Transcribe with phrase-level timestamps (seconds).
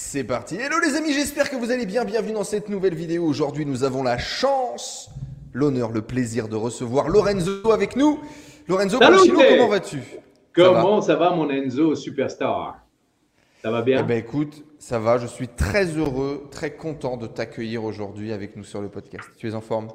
[0.00, 0.54] C'est parti.
[0.54, 2.04] Hello les amis, j'espère que vous allez bien.
[2.04, 3.24] Bienvenue dans cette nouvelle vidéo.
[3.24, 5.10] Aujourd'hui, nous avons la chance,
[5.52, 8.20] l'honneur, le plaisir de recevoir Lorenzo avec nous.
[8.68, 9.98] Lorenzo comment vas-tu?
[10.54, 12.78] Comment ça va, mon Enzo superstar?
[13.60, 13.98] Ça va bien?
[14.00, 15.18] Eh ben écoute, ça va.
[15.18, 19.28] Je suis très heureux, très content de t'accueillir aujourd'hui avec nous sur le podcast.
[19.36, 19.88] Tu es en forme?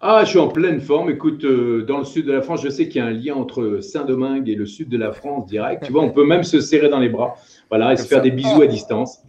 [0.00, 1.08] Ah, je suis en pleine forme.
[1.08, 3.34] Écoute, euh, dans le sud de la France, je sais qu'il y a un lien
[3.34, 5.84] entre Saint-Domingue et le sud de la France direct.
[5.86, 7.36] Tu vois, on peut même se serrer dans les bras.
[7.68, 9.22] Voilà, et se faire des bisous à distance.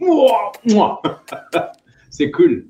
[2.10, 2.66] C'est cool.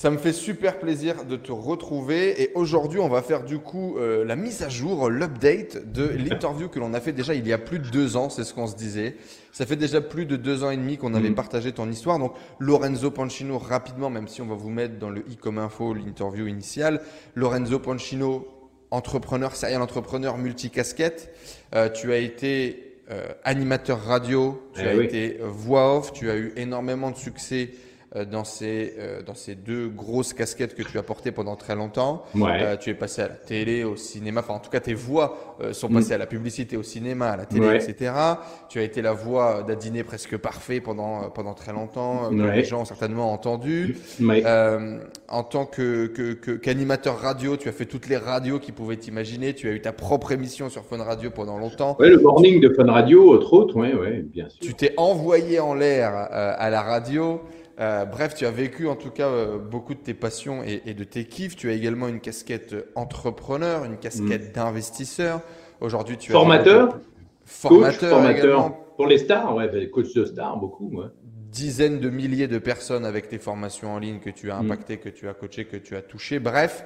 [0.00, 3.98] Ça me fait super plaisir de te retrouver et aujourd'hui on va faire du coup
[3.98, 7.52] euh, la mise à jour, l'update de l'interview que l'on a fait déjà il y
[7.52, 9.16] a plus de deux ans, c'est ce qu'on se disait.
[9.52, 11.34] Ça fait déjà plus de deux ans et demi qu'on avait mhm.
[11.34, 12.18] partagé ton histoire.
[12.18, 15.92] Donc Lorenzo Pancino rapidement, même si on va vous mettre dans le i comme info
[15.92, 17.02] l'interview initiale.
[17.34, 18.48] Lorenzo Pancino,
[18.90, 21.30] entrepreneur, serial entrepreneur multicasquette.
[21.74, 22.89] Euh, tu as été
[23.44, 27.89] animateur radio, tu eh as été voix off, tu as eu énormément de succès euh,
[28.24, 32.24] dans ces, euh, dans ces deux grosses casquettes que tu as portées pendant très longtemps.
[32.34, 35.56] Euh, tu es passé à la télé, au cinéma, enfin en tout cas tes voix
[35.72, 35.94] sont mm.
[35.94, 38.12] passées à la publicité, au cinéma, à la télé, etc.
[38.68, 42.64] Tu as été la voix d'un dîner presque parfait pendant, pendant très longtemps, que les
[42.64, 43.96] gens ont certainement entendu.
[45.28, 46.06] en tant que,
[46.56, 49.54] qu'animateur que, radio, tu as fait toutes les radios qu'ils pouvaient t'imaginer.
[49.54, 51.96] Tu as eu ta propre émission sur Fun Radio pendant longtemps.
[52.00, 54.58] Oui, le morning de Fun Radio, entre autres, oui, ouais, bien sûr.
[54.60, 57.40] Tu t'es envoyé en l'air à la radio.
[57.78, 61.04] Euh, bref, tu as vécu en tout cas euh, beaucoup de tes passions et, de
[61.04, 61.56] tes kiffs.
[61.56, 64.52] Tu as également une casquette entrepreneur, une casquette mm.
[64.52, 65.40] d'investisseur.
[65.80, 66.98] Aujourd'hui, tu es formateur.
[67.44, 70.90] Formateur, formateur pour les stars, ouais, coach de stars, beaucoup.
[70.92, 71.06] Ouais.
[71.50, 74.66] Dizaines de milliers de personnes avec tes formations en ligne que tu as mm.
[74.66, 76.38] impacté, que tu as coaché, que tu as touché.
[76.38, 76.84] Bref,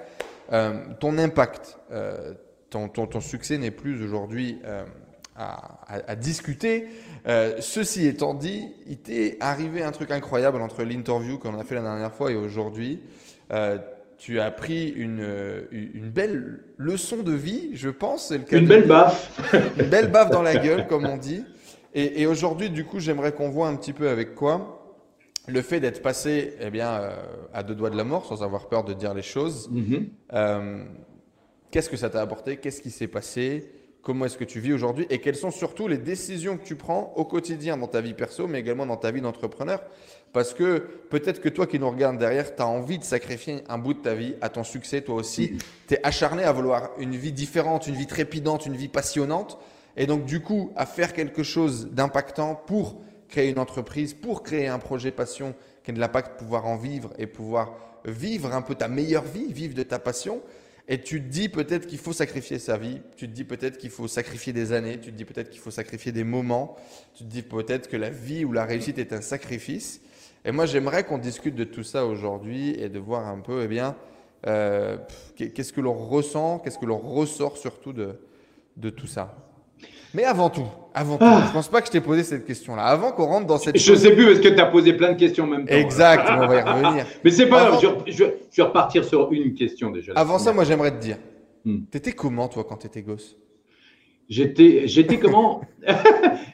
[0.53, 1.79] euh, ton impact,
[2.71, 4.61] ton, ton, succès n'est plus aujourd'hui
[5.37, 6.87] à, discuter.
[7.27, 11.75] Euh, ceci étant dit, il t'est arrivé un truc incroyable entre l'interview qu'on a fait
[11.75, 13.01] la dernière fois et aujourd'hui.
[13.53, 13.79] Euh,
[14.19, 15.27] tu as pris une,
[15.71, 18.31] une belle leçon de vie, je pense.
[18.31, 19.41] Le une belle baffe.
[19.79, 21.45] une belle baffe dans la gueule, comme on dit.
[21.95, 24.81] Et, et aujourd'hui, du coup, j'aimerais qu'on voit un petit peu avec quoi
[25.47, 27.11] le fait d'être passé eh bien, euh,
[27.53, 29.71] à deux doigts de la mort, sans avoir peur de dire les choses.
[29.71, 30.85] Mm-hmm.
[31.71, 32.57] Qu'est-ce que ça t'a apporté?
[32.57, 33.69] Qu'est-ce qui s'est passé?
[34.05, 37.13] Comment est-ce que tu vis aujourd'hui et quelles sont surtout les décisions que tu prends
[37.17, 39.83] au quotidien dans ta vie perso, mais également dans ta vie d'entrepreneur.
[40.33, 40.79] Parce que
[41.11, 44.01] peut-être que toi qui nous regardes derrière, tu as envie de sacrifier un bout de
[44.01, 45.59] ta vie à ton succès, toi aussi.
[45.89, 49.59] Tu es acharné à vouloir une vie différente, une vie trépidante, une vie passionnante.
[49.97, 54.69] Et donc du coup, à faire quelque chose d'impactant pour créer une entreprise, pour créer
[54.69, 58.75] un projet passion qui a de l'impact, pouvoir en vivre et pouvoir vivre un peu
[58.75, 60.43] ta meilleure vie, vivre de ta passion.
[60.87, 63.89] Et tu te dis peut-être qu'il faut sacrifier sa vie, tu te dis peut-être qu'il
[63.89, 66.77] faut sacrifier des années, tu te dis peut-être qu'il faut sacrifier des moments,
[67.15, 70.03] tu te dis peut-être que la vie ou la réussite est un sacrifice.
[70.45, 73.69] Et moi, j'aimerais qu'on discute de tout ça aujourd'hui et de voir un peu, eh
[73.69, 73.97] bien,
[74.47, 74.99] euh,
[75.37, 78.19] qu'est-ce que l'on ressent, qu'est-ce que l'on ressort surtout de,
[78.77, 79.35] de tout ça.
[80.15, 81.43] Mais avant tout, avant tout, ah.
[81.49, 82.85] je pense pas que je t'ai posé cette question-là.
[82.85, 83.77] Avant qu'on rentre dans cette.
[83.77, 85.75] Je ne sais plus parce que tu as posé plein de questions en même temps.
[85.75, 87.07] Exact, on va y revenir.
[87.25, 90.13] Mais c'est pas grave, je, vais repartir sur une question déjà.
[90.15, 91.17] Avant ça, moi j'aimerais te dire,
[91.65, 91.87] hmm.
[91.91, 93.37] t'étais comment toi quand t'étais gosse?
[94.29, 95.61] J'étais, j'étais comment?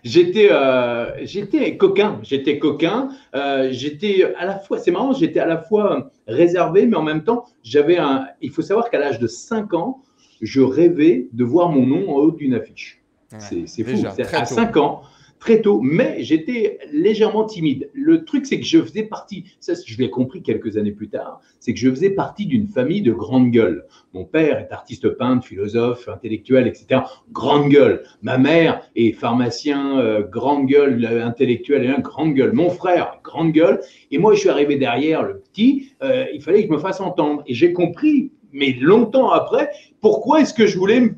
[0.03, 2.19] J'étais, euh, j'étais coquin.
[2.23, 3.11] J'étais coquin.
[3.37, 7.23] Euh, j'étais à la fois, c'est marrant, j'étais à la fois réservé, mais en même
[7.23, 8.27] temps, j'avais un.
[8.41, 10.03] Il faut savoir qu'à l'âge de 5 ans,
[10.41, 13.00] je rêvais de voir mon nom en haut d'une affiche
[13.39, 14.07] c'est fou.
[14.33, 15.03] À 5 ans,
[15.41, 17.91] très tôt, mais j'étais légèrement timide.
[17.95, 21.41] Le truc, c'est que je faisais partie, ça je l'ai compris quelques années plus tard,
[21.59, 23.87] c'est que je faisais partie d'une famille de grande gueule.
[24.13, 27.01] Mon père est artiste peintre, philosophe, intellectuel, etc.
[27.33, 28.05] Grande gueule.
[28.23, 32.53] Ma mère est pharmacien, euh, grande gueule, intellectuel et un grande gueule.
[32.53, 33.81] Mon frère, grande gueule.
[34.11, 37.01] Et moi, je suis arrivé derrière, le petit, euh, il fallait que je me fasse
[37.01, 37.43] entendre.
[37.47, 39.71] Et j'ai compris, mais longtemps après,
[40.01, 41.15] pourquoi est-ce que je voulais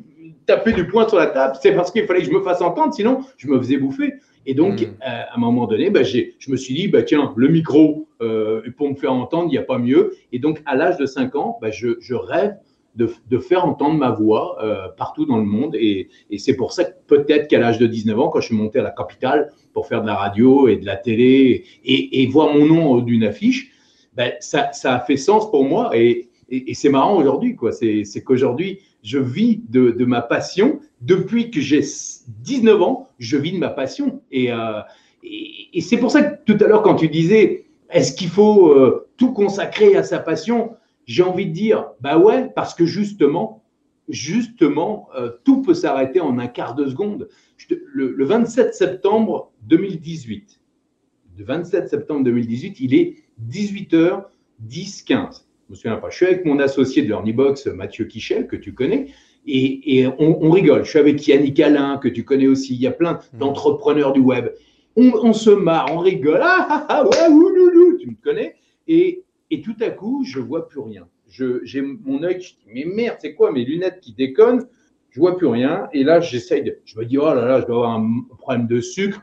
[0.53, 2.93] taper du poing sur la table, c'est parce qu'il fallait que je me fasse entendre,
[2.93, 4.15] sinon je me faisais bouffer.
[4.45, 4.85] Et donc, hmm.
[4.85, 8.63] euh, à un moment donné, bah, je me suis dit, bah, tiens, le micro, euh,
[8.77, 10.15] pour me faire entendre, il n'y a pas mieux.
[10.33, 12.57] Et donc, à l'âge de 5 ans, bah, je, je, rêve
[12.97, 15.77] de, de, faire entendre ma voix euh, partout dans le monde.
[15.77, 18.57] Et, et c'est pour ça que peut-être qu'à l'âge de 19 ans, quand je suis
[18.57, 22.27] monté à la capitale pour faire de la radio et de la télé et, et
[22.27, 23.71] voir mon nom d'une affiche,
[24.15, 25.97] ben, ça, ça, a fait sens pour moi.
[25.97, 27.73] Et, et, c'est marrant aujourd'hui, quoi.
[27.73, 30.81] C'est qu'aujourd'hui, je vis de, ma passion.
[31.01, 31.83] Depuis que j'ai
[32.43, 34.23] 19 ans, je vis de ma passion.
[34.33, 34.81] Euh,
[35.23, 39.09] et, c'est pour ça que tout à l'heure, quand tu disais, est-ce qu'il faut euh,
[39.17, 40.77] tout consacrer à sa passion
[41.07, 43.65] J'ai envie de dire, bah ouais, parce que justement,
[44.09, 47.29] justement, euh, tout peut s'arrêter en un quart de seconde.
[47.69, 50.61] le, le 27 septembre 2018,
[51.37, 53.17] de 27 septembre 2018, il est
[53.51, 55.47] 18h10, 15.
[55.47, 56.11] Je me souviens pas.
[56.11, 59.09] Je suis avec mon associé de l'Ornibox, Mathieu Quichel, que tu connais,
[59.47, 60.85] et, on, rigole.
[60.85, 62.75] Je suis avec Yannick Alain, que tu connais aussi.
[62.75, 63.39] Il y a plein mmh.
[63.39, 64.51] d'entrepreneurs du web.
[64.95, 66.41] On, se marre, on rigole.
[66.43, 68.55] Ah, ah, ah ouais, tu me connais.
[68.87, 71.09] Et, et tout à coup, je vois plus rien.
[71.29, 74.67] J'ai mon œil, je dis, mais merde, c'est quoi mes lunettes qui déconnent?
[75.11, 75.89] Je vois plus rien.
[75.93, 76.79] Et là, j'essaye de.
[76.85, 79.23] Je me dis, oh là là, je dois avoir un problème de sucre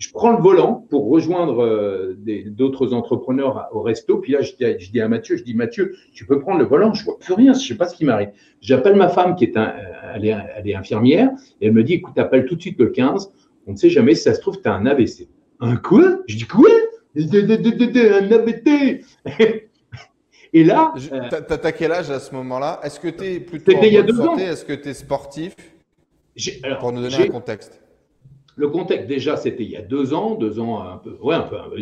[0.00, 2.16] je prends le volant pour rejoindre euh,
[2.46, 4.16] d'autres entrepreneurs au resto.
[4.16, 4.54] Puis là, je
[4.90, 7.52] dis, à Mathieu, je dis Mathieu, tu peux prendre le volant, je vois plus rien,
[7.52, 8.30] je sais pas ce qui m'arrive.
[8.62, 9.74] J'appelle ma femme qui est, un,
[10.14, 11.28] elle est, infirmière
[11.60, 13.30] et elle me dit, écoute, appelle tout de suite le 15.
[13.66, 15.28] On ne sait jamais si ça se trouve, tu as un AVC.
[15.60, 16.16] Un quoi?
[16.26, 16.70] Je dis quoi?
[17.14, 19.04] Un AVC
[20.52, 20.94] Et là.
[21.12, 22.80] Euh, T'as quel âge à ce moment-là?
[22.82, 24.44] Est-ce que tu es plutôt en bonne santé?
[24.44, 25.54] Est-ce que tu es sportif
[26.80, 27.82] Pour nous donner un contexte.
[28.60, 31.36] Le contexte, déjà, c'était il y a deux ans, deux ans, ouais,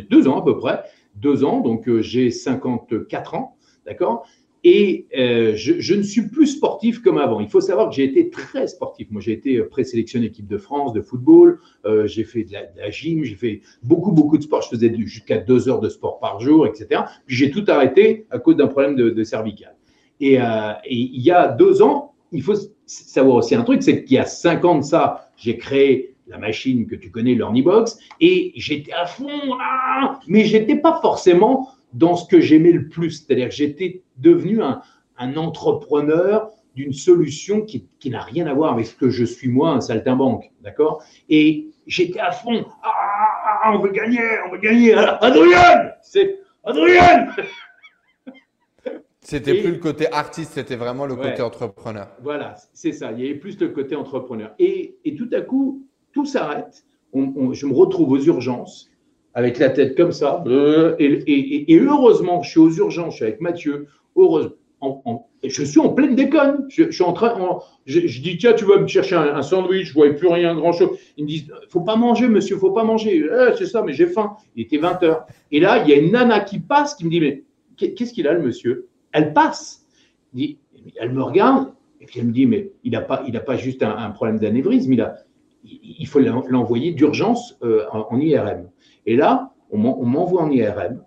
[0.08, 0.84] deux ans à peu près,
[1.16, 4.25] deux ans, donc euh, j'ai 54 ans, d'accord?
[4.62, 7.40] Et euh, je, ne suis plus sportif comme avant.
[7.40, 9.08] Il faut savoir que j'ai été très sportif.
[9.10, 11.58] Moi, j'ai été présélectionné équipe de France de football.
[11.84, 13.25] Euh, j'ai fait de la, gym.
[13.25, 14.62] J'ai fait beaucoup, beaucoup de sport.
[14.62, 17.02] Je faisais jusqu'à deux heures de sport par jour, etc.
[17.26, 19.75] Puis j'ai tout arrêté à cause d'un problème de, de cervical.
[20.20, 20.40] Et, et,
[20.86, 22.54] il y a deux ans, il faut
[22.86, 26.38] savoir aussi un truc, c'est qu'il y a cinq ans de ça, j'ai créé la
[26.38, 32.16] machine que tu connais, l'Ornibox, et j'étais à fond, ah, mais j'étais pas forcément dans
[32.16, 33.10] ce que j'aimais le plus.
[33.10, 34.82] C'est-à-dire que j'étais devenu un,
[35.36, 39.80] entrepreneur d'une solution qui, n'a rien à voir avec ce que je suis moi, un
[39.80, 41.02] saltimbanque, d'accord?
[41.28, 42.94] Et j'étais à fond, ah,
[43.62, 47.28] ah, on veut gagner, on veut gagner, Adrien C'est Adrien
[49.20, 52.08] C'était plus le côté artiste, c'était vraiment le côté entrepreneur.
[52.22, 53.12] Voilà, c'est ça.
[53.12, 54.54] Il y avait plus le côté entrepreneur.
[54.58, 55.88] Et, et tout à coup,
[56.18, 56.84] tout s'arrête.
[57.14, 58.90] je me retrouve aux urgences
[59.34, 60.42] avec la tête comme ça.
[60.48, 63.86] Euh, et, heureusement, je suis aux urgences, je suis avec Mathieu.
[64.16, 66.66] Heureusement, je suis en pleine déconne.
[66.70, 67.38] Je, suis en train.
[67.86, 69.86] je, dis tiens, tu vas me chercher un, sandwich.
[69.86, 70.90] Je vois plus rien, grand chose.
[71.16, 73.24] Ils me disent faut pas manger, monsieur, faut pas manger.
[73.24, 74.34] Eh, c'est ça, mais j'ai faim.
[74.56, 75.20] Il était 20 h
[75.52, 77.44] Et là, il y a une nana qui passe, qui me dit mais
[77.76, 78.88] qu'est-ce qu'il a le monsieur?
[79.12, 79.86] Elle passe.
[80.36, 83.96] Elle me regarde et puis elle me dit mais il n'a pas, pas juste un,
[83.96, 85.16] un problème d'anévrisme, il a,
[85.68, 88.68] il faut l'envoyer d'urgence euh, en, IRM.
[89.06, 91.02] Et là, on m'envoie en IRM.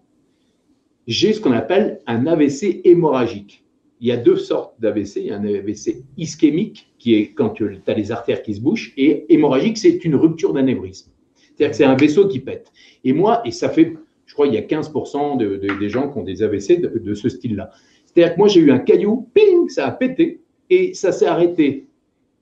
[1.07, 3.63] J'ai ce qu'on appelle un AVC hémorragique.
[3.99, 5.17] Il y a deux sortes d'AVC.
[5.17, 8.61] Il y a un AVC ischémique, qui est quand tu as les artères qui se
[8.61, 11.11] bouchent, et hémorragique, c'est une rupture d'anévrisme.
[11.35, 12.71] C'est-à-dire que c'est un vaisseau qui pète.
[13.03, 15.37] Et moi, et ça fait, je crois, il y a 15%
[15.79, 17.71] des gens qui ont des AVC de, de ce style-là.
[18.05, 21.87] C'est-à-dire que moi, j'ai eu un caillou, ping, ça a pété, et ça s'est arrêté,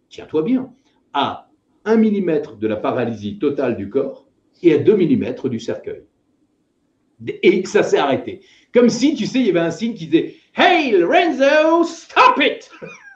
[0.09, 0.71] tiens-toi bien,
[1.13, 1.48] à
[1.89, 4.27] 1 mm de la paralysie totale du corps
[4.61, 6.03] et à 2 mm du cercueil.
[7.43, 8.41] Et ça s'est arrêté.
[8.73, 12.69] Comme si, tu sais, il y avait un signe qui disait Hey Lorenzo, stop it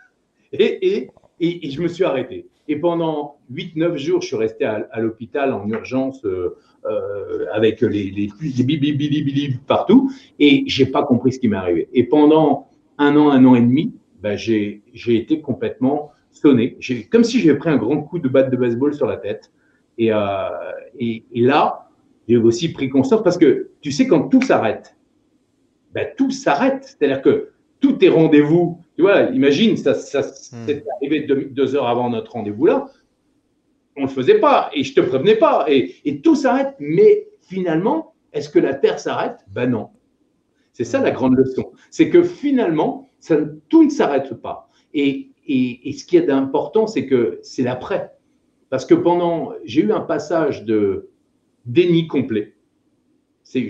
[0.51, 1.09] et,
[1.39, 2.47] et, je me suis arrêté.
[2.67, 6.55] Et pendant 8-9 jours, je suis resté à, l'hôpital en urgence euh,
[6.85, 11.89] euh, avec les, les, les partout et j'ai pas compris ce qui m'est arrivé.
[11.93, 16.77] Et pendant un an, un an et demi, ben, j'ai été complètement sonné,
[17.11, 19.51] comme si j'avais pris un grand coup de batte de baseball sur la tête.
[19.97, 20.17] Et, euh,
[20.99, 21.89] et, là,
[22.27, 24.95] j'ai aussi pris conscience parce que tu sais, quand tout s'arrête,
[25.93, 26.83] ben, tout s'arrête.
[26.83, 28.79] C'est-à-dire que tout est rendez-vous.
[28.95, 32.87] Tu vois, imagine, ça, ça c'est arrivé deux, heures avant notre rendez-vous là.
[33.95, 35.65] On ne le faisait pas et je te prévenais pas.
[35.67, 36.75] Et, et tout s'arrête.
[36.79, 39.37] Mais finalement, est-ce que la Terre s'arrête?
[39.47, 39.89] Ben non.
[40.73, 41.13] C'est ça la hmm.
[41.13, 41.71] grande leçon.
[41.91, 43.37] C'est que finalement, ça,
[43.69, 44.69] tout ne s'arrête pas.
[44.93, 48.11] Et, et, ce qui est important, c'est que c'est l'après.
[48.69, 51.09] Parce que pendant, j'ai eu un passage de
[51.65, 52.53] déni complet.
[53.43, 53.67] C'est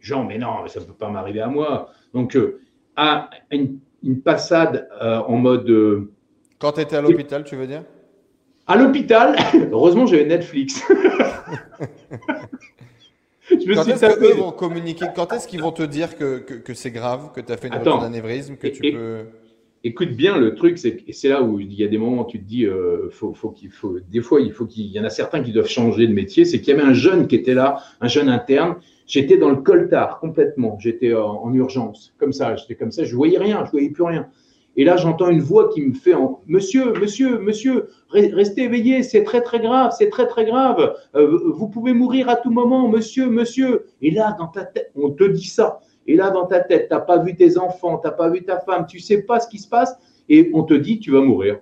[0.00, 1.90] genre, mais non, ça ne peut pas m'arriver à moi.
[2.14, 2.60] Donc, euh,
[2.96, 3.80] à une,
[4.22, 5.68] passade euh, en mode.
[5.70, 6.10] Euh,
[6.58, 7.84] Quand tu étais à l'hôpital, tu veux dire?
[8.66, 9.36] À l'hôpital,
[9.72, 10.82] heureusement, j'avais Netflix.
[13.50, 15.06] Je me quand est-ce qu'ils vont communiquer?
[15.14, 17.74] Quand est-ce qu'ils vont te dire que, que, c'est grave, que tu as fait une
[17.74, 19.26] rupture d'anévrisme, que tu peux
[19.84, 22.40] écoute bien, le truc, c'est c'est là où il y a des moments où tu
[22.40, 25.10] te dis, euh, faut, faut qu'il faut, des fois, il faut qu'il y en a
[25.10, 26.44] certains qui doivent changer de métier.
[26.44, 28.76] C'est qu'il y avait un jeune qui était là, un jeune interne.
[29.06, 30.78] J'étais dans le coltard complètement.
[30.80, 32.56] J'étais en, urgence, comme ça.
[32.56, 33.04] J'étais comme ça.
[33.04, 34.28] Je voyais rien, je voyais plus rien.
[34.76, 39.22] Et là, j'entends une voix qui me fait en, Monsieur, monsieur, monsieur, restez éveillé, c'est
[39.22, 40.96] très très grave, c'est très très grave.
[41.14, 43.86] Euh, vous pouvez mourir à tout moment, monsieur, monsieur.
[44.02, 45.80] Et là, dans ta tête, on te dit ça.
[46.06, 48.42] Et là, dans ta tête, tu n'as pas vu tes enfants, tu n'as pas vu
[48.42, 49.96] ta femme, tu ne sais pas ce qui se passe,
[50.28, 51.60] et on te dit, tu vas mourir.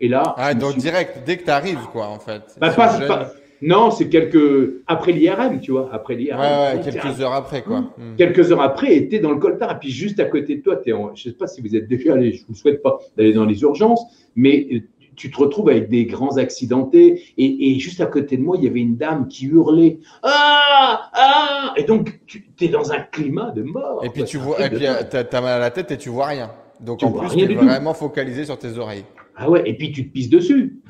[0.00, 0.34] Et là.
[0.36, 2.42] Ah, donc direct, dès que tu arrives, quoi, en fait.
[2.60, 6.38] Bah, pas, Non, c'est quelques après l'IRM, tu vois, après l'IRM.
[6.38, 7.80] Ouais, quelques heures après, quoi.
[7.80, 8.12] Hmm.
[8.12, 8.16] Hmm.
[8.16, 10.92] Quelques heures après, était dans le coltard, et puis juste à côté de toi, es
[10.92, 11.14] en...
[11.14, 13.32] je ne sais pas si vous êtes déjà allé, je ne vous souhaite pas d'aller
[13.32, 14.04] dans les urgences,
[14.36, 14.84] mais
[15.18, 18.68] tu te retrouves avec des grands accidentés, et, juste à côté de moi, il y
[18.68, 23.62] avait une dame qui hurlait Ah Ah Et donc, tu es dans un climat de
[23.62, 24.04] mort.
[24.04, 26.50] Et puis, tu vois, et puis, as mal à la tête et tu vois rien.
[26.80, 29.04] Donc, en plus, tu es vraiment focalisé sur tes oreilles.
[29.36, 30.80] Ah ouais, et puis tu te pisses dessus.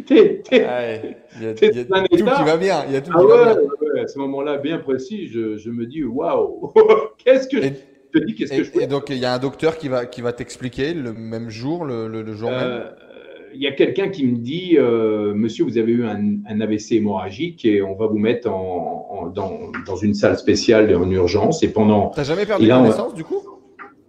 [0.06, 2.84] t'es, il y a, tout qui va bien.
[2.88, 4.04] Il y a tout ah qui va bien.
[4.04, 6.74] à ce moment-là, bien précis, je, je me dis waouh,
[7.18, 7.70] qu'est-ce que je
[8.20, 10.22] te dis Qu'est-ce que je Et donc, il y a un docteur qui va, qui
[10.22, 12.84] va t'expliquer le même jour, le, le, jour euh, même
[13.56, 16.94] il y a quelqu'un qui me dit euh, Monsieur, vous avez eu un, un, AVC
[16.94, 21.62] hémorragique et on va vous mettre en, dans, dans, une salle spéciale en urgence.
[21.64, 22.10] Et pendant.
[22.10, 23.42] T'as jamais perdu connaissance du coup?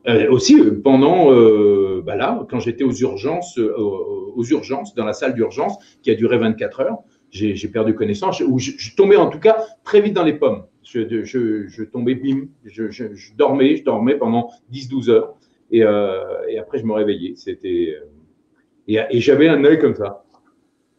[0.06, 5.14] Euh, aussi, euh, pendant, euh, bah là, quand j'étais aux urgences, aux urgences, dans la
[5.14, 6.98] salle d'urgence, qui a duré 24 heures,
[7.30, 10.64] j'ai perdu connaissance, où je, tombais en tout cas très vite dans les pommes.
[10.84, 12.84] Je, je, je tombais, bim, je,
[13.36, 15.36] dormais, je dormais pendant 10-12 heures,
[15.70, 17.34] et, et, après je me réveillais.
[17.36, 17.96] C'était
[18.86, 20.24] et, et j'avais un œil comme ça.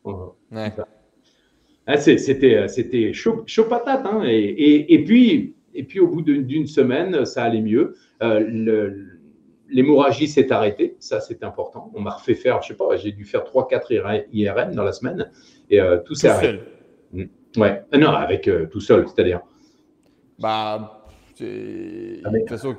[0.04, 0.72] Ouais.
[1.88, 6.22] Ah, c'était c'était chaud, chaud patate, hein, et, et, et puis et puis au bout
[6.22, 7.96] d'une semaine, ça allait mieux.
[8.24, 8.90] Euh,
[9.70, 11.92] l'hémorragie s'est arrêtée, ça c'est important.
[11.94, 15.30] On m'a refait faire, je sais pas, j'ai dû faire 3-4 IRM dans la semaine
[15.70, 16.60] et euh, tout s'est arrêté.
[17.12, 17.24] Mmh.
[17.58, 19.42] Ouais, ah non, avec euh, tout seul, c'est-à-dire.
[20.40, 21.06] Bah,
[21.40, 22.76] de toute façon,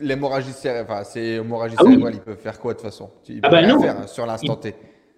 [0.00, 3.10] l'hémorragie enfin, hémorragie ah cérébrale, ils peuvent faire quoi de toute façon?
[3.28, 3.80] Ils ah bah non.
[3.80, 4.74] faire hein, sur l'instant T.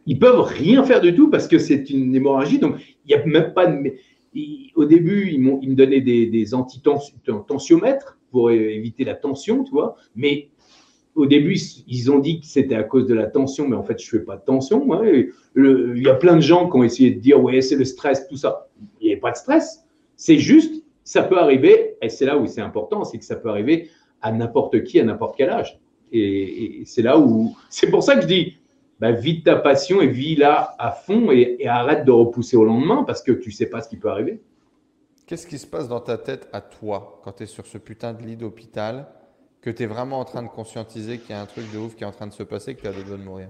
[0.06, 2.76] Ils peuvent rien faire du tout parce que c'est une hémorragie, donc
[3.06, 3.92] il n'y a même pas de
[4.74, 9.96] au début, ils, ils, me donnaient des, des antitensiomètres pour éviter la tension, tu vois.
[10.16, 10.48] Mais
[11.14, 14.00] au début, ils ont dit que c'était à cause de la tension, mais en fait,
[14.02, 14.84] je fais pas de tension.
[15.04, 18.26] il y a plein de gens qui ont essayé de dire, ouais, c'est le stress,
[18.26, 18.68] tout ça.
[19.00, 19.84] Il n'y a pas de stress.
[20.16, 23.50] C'est juste, ça peut arriver, et c'est là où c'est important, c'est que ça peut
[23.50, 23.90] arriver
[24.22, 25.78] à n'importe qui, à n'importe quel âge.
[26.12, 28.56] Et, c'est là où, c'est pour ça que je dis,
[29.00, 33.22] bah, vis ta passion et vis-la à fond et, arrête de repousser au lendemain parce
[33.22, 34.40] que tu sais pas ce qui peut arriver.
[35.26, 38.12] Qu'est-ce qui se passe dans ta tête à toi quand tu es sur ce putain
[38.12, 39.06] de lit d'hôpital,
[39.60, 41.94] que tu es vraiment en train de conscientiser qu'il y a un truc de ouf
[41.96, 43.48] qui est en train de se passer, que tu as doigts de mourir?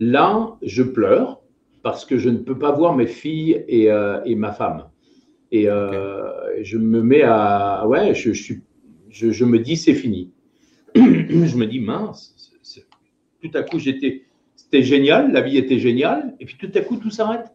[0.00, 1.40] Là, je pleure
[1.82, 4.84] parce que je ne peux pas voir mes filles et, euh, ma femme.
[5.50, 7.86] Et euh, je me mets à.
[7.86, 8.54] Ouais, je, je,
[9.10, 10.32] je me dis c'est fini.
[10.94, 12.34] je me dis mince.
[13.40, 14.24] Tout à coup, j'étais
[14.68, 17.54] c'était génial, la vie était géniale, et puis tout à coup, tout s'arrête.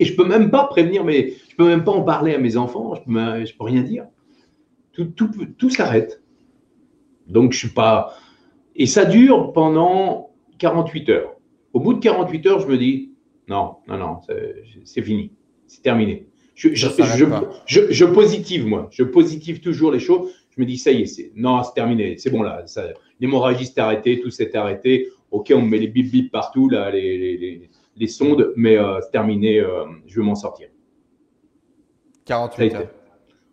[0.00, 2.56] Et je peux même pas prévenir, mais je peux même pas en parler à mes
[2.56, 4.06] enfants, je peux, peux rien dire.
[4.92, 6.20] Tout, tout, tout s'arrête.
[7.28, 8.14] Donc, je suis pas.
[8.74, 11.36] Et ça dure pendant 48 heures.
[11.72, 13.12] Au bout de 48 heures, je me dis
[13.46, 14.20] non, non, non,
[14.84, 15.30] c'est fini,
[15.68, 16.26] c'est terminé.
[16.54, 16.88] Je, je,
[17.66, 18.88] je, je, positive, moi.
[18.90, 20.30] Je positive toujours les choses.
[20.54, 22.64] Je me dis, ça y est, c'est, non, c'est terminé, c'est bon là.
[23.18, 25.08] l'hémorragie s'est arrêtée, tout s'est arrêté.
[25.30, 29.12] Ok, on met les bip bip partout, là, les, les, les, sondes, mais euh, c'est
[29.12, 30.68] terminé, euh, je vais m'en sortir.
[32.26, 32.88] 48 heures.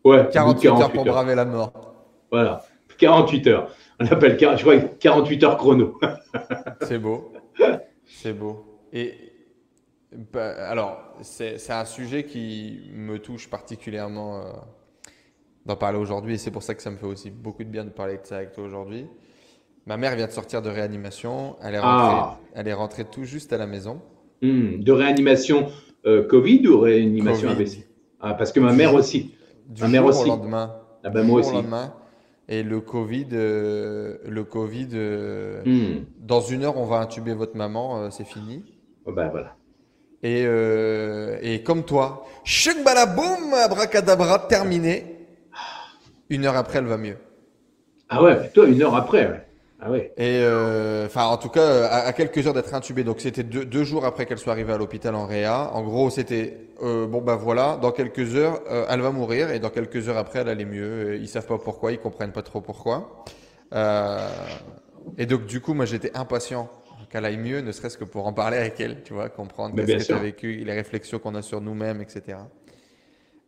[0.03, 1.71] Ouais, 48, heures pour braver la mort.
[2.29, 2.65] Voilà,
[2.97, 3.71] 48 heures.
[4.01, 5.97] On appelle, je crois, 48 heures chrono.
[6.81, 7.31] c'est beau.
[8.05, 8.65] C'est beau.
[8.91, 9.28] Et
[10.33, 14.43] alors, c'est un sujet qui me touche particulièrement euh,
[15.65, 17.85] d'en parler aujourd'hui, et c'est pour ça que ça me fait aussi beaucoup de bien
[17.85, 19.05] de parler de ça avec toi aujourd'hui.
[19.85, 21.55] Ma mère vient de sortir de réanimation.
[21.63, 22.39] Elle est rentrée, ah.
[22.53, 24.01] elle est rentrée tout juste à la maison.
[24.41, 24.79] Hmm.
[24.79, 25.67] De réanimation
[26.05, 27.87] euh, Covid ou réanimation AVC
[28.19, 29.35] ah, Parce que ma mère aussi.
[29.67, 30.23] Du ma mère aussi.
[30.23, 30.75] au lendemain.
[31.03, 31.55] Ah ben moi aussi.
[32.51, 34.89] Et le Covid, euh, le Covid
[35.65, 36.05] hmm.
[36.19, 38.63] dans une heure, on va intuber votre maman, c'est fini.
[39.05, 39.55] Oh ben voilà.
[40.21, 40.43] Et,
[41.41, 42.25] et comme toi,
[42.83, 45.05] balaboum, abracadabra, terminé.
[46.29, 47.17] Une heure après, elle va mieux.
[48.09, 49.45] Ah ouais, toi, une heure après, ouais.
[49.81, 50.11] Ah ouais.
[50.17, 53.05] Et euh, enfin, en tout cas, à, quelques heures d'être intubée.
[53.05, 55.71] Donc, c'était deux, jours après qu'elle soit arrivée à l'hôpital en réa.
[55.73, 59.59] En gros, c'était euh, bon bah voilà, dans quelques heures, euh, elle va mourir et
[59.59, 61.15] dans quelques heures après, elle allait mieux.
[61.15, 63.23] Ils savent pas pourquoi, ils comprennent pas trop pourquoi.
[65.17, 66.69] et donc, du coup, moi, j'étais impatient
[67.09, 69.85] qu'elle aille mieux, ne serait-ce que pour en parler avec elle, tu vois, comprendre ce
[69.85, 72.37] qu'elle a vécu, les réflexions qu'on a sur nous-mêmes, etc.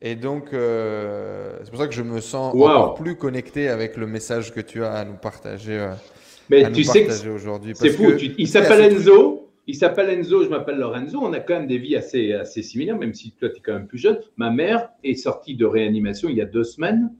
[0.01, 4.53] Et donc, c'est pour ça que je me sens encore plus connecté avec le message
[4.53, 5.91] que tu as à nous partager
[6.51, 8.11] mais tu sais que c'est fou.
[8.37, 9.47] il s'appelle Enzo.
[9.67, 11.19] Il s'appelle Enzo, je m'appelle Lorenzo.
[11.21, 13.73] On a quand même des vies assez, assez similaires, même si toi, tu es quand
[13.73, 14.19] même plus jeune.
[14.35, 17.13] Ma mère est sortie de réanimation il y a deux semaines.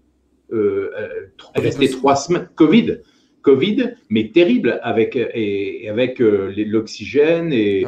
[0.52, 1.08] Euh, euh
[1.54, 2.50] elle restait trois semaines.
[2.56, 2.98] Covid.
[3.42, 7.86] Covid, mais terrible avec, et, avec l'oxygène et,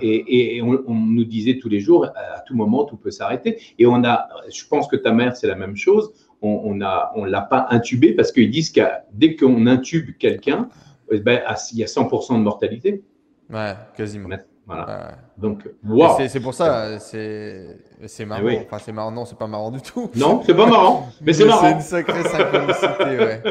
[0.00, 3.58] et, et, on, nous disait tous les jours, à tout moment, tout peut s'arrêter.
[3.78, 6.12] Et on a, je pense que ta mère, c'est la même chose.
[6.42, 6.84] On ne
[7.16, 8.82] on l'a pas intubé parce qu'ils disent que
[9.12, 10.68] dès qu'on intube quelqu'un,
[11.10, 11.40] eh ben,
[11.72, 13.02] il y a 100% de mortalité.
[13.50, 14.28] Ouais, quasiment.
[14.66, 15.18] Voilà.
[15.36, 16.16] Donc, wow.
[16.28, 18.48] C'est pour ça, c'est marrant.
[18.48, 19.12] Eh enfin, c'est marrant.
[19.12, 20.10] Non, c'est pas marrant du tout.
[20.16, 21.08] Non, c'est pas marrant.
[21.20, 21.62] Mais, c'est marrant.
[21.62, 23.42] C'est une sacrée synchronicité, ouais.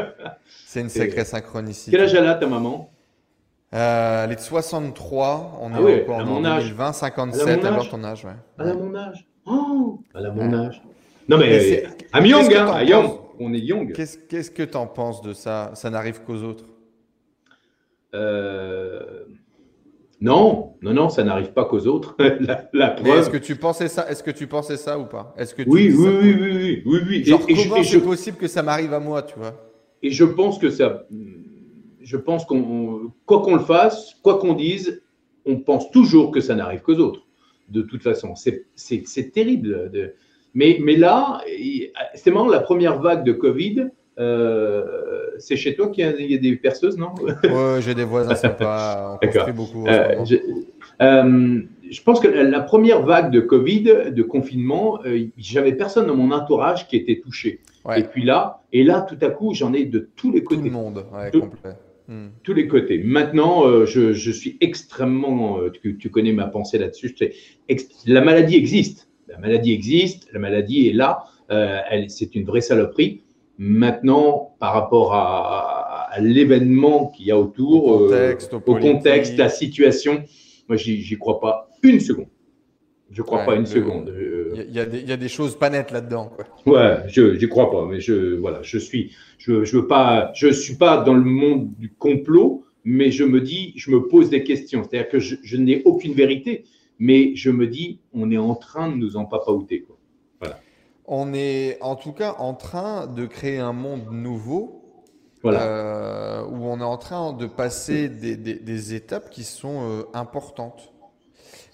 [0.66, 1.90] C'est une sacrée synchronicité.
[1.92, 2.90] Quel âge elle a, ta maman?
[3.74, 5.58] Euh, Elle est de 63.
[5.60, 8.32] On ah est encore en 2020, 57, alors ton âge, ouais.
[8.58, 9.26] Elle a mon âge.
[9.46, 10.82] Oh, elle a mon âge.
[11.28, 12.82] Non, mais, I'm young, hein.
[12.82, 13.10] Young.
[13.40, 13.92] On est young.
[13.92, 15.72] Qu'est-ce que tu en penses de ça?
[15.74, 16.64] Ça n'arrive qu'aux autres
[18.14, 19.24] euh...
[20.24, 22.16] Non, non, non, ça n'arrive pas qu'aux autres.
[22.72, 23.18] la, preuve.
[23.18, 25.34] Est-ce que tu pensais ça Est-ce que tu pensais ça ou pas?
[25.36, 28.94] Est-ce que oui, oui, oui, oui, oui, oui, Genre, comment c'est possible que ça m'arrive
[28.94, 29.52] à moi, tu vois?
[30.02, 31.06] Et je pense que ça,
[32.00, 35.02] je pense qu'on, quoi qu'on le fasse, quoi qu'on dise,
[35.44, 37.26] on pense toujours que ça n'arrive qu'aux autres.
[37.68, 39.90] De toute façon, c'est terrible.
[39.90, 40.14] De...
[40.54, 41.42] Mais, mais là,
[42.14, 44.84] c'est marrant, la première vague de Covid, euh,
[45.38, 49.18] c'est chez toi qu'il y, a des perceuses, non Ouais, j'ai des voisins sympas.
[49.20, 49.86] On construit beaucoup.
[49.86, 50.24] Euh,
[51.02, 55.00] euh, je, pense que la, première vague de Covid, de confinement,
[55.36, 57.60] j'avais personne dans mon entourage qui était touché.
[57.96, 60.60] Et puis là, et là, tout à coup, j'en ai de tous les côtés.
[60.60, 61.72] Tout le monde, ouais, complet.
[62.06, 62.28] Hmm.
[62.42, 63.02] Tous les côtés.
[63.02, 65.58] Maintenant, je, je, suis extrêmement.
[65.82, 67.16] Tu, tu connais ma pensée là-dessus.
[68.06, 69.08] La maladie existe.
[69.26, 70.28] La maladie existe.
[70.32, 71.24] La maladie est là.
[72.08, 73.24] c'est une vraie saloperie.
[73.58, 79.48] Maintenant, par rapport à, l'événement qu'il y a autour, au contexte, euh, au contexte, la
[79.48, 80.22] situation,
[80.68, 82.28] moi, j'y crois pas une seconde.
[83.10, 84.12] Je crois pas une seconde.
[84.54, 86.32] Il y, y, a des choses pas nettes là-dedans.
[86.66, 90.48] Ouais, je n'y crois pas, mais je voilà, je suis, je, je veux pas, je
[90.48, 94.42] suis pas dans le monde du complot, mais je me dis, je me pose des
[94.42, 94.82] questions.
[94.82, 96.64] C'est-à-dire que je, je n'ai aucune vérité,
[96.98, 99.86] mais je me dis, on est en train de nous en papaouter.
[101.06, 101.28] Voilà.
[101.28, 104.84] On est en tout cas en train de créer un monde nouveau
[105.52, 110.92] euh, où on est en train de passer des, étapes qui sont euh, importantes.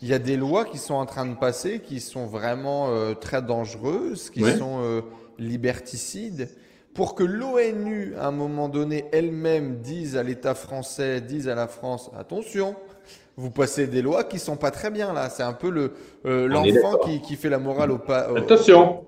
[0.02, 3.14] Il y a des lois qui sont en train de passer qui sont vraiment euh,
[3.14, 5.02] très dangereuses, qui sont
[5.38, 6.48] liberticides.
[6.94, 11.68] Pour que l'ONU, à un moment donné, elle-même dise à l'État français, dise à la
[11.68, 12.74] France, attention,
[13.36, 15.30] vous passez des lois qui sont pas très bien là.
[15.30, 15.92] C'est un peu le
[16.24, 18.36] l'enfant qui, fait la morale au pas.
[18.36, 19.04] Attention.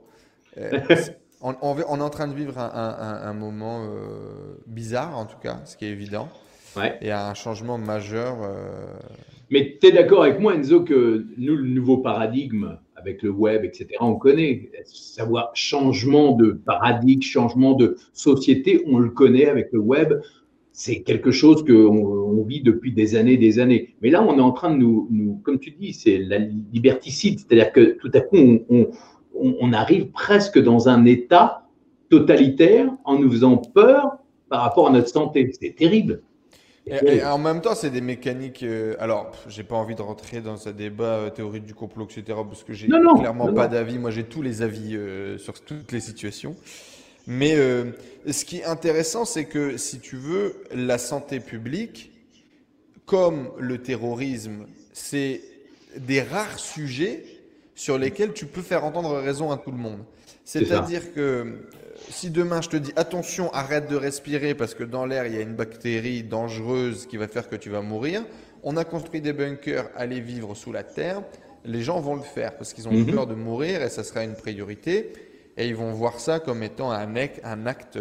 [0.59, 0.79] Euh,
[1.41, 5.85] on, est en train de vivre un, moment euh, bizarre, en tout cas, ce qui
[5.87, 6.29] est évident.
[6.77, 6.99] Ouais.
[7.03, 8.39] Et un changement majeur.
[8.43, 8.87] Euh,
[9.51, 13.65] Mais tu es d'accord avec moi, Enzo, que nous, le nouveau paradigme avec le web,
[13.65, 14.71] etc., on connaît.
[14.85, 20.15] Savoir changement de paradigme, changement de société, on le connaît avec le web.
[20.75, 23.95] C'est quelque chose qu'on on vit depuis des années, des années.
[24.01, 27.41] Mais là, on est en train de nous, nous comme tu dis, c'est la liberticide.
[27.41, 28.91] C'est-à-dire que tout à coup, on, on,
[29.73, 31.67] arrive presque dans un état
[32.11, 34.19] totalitaire en nous faisant peur
[34.49, 35.51] par rapport à notre santé.
[35.59, 36.23] C'est terrible.
[36.87, 38.63] Et, en même temps, c'est des mécaniques.
[38.63, 42.39] Euh, alors, j'ai pas envie de rentrer dans un débat euh, théorique du complot, etc.,
[42.47, 43.99] parce que j'ai clairement pas d'avis.
[43.99, 46.57] Moi, j'ai tous les avis euh, sur toutes les situations.
[47.29, 47.55] Mais
[48.27, 52.11] ce qui est intéressant, c'est que si tu veux, la santé publique,
[53.07, 55.41] comme le terrorisme, c'est
[55.97, 57.25] des rares sujets
[57.83, 60.05] sur lesquels tu peux faire entendre raison à tout le monde.
[60.45, 61.45] C'est-à-dire que euh,
[62.11, 65.37] si demain je te dis attention, arrête de respirer parce que dans l'air il y
[65.37, 68.23] a une bactérie dangereuse qui va faire que tu vas mourir,
[68.63, 71.23] on a construit des bunkers, aller vivre sous la terre,
[71.65, 73.13] les gens vont le faire parce qu'ils ont mhm.
[73.13, 75.13] peur de mourir et ça sera une priorité
[75.57, 77.99] et ils vont voir ça comme étant un, un acte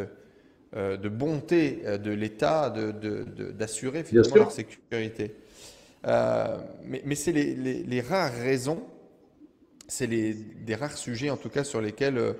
[0.75, 5.33] euh, de bonté euh, de l'État d'assurer de, finalement leur sécurité.
[6.05, 8.83] mais, c'est les rares raisons
[9.91, 12.31] c'est des rares sujets, en tout cas, sur lesquels euh,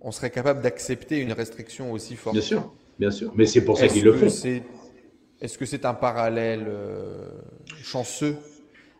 [0.00, 2.34] on serait capable d'accepter une restriction aussi forte.
[2.34, 3.32] Bien sûr, bien sûr.
[3.36, 4.26] Mais c'est pour ça qu'ils le font.
[4.26, 7.28] Est-ce que c'est un parallèle euh,
[7.80, 8.36] chanceux?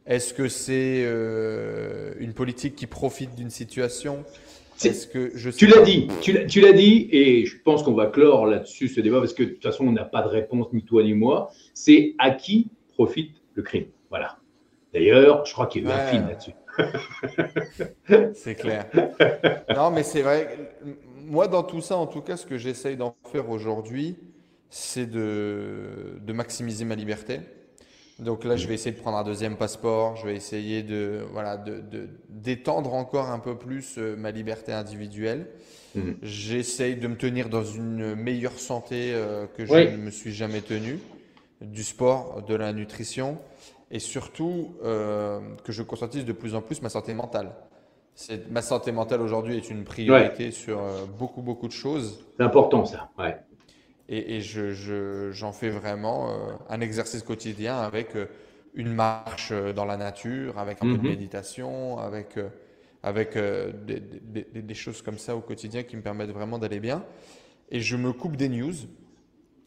[0.07, 4.25] Est-ce que c'est euh, une politique qui profite d'une situation?
[4.85, 8.47] Est-ce que je Tu l'as dit, tu l'as dit, et je pense qu'on va clore
[8.47, 11.03] là-dessus ce débat parce que de toute façon, on n'a pas de réponse, ni toi
[11.03, 11.51] ni moi.
[11.75, 13.87] C'est à qui profite le crime?
[14.11, 14.39] Voilà.
[14.95, 16.53] D'ailleurs, je crois qu'il y a eu un film là-dessus.
[18.35, 18.87] c'est clair.
[19.75, 20.77] Non, mais c'est vrai.
[21.25, 24.19] Moi, dans tout ça, en tout cas, ce que j'essaye d'en faire aujourd'hui,
[24.71, 27.41] c'est de, maximiser ma liberté.
[28.19, 30.17] Donc là, je vais essayer de prendre un deuxième passeport.
[30.17, 31.83] Je vais essayer de voilà de
[32.29, 35.47] d'étendre encore un peu plus euh, ma liberté individuelle.
[35.95, 36.17] Mhm.
[36.23, 40.61] J'essaye de me tenir dans une meilleure santé euh, que je ne me suis jamais
[40.61, 40.99] tenu,
[41.63, 43.39] du sport, de la nutrition
[43.91, 47.53] et surtout euh, que je conscientise de plus en plus ma santé mentale.
[48.51, 50.79] Ma santé mentale aujourd'hui est une priorité sur
[51.19, 52.27] beaucoup beaucoup de choses.
[52.37, 53.09] C'est important ça.
[53.19, 53.37] Ouais.
[54.11, 56.29] Et, et j'en je, fais vraiment
[56.69, 58.09] un exercice quotidien avec
[58.75, 61.09] une marche dans la nature, avec un peu de mhm.
[61.09, 62.37] méditation, avec
[63.03, 67.05] avec euh, des, choses comme ça au quotidien qui me permettent vraiment d'aller bien.
[67.71, 68.75] Et je me coupe des news.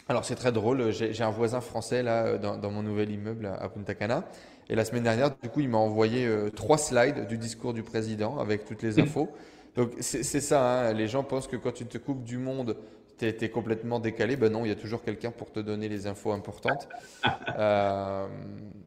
[0.10, 3.70] Alors c'est très drôle, j'ai un voisin français là euh, dans, mon nouvel immeuble à
[3.70, 4.26] Punta Cana.
[4.70, 7.84] Et la semaine dernière, du coup, il m'a envoyé euh, trois slides du discours du
[7.84, 9.30] président avec toutes les infos.
[9.76, 10.94] Donc c'est ça, hein.
[10.94, 12.78] les gens pensent que quand tu te coupes du monde,
[13.18, 14.36] tu es, complètement décalé.
[14.36, 16.88] Ben non, il y a toujours quelqu'un pour te donner les infos importantes.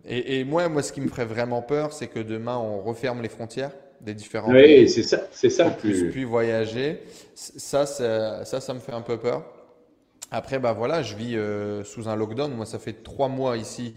[0.05, 3.21] et, et, moi, moi, ce qui me ferait vraiment peur, c'est que demain, on referme
[3.21, 5.71] les frontières des différents oui, c'est ça, c'est ça.
[5.71, 7.03] Plus, puis voyager,
[7.35, 9.45] ça, ça, ça, me fait un peu peur.
[10.31, 12.53] Après, bah voilà, je vis euh, sous un lockdown.
[12.53, 13.95] Moi, ça fait trois mois ici.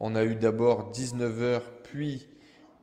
[0.00, 2.28] On a eu d'abord 19 heures, puis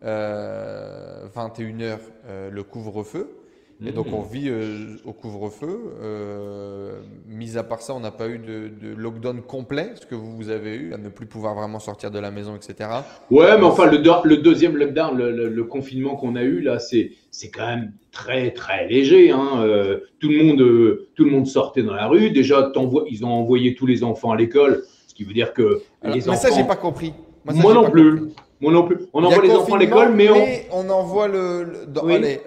[0.02, 3.39] 21 euh, heures euh, le couvre-feu.
[3.86, 5.94] Et donc on vit euh, au couvre-feu.
[6.02, 10.50] Euh, mis à part ça, on n'a pas eu de, lockdown complet, ce que vous
[10.50, 12.90] avez eu, à ne plus pouvoir vraiment sortir de la maison, etc.
[13.32, 17.12] Ouais, mais enfin le, le deuxième lockdown, le, confinement qu'on a eu là, c'est
[17.54, 19.32] quand même très très léger.
[19.32, 19.62] Hein.
[19.62, 22.32] Euh, tout le monde tout le monde sortait dans la rue.
[22.32, 22.74] Déjà,
[23.10, 26.36] ils ont envoyé tous les enfants à l'école, ce qui veut dire que les mais
[26.36, 27.14] ça, j'ai pas compris.
[27.46, 28.24] Moi, non plus.
[28.60, 28.98] Moi non plus.
[29.14, 30.90] On envoie les enfants à l'école, mais, on...
[30.90, 31.88] envoie le.
[32.10, 32.42] Allez.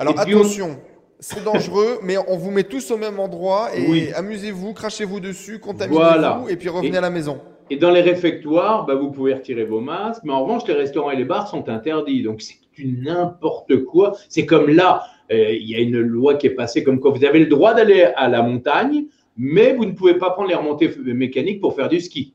[0.00, 0.78] Alors attention,
[1.18, 6.48] c'est dangereux, mais on vous met tous au même endroit et amusez-vous, crachez-vous dessus, contaminez-vous
[6.48, 7.38] et puis revenez à la maison.
[7.68, 11.10] Et dans les réfectoires, bah, vous pouvez retirer vos masques, mais en revanche, les restaurants
[11.10, 12.22] et les bars sont interdits.
[12.22, 14.16] Donc c'est n'importe quoi.
[14.30, 17.22] C'est comme là, euh, il y a une loi qui est passée comme quoi vous
[17.26, 19.04] avez le droit d'aller à la montagne,
[19.36, 22.32] mais vous ne pouvez pas prendre les remontées mécaniques pour faire du ski.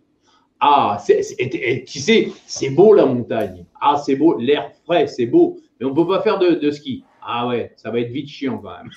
[0.60, 3.66] Ah, tu sais, c'est beau la montagne.
[3.82, 7.04] Ah, c'est beau, l'air frais, c'est beau, mais on ne peut pas faire de ski.
[7.26, 8.92] Ah ouais, ça va être vite chiant quand même.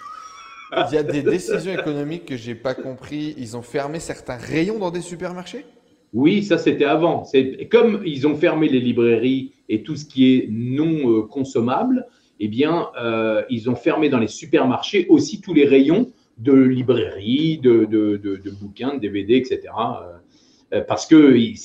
[0.90, 3.34] Il y a des décisions économiques que j'ai pas compris.
[3.38, 5.64] Ils ont fermé certains rayons dans des supermarchés?
[6.12, 7.24] Oui, ça c'était avant.
[7.24, 12.06] C'est comme ils ont fermé les librairies et tout ce qui est non euh, consommable.
[12.40, 17.58] Eh bien, euh, ils ont fermé dans les supermarchés aussi tous les rayons de librairies,
[17.58, 19.60] de, de, bouquins, de DVD, etc.
[19.66, 20.18] Euh,
[20.86, 21.56] parce que il,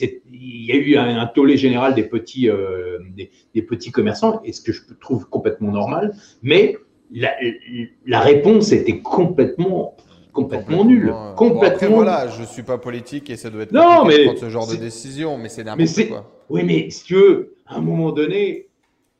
[0.65, 2.99] y a eu un, tollé général des petits, euh,
[3.53, 6.77] des, petits commerçants, et ce que je trouve complètement normal, mais
[7.11, 7.33] la,
[8.05, 9.95] la réponse était complètement
[10.33, 11.13] complètement, nulle.
[11.35, 11.75] Complètement.
[11.75, 14.67] après, voilà, je suis pas politique et ça doit être non, mais prendre ce genre
[14.67, 16.29] de décision, mais c'est n'importe quoi.
[16.49, 18.67] Oui, mais si tu veux, à un moment donné,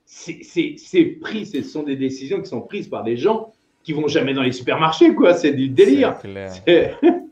[0.05, 3.51] c'est pris, ce sont des décisions qui sont prises par des gens
[3.83, 5.33] qui vont jamais dans les supermarchés, quoi.
[5.33, 6.17] C'est du délire.
[6.19, 6.99] Clair.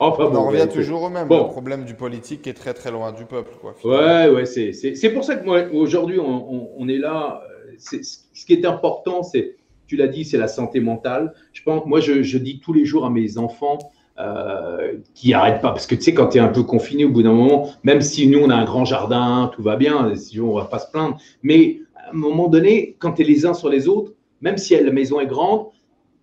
[0.00, 1.28] on en revient toujours au même.
[1.28, 3.52] Le problème du politique est très très loin du peuple.
[3.60, 7.42] Quoi, ouais, ouais, c'est pour ça que moi, aujourd'hui, on, est là.
[7.78, 9.56] Ce qui est important, c'est,
[9.86, 11.32] tu l'as dit, c'est la santé mentale.
[11.52, 13.78] Je pense, moi, je, dis tous les jours à mes enfants
[14.18, 17.10] euh, qui n'arrêtent pas, parce que tu sais, quand tu es un peu confiné au
[17.10, 20.54] bout d'un moment, même si nous, on a un grand jardin, tout va bien, on
[20.54, 23.68] va pas se plaindre, mais à un moment donné, quand tu es les uns sur
[23.68, 25.66] les autres, même si la maison est grande,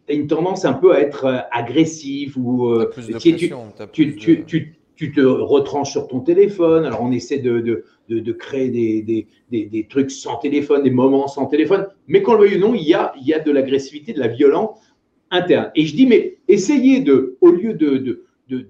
[0.07, 3.35] tu as une tendance un peu à être euh, agressif ou plus de tu,
[3.91, 6.85] tu, tu, tu, te retranches sur ton téléphone.
[6.85, 10.91] Alors, on essaie de, de, de, créer des, des, des, des, trucs sans téléphone, des
[10.91, 11.87] moments sans téléphone.
[12.07, 14.19] Mais qu'on le veuille ou non, il y a, il y a de l'agressivité, de
[14.19, 14.79] la violence
[15.33, 15.71] interne.
[15.75, 18.23] Et je dis, mais essayez de, au lieu de,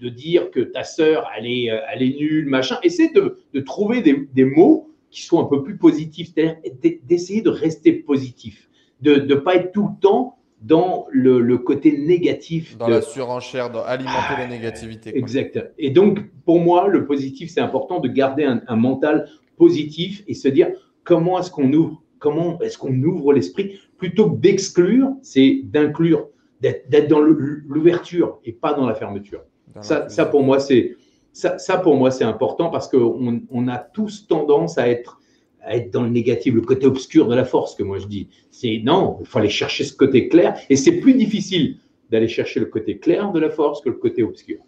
[0.10, 4.28] dire que ta sœur, elle est, euh, elle est nulle, machin, essayez de, trouver des,
[4.34, 6.58] des mots qui soient un peu plus positifs, c'est-à-dire
[7.04, 8.70] d'essayer de rester positif,
[9.02, 12.78] de ne pas être tout le temps dans le, côté négatif.
[12.78, 15.16] Dans la surenchère, dans alimenter la négativité.
[15.18, 15.60] Exact.
[15.78, 20.48] Et donc, pour moi, le positif, c'est important de garder un, mental positif et se
[20.48, 20.70] dire
[21.04, 26.30] comment est-ce qu'on ouvre, comment est-ce qu'on ouvre l'esprit plutôt que d'exclure, c'est d'inclure,
[26.62, 29.42] d'être dans l'ouverture et pas dans la fermeture.
[29.82, 30.96] ça, ça, pour moi, c'est
[31.34, 35.20] ça, ça, pour moi, c'est important parce qu'on on a tous tendance à être
[35.64, 38.30] à être dans le négatif, le côté obscur de la force, que moi je dis.
[38.52, 41.78] C'est non, il faut aller chercher ce côté clair, et c'est plus difficile
[42.10, 44.60] d'aller chercher le côté clair de la force que le côté obscur.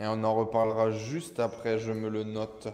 [0.00, 2.68] Et on en reparlera juste après, je me le note.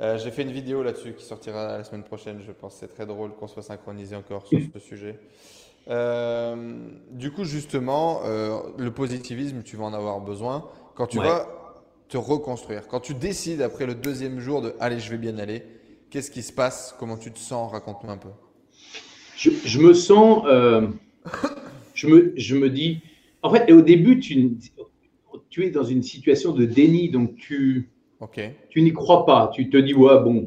[0.00, 2.76] Euh, j'ai fait une vidéo là-dessus qui sortira la semaine prochaine, je pense.
[2.80, 5.20] C'est très drôle qu'on soit synchronisé encore sur ce sujet.
[5.88, 6.76] Euh,
[7.12, 10.68] du coup, justement, euh, le positivisme, tu vas en avoir besoin.
[10.96, 11.46] Quand tu vas
[12.08, 12.86] te reconstruire.
[12.88, 15.64] Quand tu décides après le deuxième jour de allez, je vais bien aller,
[16.14, 16.94] qu'est-ce qui se passe?
[17.00, 17.72] Comment tu te sens?
[17.72, 18.28] Raconte-moi un peu.
[19.36, 20.86] Je, me sens, euh,
[21.92, 23.00] je, me, je me dis,
[23.42, 24.56] en fait, au début, tu,
[25.50, 27.90] tu es dans une situation de déni, donc tu,
[28.70, 29.50] tu n'y crois pas.
[29.52, 30.46] Tu te dis, ouais, bon,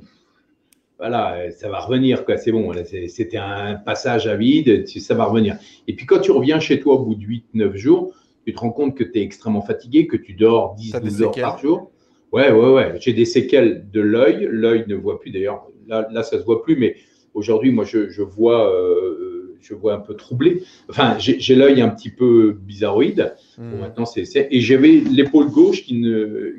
[0.98, 2.38] voilà, ça va revenir, quoi.
[2.38, 5.60] C'est bon, c'était un passage à vide, ça va revenir.
[5.90, 8.14] Et puis quand tu reviens chez toi au bout de 8-9 jours,
[8.46, 11.60] tu te rends compte que tu es extrêmement fatigué, que tu dors 10-12 heures par
[11.60, 11.92] jour.
[12.32, 12.94] Ouais, ouais, ouais.
[13.00, 14.48] J'ai des séquelles de l'œil.
[14.52, 15.68] L'œil ne voit plus d'ailleurs.
[15.88, 16.96] Là, là, ça se voit plus, mais
[17.34, 20.64] aujourd'hui, moi, je, je vois, euh, je vois un peu troublé.
[20.90, 23.36] Enfin, j'ai l'œil un petit peu bizarroïde.
[23.58, 23.80] Hmm.
[23.80, 26.54] maintenant, c'est et j'avais l'épaule gauche qui ne,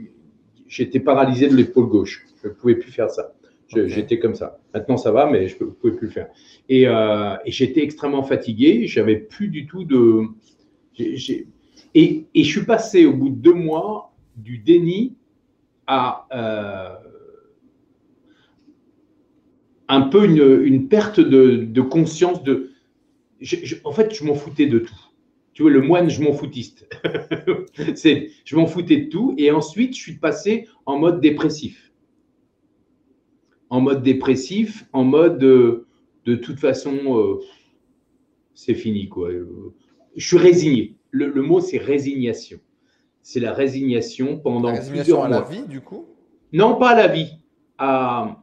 [0.69, 2.25] j'étais paralysé de l'épaule gauche.
[2.43, 3.35] Je ne pouvais plus faire ça.
[3.69, 4.61] J'étais comme ça.
[4.73, 6.29] Maintenant, ça va, mais je ne pouvais plus le faire.
[6.71, 8.87] Et, euh, et j'étais extrêmement fatigué.
[8.87, 10.23] J'avais plus du tout de.
[11.95, 15.17] Et, je suis passé au bout de deux mois du déni
[15.89, 16.95] à euh,
[19.89, 22.71] un peu une, perte de, conscience de.
[23.85, 25.01] en fait, je m'en foutais de tout.
[25.55, 26.89] Tu vois, le moine, je m'en foutiste.
[27.97, 29.35] c'est, je m'en foutais de tout.
[29.39, 31.93] Et ensuite, je suis passé en mode dépressif.
[33.71, 35.87] En mode dépressif, en mode de,
[36.27, 37.41] de toute façon, euh,
[38.55, 39.09] c'est fini.
[39.09, 39.31] Quoi.
[40.15, 42.61] Je suis résigné le, mot, c'est résignation.
[43.23, 46.07] C'est la résignation pendant la résignation à la vie, du coup
[46.53, 47.33] Non, pas à la vie.
[47.79, 48.37] À...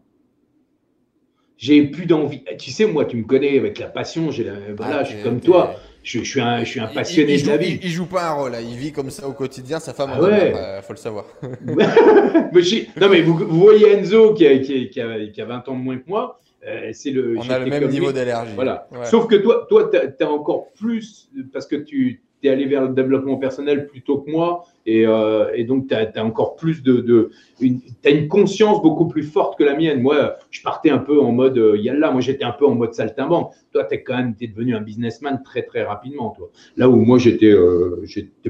[1.57, 2.43] J'ai plus d'envie.
[2.59, 4.29] Tu sais, moi, tu me connais avec la passion.
[4.31, 5.75] J'ai voilà, je suis comme toi.
[6.03, 7.79] Je, suis un, je suis un passionné de la vie.
[7.81, 8.51] Il, joue pas un rôle.
[8.61, 9.79] Il vit comme ça au quotidien.
[9.79, 11.25] Sa femme, il ah faut le savoir.
[11.41, 15.97] non, mais vous, voyez Enzo qui a, qui, a, qui a 20 ans de moins
[15.97, 16.39] que moi.
[16.67, 18.53] Euh, c'est le, On a le même niveau d'allergie.
[18.55, 18.87] Voilà.
[19.05, 22.93] Sauf que toi, toi tu as, encore plus, parce que tu es allé vers le
[22.93, 24.65] développement personnel plutôt que moi.
[24.85, 27.31] Et, euh, donc, tu as, encore plus de.
[27.59, 30.01] une, as une conscience beaucoup plus forte que la mienne.
[30.01, 32.11] Moi, je partais un peu en mode euh, yalla.
[32.11, 33.51] Moi, j'étais un peu en mode saltimbanque.
[33.71, 36.29] Toi, tu es quand même es devenu un businessman très, très rapidement.
[36.31, 36.49] Toi.
[36.77, 38.05] Là où moi, j'étais euh,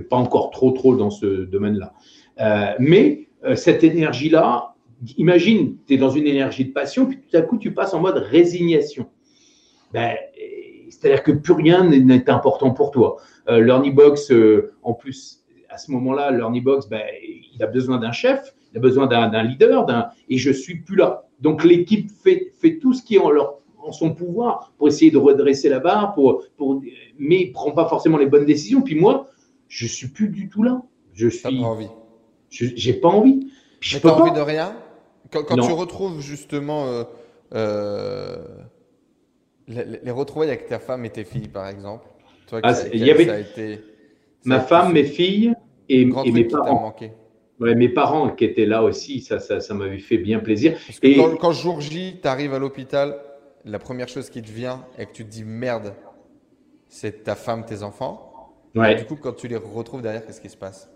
[0.09, 1.93] pas encore trop, trop dans ce domaine-là.
[2.79, 4.75] mais cette énergie-là,
[5.17, 8.01] imagine, tu es dans une énergie de passion, puis tout à coup, tu passes en
[8.01, 9.07] mode résignation.
[9.93, 10.15] Ben,
[10.89, 13.17] c'est-à-dire que plus rien n'est important pour toi.
[13.49, 16.31] Euh, Box, euh, en plus, à ce moment-là,
[16.63, 19.87] Box, ben, il a besoin d'un chef, il a besoin d'un leader,
[20.29, 21.25] et je suis plus là.
[21.39, 25.11] Donc l'équipe fait, fait tout ce qui est en, leur, en son pouvoir pour essayer
[25.11, 26.81] de redresser la barre, pour, pour,
[27.19, 28.81] mais il prend pas forcément les bonnes décisions.
[28.81, 29.27] Puis moi,
[29.67, 30.81] je suis plus du tout là.
[31.13, 31.41] Je suis.
[31.41, 31.89] Pas envie.
[32.49, 33.47] J'ai pas envie.
[33.79, 34.75] Je pas envie de rien?
[35.31, 36.85] Quand, tu retrouves justement
[37.53, 38.37] euh,
[39.69, 42.07] euh, les, retrouvailles avec ta femme et tes filles, par exemple,
[42.47, 43.45] toi, ah, il y avait
[44.43, 45.53] ma femme, mes filles
[45.89, 46.95] et, mes parents.
[47.59, 50.77] Ouais, mes parents qui étaient là aussi, ça, ça, ça m'avait fait bien plaisir.
[51.01, 53.17] et quand, quand, jour J, tu arrives à l'hôpital,
[53.63, 55.93] la première chose qui te vient et que tu te dis merde,
[56.89, 58.53] c'est ta femme, tes enfants.
[58.75, 58.95] Ouais.
[58.95, 60.89] du coup, quand tu les retrouves derrière, qu'est-ce qui se passe?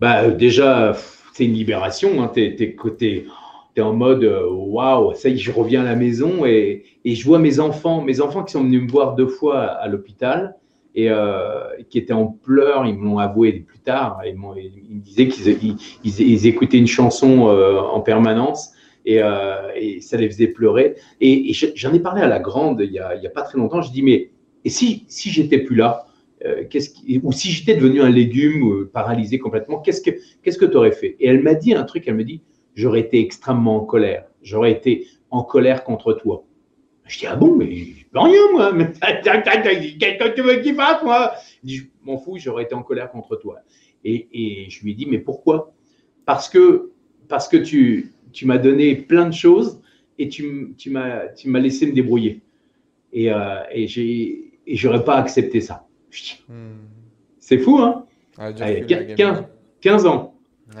[0.00, 0.96] Bah, Déjà,
[1.32, 2.22] c'est une libération.
[2.22, 2.32] Hein.
[3.74, 7.14] Tu en mode euh, waouh, ça y est, je reviens à la maison et, et,
[7.14, 10.56] je vois mes enfants, mes enfants qui sont venus me voir deux fois à, l'hôpital
[10.94, 12.86] et euh, qui étaient en pleurs.
[12.86, 14.20] Ils me l'ont avoué plus tard.
[14.24, 14.36] Ils,
[14.88, 18.70] ils me disaient qu'ils ils, écoutaient une chanson euh, en permanence.
[19.06, 19.20] Et,
[19.76, 20.94] et, ça les faisait pleurer.
[21.20, 23.82] Et, j'en ai parlé à la grande il n'y a, a, pas très longtemps.
[23.82, 24.30] Je dis, mais
[24.64, 26.06] et si, si j'étais plus là
[26.44, 26.64] euh,
[27.22, 30.10] ou si j'étais devenu un légume paralysé complètement, qu'est-ce que
[30.42, 31.16] qu'est-ce que tu aurais fait?
[31.20, 32.42] Et elle m'a dit un truc, elle me dit,
[32.74, 36.44] j'aurais été extrêmement en colère, j'aurais été en colère contre toi.
[37.06, 38.72] Je dis, ah bon, mais je peux rien, moi.
[38.72, 41.32] Qu'est-ce que tu veux qu'il fasse, moi?
[41.62, 43.58] Je m'en fous, j'aurais été en colère contre toi.
[44.04, 45.74] Et, et, je lui ai dit, mais pourquoi?
[46.24, 46.92] Parce que,
[47.28, 49.82] parce que tu, tu m'as donné plein de choses
[50.18, 52.40] et tu, tu m'as laissé me débrouiller.
[53.12, 53.86] Et, euh, et
[54.68, 55.86] j'aurais pas accepté ça.
[56.48, 56.86] Hmm.
[57.38, 58.06] C'est fou, hein?
[59.80, 60.34] 15, ans.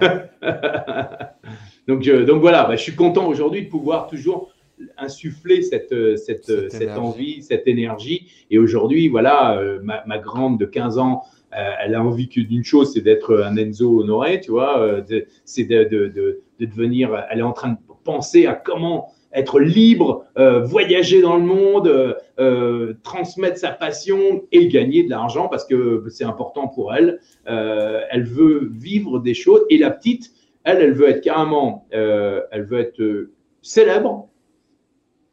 [1.86, 4.50] donc, donc voilà, bah, je suis content aujourd'hui de pouvoir toujours
[4.96, 8.26] insuffler cette, cette, cette, envie, cette énergie.
[8.50, 11.22] Et aujourd'hui, voilà, euh, ma, grande de 15 ans,
[11.56, 15.02] euh, elle a envie d'une chose, c'est d'être un Enzo honoré, tu vois, euh,
[15.44, 20.24] c'est de, de, de, devenir, elle est en train de penser à comment être libre,
[20.38, 25.64] euh, voyager dans le monde, euh, euh, transmettre sa passion et gagner de l'argent parce
[25.64, 27.20] que c'est important pour elle.
[27.44, 30.30] elle veut vivre des choses et la petite,
[30.64, 33.30] elle, elle veut être carrément, elle veut être
[33.62, 34.28] célèbre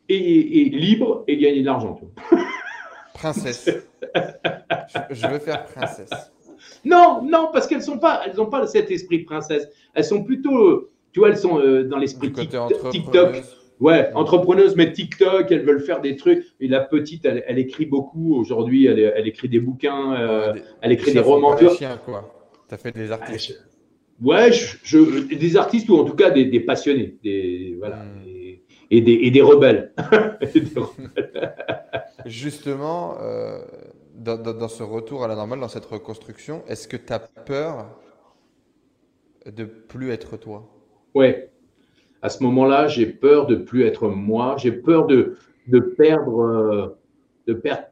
[0.10, 2.00] et, libre et gagner de l'argent.
[3.14, 3.70] princesse.
[5.10, 6.10] je veux faire princesse.
[6.84, 9.68] Non, non, parce qu'elles sont pas, elles n'ont pas cet esprit princesse.
[9.94, 13.44] Elles sont plutôt, tu vois, elles sont euh, dans l'esprit TikTok.
[13.80, 16.46] Ouais, entrepreneuse, mais TikTok, elles veulent faire des trucs.
[16.60, 18.86] Et la petite, elle, écrit beaucoup aujourd'hui.
[18.86, 21.56] Elle, écrit des bouquins, euh, elle écrit des romans.
[21.56, 23.60] Tu as fait des artistes.
[24.22, 28.26] Ouais, je, des artistes ou en tout cas des, passionnés, des voilà, hmm.
[28.90, 29.94] et, des, et des rebelles.
[32.26, 33.60] Justement, euh,
[34.16, 37.90] dans, dans, ce retour à la normale, dans cette reconstruction, est-ce que tu as peur
[39.46, 40.70] de plus être toi?
[41.14, 41.52] Ouais,
[42.22, 47.00] à ce moment-là, j'ai peur de plus être moi, j'ai peur de, de perdre, euh,
[47.48, 47.88] de perdre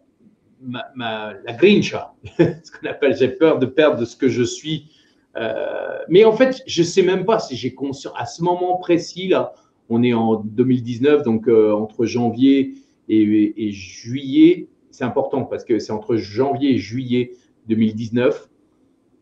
[0.62, 4.92] ma, la grincha, ce qu'on appelle, j'ai peur de perdre ce que je suis.
[5.36, 8.78] Euh, mais en fait, je ne sais même pas si j'ai conscience, à ce moment
[8.78, 9.54] précis, là,
[9.90, 12.74] on est en 2019, donc euh, entre janvier
[13.08, 17.32] et, et juillet, c'est important parce que c'est entre janvier et juillet
[17.68, 18.50] 2019,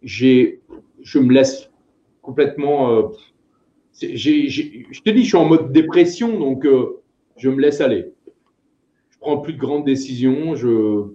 [0.03, 0.61] j'ai,
[1.01, 1.69] je me laisse
[2.21, 3.11] complètement
[4.01, 7.01] je te dis, je suis en mode dépression, donc euh,
[7.35, 8.11] je me laisse aller.
[9.09, 11.05] Je prends plus de grandes décisions, je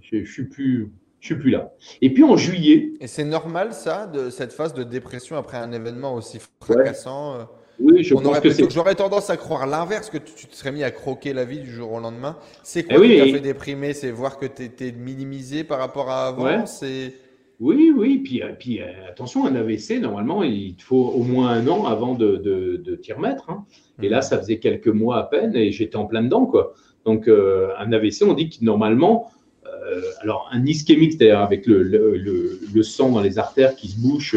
[0.00, 1.72] je, suis plus je suis plus là.
[2.02, 2.92] Et puis en juillet.
[3.00, 7.34] Et c'est normal ça, de cette phase de dépression après un événement aussi fracassant.
[7.34, 7.44] Euh,
[7.78, 8.70] oui, je pense que c'est.
[8.70, 11.70] J'aurais tendance à croire l'inverse, que tu, te serais mis à croquer la vie du
[11.70, 12.36] jour au lendemain.
[12.62, 13.94] C'est quoi eh qui t'a fait déprimer?
[13.94, 16.66] C'est voir que tu étais minimisé par rapport à avant?
[16.66, 17.14] C'est
[17.60, 21.50] oui, oui, puis, euh, puis euh, attention, un AVC, normalement, il te faut au moins
[21.50, 23.50] un an avant de, de, t'y remettre.
[23.50, 23.66] Hein.
[24.02, 24.22] Et là, mhm.
[24.22, 26.46] ça faisait quelques mois à peine et j'étais en plein dedans.
[26.46, 26.72] Quoi.
[27.04, 29.30] Donc, euh, un AVC, on dit que normalement,
[30.22, 34.36] alors un ischémique, c'est-à-dire avec le, le, sang dans les artères qui se bouche,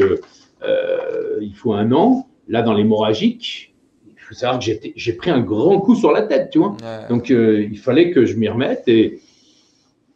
[1.41, 2.27] il faut un an.
[2.47, 3.73] Là, dans l'hémorragique,
[4.07, 6.75] il faut savoir que j'ai pris un grand coup sur la tête, tu vois.
[7.09, 9.19] Donc, il fallait que je m'y remette et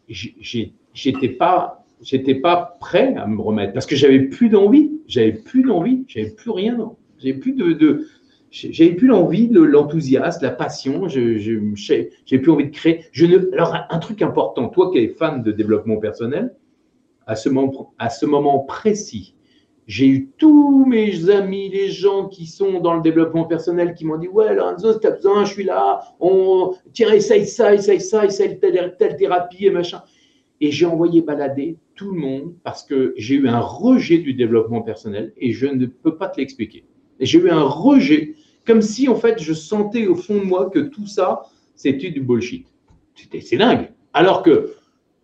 [0.10, 5.64] j'étais pas j'étais pas prêt à me remettre parce que j'avais plus d'envie, j'avais plus
[5.64, 6.78] d'envie, j'avais plus rien,
[7.20, 8.08] j'avais plus de, de
[8.52, 11.60] j'avais plus l'envie, l'enthousiasme, la passion, j'ai
[12.30, 13.06] plus envie de créer.
[13.54, 16.56] Alors un truc important, toi qui es fan de développement personnel,
[17.26, 19.36] à ce moment, à ce moment précis,
[19.88, 24.18] j'ai eu tous mes amis, les gens qui sont dans le développement personnel, qui m'ont
[24.18, 26.02] dit Ouais, Lorenzo, si tu as besoin, je suis là.
[26.92, 30.02] Tiens, essaye ça, essaye ça, essaye telle, telle thérapie et machin.
[30.60, 34.82] Et j'ai envoyé balader tout le monde parce que j'ai eu un rejet du développement
[34.82, 36.84] personnel et je ne peux pas te l'expliquer.
[37.20, 40.80] J'ai eu un rejet, comme si en fait je sentais au fond de moi que
[40.80, 41.44] tout ça,
[41.76, 42.68] c'était du bullshit.
[43.42, 43.92] C'est dingue.
[44.14, 44.76] Alors que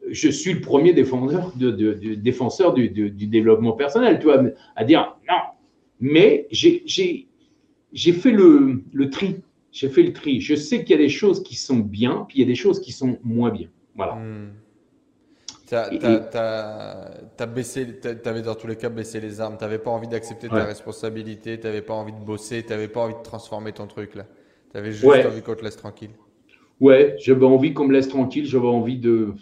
[0.10, 4.44] je suis le premier défenseur, du, développement personnel, tu vois,
[4.76, 5.38] à dire non.
[6.00, 6.84] Mais j'ai
[7.96, 9.38] fait le, le tri.
[9.72, 10.42] J'ai fait le tri.
[10.42, 12.56] Je sais qu'il y a des choses qui sont bien, puis il y a des
[12.56, 13.70] choses qui sont moins bien.
[13.96, 14.16] Voilà.
[14.16, 14.52] Hmm.
[15.74, 15.80] Tu
[18.30, 19.58] avais dans tous les cas baissé les armes.
[19.58, 22.88] Tu n'avais pas envie d'accepter ta responsabilité, tu n'avais pas envie de bosser, tu n'avais
[22.88, 24.26] pas envie de transformer ton truc là.
[24.72, 26.12] Tu avais juste envie qu'on te laisse tranquille.
[26.80, 29.34] Ouais, j'avais envie qu'on me laisse tranquille, j'avais envie de.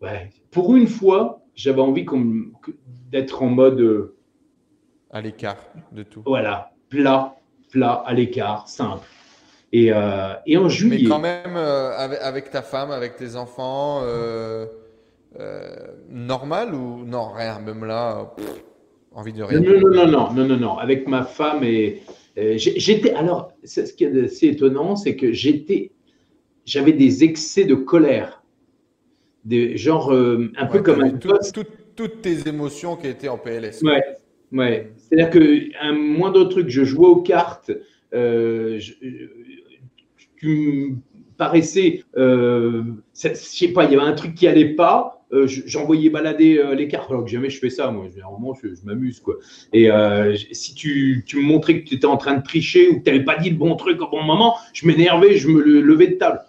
[0.00, 0.30] Ouais.
[0.50, 2.06] Pour une fois, j'avais envie
[3.10, 3.80] d'être en mode.
[3.80, 4.16] Euh,
[5.10, 5.58] à l'écart
[5.92, 6.22] de tout.
[6.26, 7.36] Voilà, plat,
[7.70, 9.06] plat, à l'écart, simple.
[9.72, 10.98] Et, euh, et, en juillet.
[11.02, 14.00] Mais quand même, euh, avec, ta femme, avec tes enfants.
[14.04, 14.66] Euh,
[16.08, 18.34] normal ou non, rien, même là,
[19.12, 19.60] envie de rien.
[19.60, 20.78] Non, non, non, non, non, non.
[20.78, 22.02] Avec ma femme et.
[22.36, 23.12] j'étais.
[23.14, 25.92] Alors, ce qui est assez étonnant, c'est que j'étais.
[26.64, 28.42] J'avais des excès de colère.
[29.44, 31.10] Des, genre, euh, un peu comme un.
[31.10, 33.82] toutes tes émotions qui étaient en PLS.
[33.82, 34.02] Ouais,
[34.52, 34.92] ouais.
[34.96, 37.70] C'est-à-dire qu'un moindre truc, je jouais aux cartes.
[38.12, 38.80] Euh,
[40.36, 40.96] tu
[41.36, 42.82] paraissais, euh,
[43.14, 46.74] je sais pas, il y avait un truc qui allait pas, euh, j'envoyais balader euh,
[46.74, 49.36] les cartes, alors que jamais je fais ça, moi, généralement, je, m'amuse, quoi.
[49.72, 52.98] Et euh, si tu, tu, me montrais que tu étais en train de tricher ou
[52.98, 55.60] que tu n'avais pas dit le bon truc au bon moment, je m'énervais, je me
[55.80, 56.40] levais de table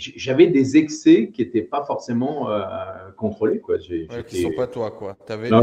[0.00, 2.60] j'avais des excès qui n'étaient pas forcément euh,
[3.16, 3.60] contrôlés.
[3.60, 3.78] Quoi.
[3.78, 4.90] qui ne sont pas toi.
[4.90, 5.16] Quoi.
[5.28, 5.60] Avais ah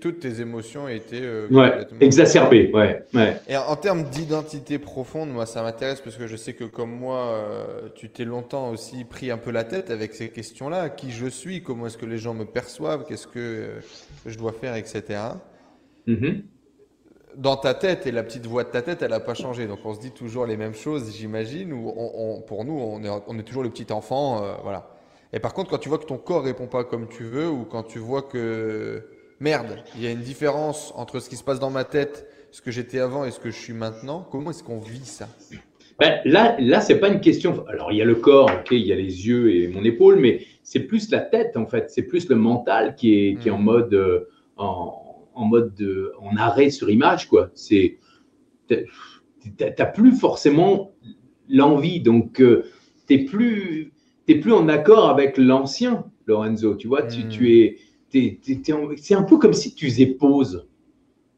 [0.00, 2.70] toutes tes émotions étaient euh, exacerbées.
[2.72, 3.04] Ouais,
[3.48, 7.32] Et en, termes d'identité profonde, moi, ça m'intéresse parce que je sais que comme moi,
[7.32, 10.90] euh, tu t'es longtemps aussi pris un peu la tête avec ces questions-là.
[10.90, 11.62] Qui je suis?
[11.62, 13.04] Comment est-ce que les gens me perçoivent?
[13.08, 13.70] Qu'est-ce que
[14.26, 15.18] je dois faire, etc
[17.38, 19.66] dans ta tête et la petite voix de ta tête, elle n'a pas changé.
[19.66, 21.72] Donc on se dit toujours les mêmes choses, j'imagine.
[21.72, 24.90] Ou on, pour nous, on est, on est, toujours le petit enfant, euh, voilà.
[25.32, 27.64] Et par contre, quand tu vois que ton corps répond pas comme tu veux, ou
[27.64, 29.04] quand tu vois que
[29.40, 32.60] merde, il y a une différence entre ce qui se passe dans ma tête, ce
[32.60, 35.28] que j'étais avant et ce que je suis maintenant, comment est-ce qu'on vit ça?
[36.00, 37.64] Ben, Là, là, c'est pas une question.
[37.68, 40.16] Alors il y a le corps, ok, il y a les yeux et mon épaule,
[40.16, 41.90] mais c'est plus la tête en fait.
[41.90, 43.64] C'est plus le mental qui est, qui est en hmm.
[43.64, 43.94] mode.
[43.94, 45.07] Euh, en,
[45.44, 47.50] mode de, en arrêt sur image, quoi.
[47.54, 47.98] C'est,
[48.66, 50.92] t'as plus forcément
[51.48, 52.64] l'envie, donc euh,
[53.06, 53.92] t'es plus,
[54.28, 56.74] es plus en accord avec l'ancien Lorenzo.
[56.74, 57.76] Tu vois, tu, tu,
[58.12, 58.26] hmm.
[58.46, 60.66] es, c'est un peu comme si tu faisais pause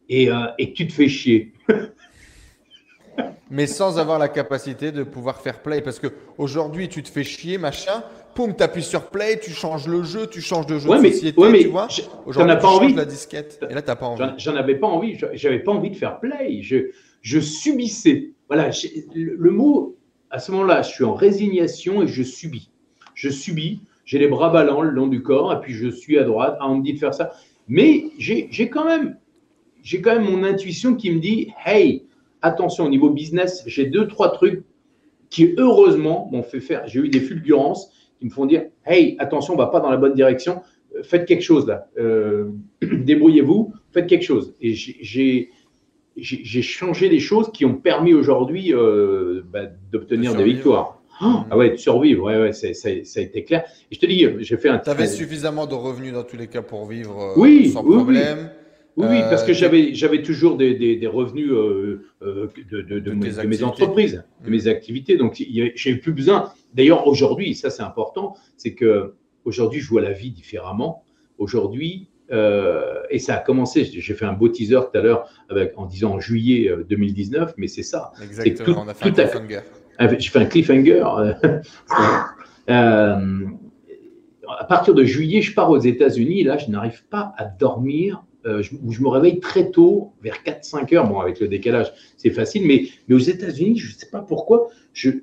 [0.08, 1.52] et, euh, et tu te fais chier.
[3.50, 5.80] mais sans avoir la capacité de pouvoir faire play.
[5.82, 8.02] Parce qu'aujourd'hui, tu te fais chier, machin,
[8.34, 11.50] poum, tu appuies sur play, tu changes le jeu, tu changes de jeu de société,
[11.50, 11.88] mais tu vois.
[12.26, 12.94] Aujourd'hui, tu pas envie.
[12.94, 13.60] la disquette.
[13.68, 14.24] Et là, tu pas envie.
[14.38, 15.18] J'en avais pas envie.
[15.34, 16.62] J'avais pas envie de faire play.
[16.62, 16.90] Je,
[17.22, 18.30] je subissais.
[18.48, 18.70] Voilà,
[19.14, 19.96] le, mot,
[20.30, 22.70] à ce moment-là, je suis en résignation et je subis.
[23.14, 23.82] Je subis.
[24.04, 26.56] J'ai les bras ballants le long du corps et puis je suis à droite.
[26.60, 27.32] Ah, on me dit de faire ça.
[27.68, 29.16] Mais j'ai quand même
[29.82, 32.04] j'ai quand même mon intuition qui me dit hey,
[32.42, 34.64] attention au niveau business, j'ai deux, trois trucs
[35.30, 36.86] qui, heureusement, m'ont fait faire.
[36.86, 39.90] J'ai eu des fulgurances qui me font dire Hey, attention, on ne va pas dans
[39.90, 40.60] la bonne direction,
[40.94, 42.50] euh, faites quelque chose là, euh,
[42.82, 44.54] débrouillez-vous, faites quelque chose.
[44.60, 51.00] Et j'ai changé des choses qui ont permis aujourd'hui euh, bah, d'obtenir des victoires.
[51.20, 53.64] ah ouais, de survivre, ouais, ouais, ça, a été clair.
[53.90, 54.78] Et je te dis, j'ai fait un.
[54.78, 58.38] Tu avais suffisamment de revenus dans tous les cas pour vivre oui, sans oui, problème.
[58.38, 58.59] Oui,
[59.00, 63.10] parce que euh, j'avais, toujours des, revenus euh, euh, de,
[63.44, 65.16] mes entreprises, de mes activités.
[65.16, 65.42] Donc,
[65.74, 66.52] j'ai plus besoin.
[66.74, 71.04] D'ailleurs, aujourd'hui, ça c'est important, c'est que aujourd'hui, je vois la vie différemment.
[71.38, 75.28] Aujourd'hui, et ça a commencé, j'ai fait un beau teaser tout à l'heure
[75.76, 78.12] en disant en juillet 2019, mais c'est ça.
[78.22, 79.60] Exactement, on a fait un cliffhanger.
[80.18, 81.04] J'ai fait un cliffhanger.
[84.58, 86.44] à partir de juillet, je pars aux États-Unis.
[86.44, 90.94] Là, je n'arrive pas à dormir euh, où je me réveille très tôt, vers 4-5
[90.94, 91.08] heures.
[91.08, 94.68] Bon, avec le décalage, c'est facile, mais, aux États-Unis, je ne sais pas pourquoi,
[95.04, 95.22] il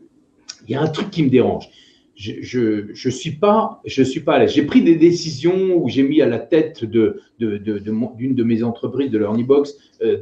[0.67, 1.69] y a un truc qui me dérange.
[2.15, 4.53] Je ne je, suis pas, je suis pas à l'aise.
[4.53, 9.19] J'ai pris des décisions où j'ai mis à la tête d'une de, mes entreprises, de
[9.19, 10.17] LearnyBox, euh,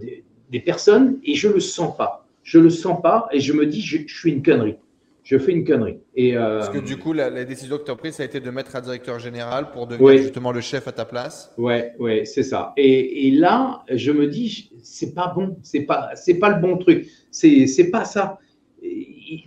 [0.52, 2.28] des, personnes et je ne le sens pas.
[2.44, 4.76] Je ne le sens pas et je me dis, je, je suis une connerie
[5.26, 5.98] je fais une connerie.
[6.16, 8.40] Et, euh, Parce que du coup, la, décision que tu as prise, ça a été
[8.40, 11.52] de mettre un directeur général pour devenir justement le chef à ta place.
[11.58, 12.74] Ouais, ouais, c'est ça.
[12.78, 16.78] Et, et, là, je me dis, c'est pas bon, c'est pas, c'est pas le bon
[16.78, 18.38] truc, c'est, c'est pas ça.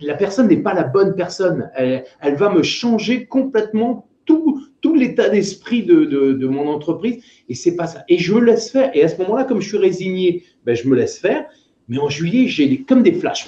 [0.01, 1.71] La personne n'est pas la bonne personne.
[1.73, 7.23] Elle, elle, va me changer complètement tout, tout l'état d'esprit de, de, de, mon entreprise.
[7.47, 8.03] Et c'est pas ça.
[8.09, 8.91] Et je me laisse faire.
[8.93, 11.45] Et à ce moment-là, comme je suis résigné, ben, je me laisse faire.
[11.87, 13.47] Mais en juillet, j'ai comme des flashs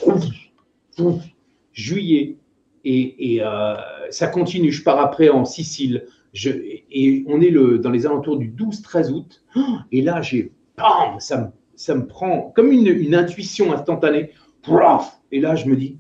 [1.74, 2.38] juillet,
[2.84, 3.76] et, euh,
[4.10, 4.72] ça continue.
[4.72, 6.06] Je pars après en Sicile.
[6.34, 9.44] Et on est le, dans les alentours du 12-13 août.
[9.92, 10.54] Et là, j'ai,
[11.20, 14.32] ça me, ça me prend comme une, une intuition instantanée.
[15.32, 15.98] Et là, je me dis,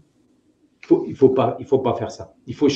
[0.85, 2.33] faut, il ne faut, pas, il faut pas faire ça.
[2.47, 2.69] Il faut,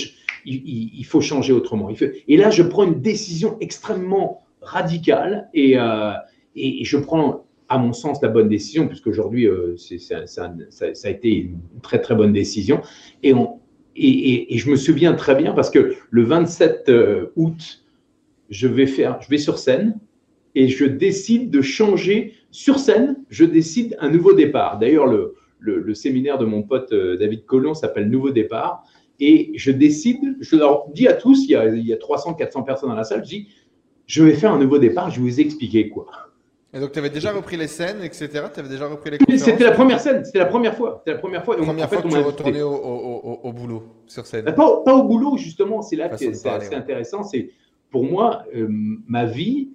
[0.46, 1.90] il, faut changer autrement.
[2.28, 6.12] Et là, je prends une décision extrêmement radicale et, euh,
[6.56, 7.45] et, je prends
[7.76, 10.52] à mon sens, la bonne décision, puisqu'aujourd'hui, euh, ça, ça,
[11.04, 12.82] a été une très, très bonne décision.
[13.22, 13.34] Et,
[14.58, 17.86] je me souviens très bien parce que le 27 euh, août,
[18.50, 20.00] je vais, faire, je vais sur scène
[20.54, 24.80] et je décide de changer sur scène, je décide un nouveau départ.
[24.80, 28.84] D'ailleurs, le, séminaire de mon pote euh, David Collomb s'appelle Nouveau départ.
[29.20, 32.34] Et je décide, je leur dis à tous, il y a, il y a 300,
[32.34, 33.48] 400 personnes dans la salle, je dis,
[34.08, 36.06] je vais faire un nouveau départ, je vais vous expliquer quoi.
[36.76, 38.28] Et donc, tu avais déjà repris les scènes, etc.
[38.54, 40.98] Tu avais déjà repris les conférences C'était la première scène, c'était la première fois.
[41.00, 41.56] C'était la première fois.
[41.56, 44.44] La première fois que tu es retourné au, au, au, boulot sur scène.
[44.44, 45.82] Pas, pas, au boulot, justement.
[45.82, 47.24] C'est là que c'est assez intéressant.
[47.24, 47.52] C'est
[47.92, 48.68] pour moi, euh,
[49.08, 49.70] ma vie,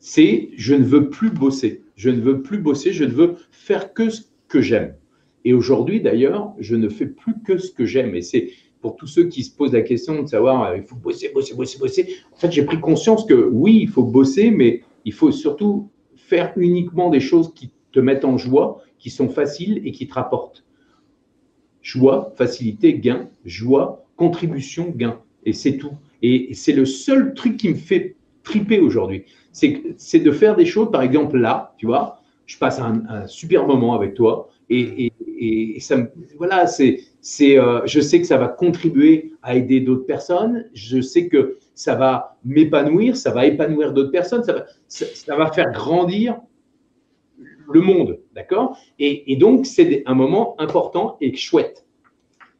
[0.00, 1.84] c'est je ne veux plus bosser.
[1.94, 2.92] Je ne veux plus bosser.
[2.92, 4.96] Je ne veux faire que ce que j'aime.
[5.44, 8.16] Et aujourd'hui, d'ailleurs, je ne fais plus que ce que j'aime.
[8.16, 8.50] Et c'est
[8.80, 11.54] pour tous ceux qui se posent la question de savoir, euh, il faut bosser, bosser,
[11.54, 12.16] bosser, bosser.
[12.32, 15.88] En fait, j'ai pris conscience que oui, il faut bosser, mais il faut surtout
[16.28, 20.14] faire uniquement des choses qui te mettent en joie, qui sont faciles et qui te
[20.14, 20.64] rapportent.
[21.82, 25.20] Joie, facilité, gain, joie, contribution, gain.
[25.44, 25.92] Et c'est tout.
[26.22, 29.24] Et c'est le seul truc qui me fait triper aujourd'hui.
[29.52, 33.94] C'est de faire des choses, par exemple là, tu vois, je passe un, super moment
[33.94, 35.12] avec toi et, et,
[35.80, 40.06] ça me, voilà, c'est, c'est, euh, je sais que ça va contribuer à aider d'autres
[40.06, 40.68] personnes.
[40.74, 45.50] Je sais que ça va m'épanouir, ça va épanouir d'autres personnes, ça va, ça, va,
[45.52, 46.40] faire grandir
[47.72, 48.78] le monde, d'accord?
[48.98, 51.84] Et, donc, c'est un moment important et chouette.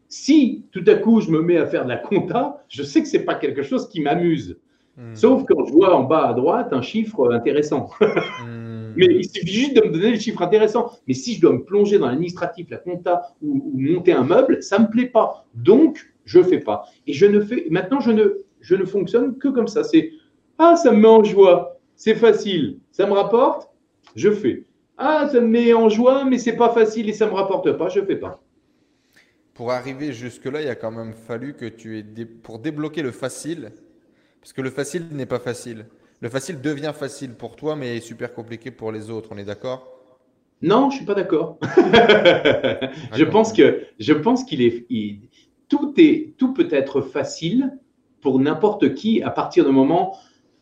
[0.08, 3.08] Si tout à coup je me mets à faire de la compta, je sais que
[3.08, 4.58] ce n'est pas quelque chose qui m'amuse.
[4.96, 5.14] Hmm.
[5.14, 7.90] Sauf quand je vois en bas à droite un chiffre intéressant.
[8.44, 8.92] Hmm.
[8.96, 10.90] Mais il suffit juste de me donner le chiffre intéressant.
[11.06, 14.62] Mais si je dois me plonger dans l'administratif, la compta ou, ou, monter un meuble,
[14.62, 15.44] ça ne me plaît pas.
[15.54, 16.86] Donc, je ne fais pas.
[17.06, 17.66] Et je ne fais.
[17.68, 19.84] Maintenant, je ne je ne fonctionne que comme ça.
[19.84, 20.10] C'est
[20.58, 21.78] Ah, ça me met en joie.
[21.94, 23.70] c'est facile, ça me rapporte,
[24.16, 24.64] je fais.
[24.98, 27.88] Ah, ça me met en joie, mais c'est pas facile et ça me rapporte pas,
[27.88, 28.42] je fais pas.
[29.54, 33.72] Pour arriver jusque-là, il a quand même fallu que tu aies pour débloquer le facile,
[34.46, 35.86] parce que le facile n'est pas facile.
[36.20, 39.30] Le facile devient facile pour toi, mais est super compliqué pour les autres.
[39.32, 39.88] On est d'accord?
[40.62, 41.58] Non, je suis pas d'accord.
[43.12, 44.86] je pense que je pense qu'il est
[45.68, 47.76] tout est tout peut être facile
[48.20, 50.16] pour n'importe qui à partir du moment.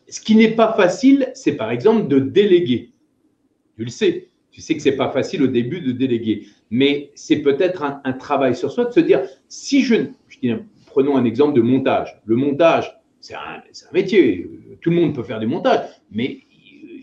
[0.09, 2.89] Ce qui n'est pas facile, c'est par exemple de déléguer.
[3.77, 4.29] Tu le sais.
[4.49, 8.55] Tu sais que c'est pas facile au début de déléguer, mais c'est peut-être un, travail
[8.55, 10.51] sur soi de se dire si je, je dis,
[10.87, 12.19] prenons un exemple de montage.
[12.25, 12.91] Le montage,
[13.25, 14.47] c'est un, un, métier.
[14.81, 15.79] Tout le monde peut faire du montage,
[16.11, 16.41] mais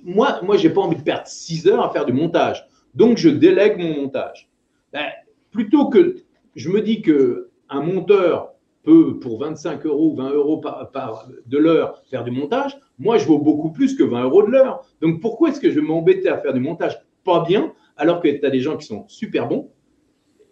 [0.05, 2.65] moi, moi, j'ai pas envie de perdre 6 heures à faire du montage.
[2.95, 4.49] Donc, je délègue mon montage.
[4.93, 5.07] Ben,
[5.51, 6.17] plutôt que,
[6.55, 8.53] je me dis que un monteur
[8.85, 13.27] peut, pour 25 euros, 20 euros par, par de l'heure, faire du montage, moi, je
[13.27, 14.85] vaux beaucoup plus que 20 euros de l'heure.
[15.01, 18.29] Donc, pourquoi est-ce que je vais m'embêter à faire du montage pas bien, alors que
[18.29, 19.71] tu as des gens qui sont super bons?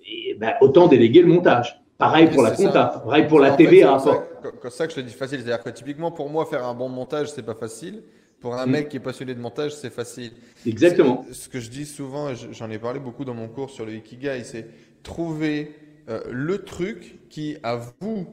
[0.05, 1.81] Et ben, Autant déléguer le montage.
[1.99, 3.99] Pareil pour la compta, pareil pour la TVA.
[4.63, 5.41] C'est ça que je te dis facile.
[5.41, 8.03] C'est-à-dire que typiquement, pour moi, faire un bon montage, c'est pas facile.
[8.41, 8.71] Pour un mm.
[8.71, 10.33] mec qui est passionné de montage, c'est facile.
[10.67, 11.27] Exactement.
[11.31, 14.43] Ce que je dis souvent, j'en ai parlé beaucoup dans mon cours sur le Ikigai,
[14.45, 14.67] c'est
[15.03, 15.75] trouver
[16.09, 18.27] euh, le truc qui, à vous,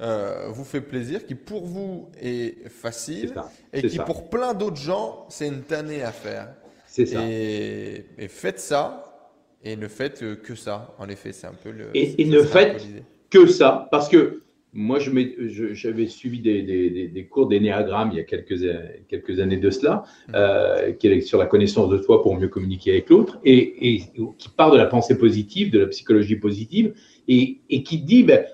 [0.00, 3.32] euh, vous fait plaisir, qui pour vous est facile
[3.72, 6.48] et qui pour plein d'autres gens, c'est une tannée à faire.
[6.86, 7.20] C'est ça.
[7.28, 9.30] Et, faites ça
[9.64, 10.94] et ne faites que ça.
[10.98, 11.90] En effet, c'est un peu le.
[11.94, 12.84] Et, ne faites
[13.30, 14.42] que ça parce que
[14.74, 18.60] moi, j'avais suivi des, cours d'énéagramme il y a quelques,
[19.08, 20.32] quelques années de cela, mmh.
[20.34, 24.02] euh, qui est sur la connaissance de soi pour mieux communiquer avec l'autre, et,
[24.36, 26.94] qui part de la pensée positive, de la psychologie positive,
[27.28, 28.44] et, qui dit ben,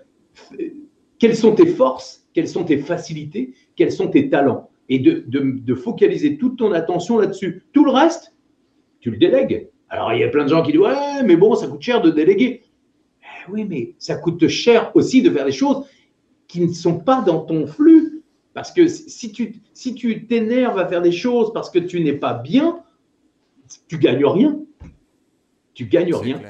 [1.19, 6.37] quelles sont tes forces, quelles sont tes facilités, quels sont tes talents, et de, focaliser
[6.37, 7.63] toute ton attention là-dessus.
[7.73, 8.35] Tout le reste,
[9.01, 9.69] tu le délègues.
[9.89, 12.03] Alors, il y a plein de gens qui disent Ouais, mais bon, ça coûte cher
[12.03, 12.63] de déléguer.
[13.23, 15.85] Eh oui, mais ça coûte cher aussi de faire des choses
[16.51, 18.25] qui ne sont pas dans ton flux.
[18.55, 22.13] Parce que si tu si tu t'énerves à faire des choses parce que tu n'es
[22.13, 22.83] pas bien,
[23.87, 24.61] tu gagnes rien.
[25.75, 26.41] Tu gagnes rien.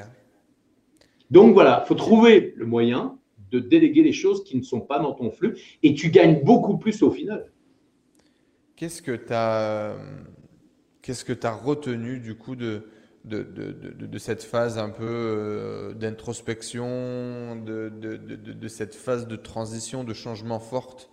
[1.29, 3.19] Donc voilà, il faut trouver le moyen
[3.51, 6.79] de déléguer les choses qui ne sont pas dans ton flux et tu gagnes beaucoup
[6.79, 7.51] plus au final.
[8.75, 9.95] Qu'est-ce que tu as,
[11.03, 12.87] qu'est-ce que as retenu du coup de,
[13.25, 13.71] de, de,
[14.05, 21.09] de, cette phase un peu euh, d'introspection, de, cette phase de transition, de changement forte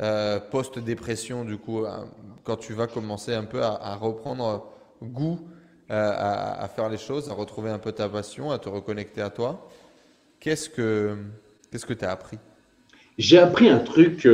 [0.00, 2.04] euh, post-dépression, du coup, euh,
[2.44, 4.70] quand tu vas commencer un peu à, reprendre
[5.02, 5.40] goût
[5.88, 9.68] à, faire les choses, à retrouver un peu ta passion, à te reconnecter à toi,
[10.40, 11.16] qu'est-ce que
[11.70, 12.38] qu'est-ce que tu as appris?
[13.18, 14.28] J'ai appris un truc.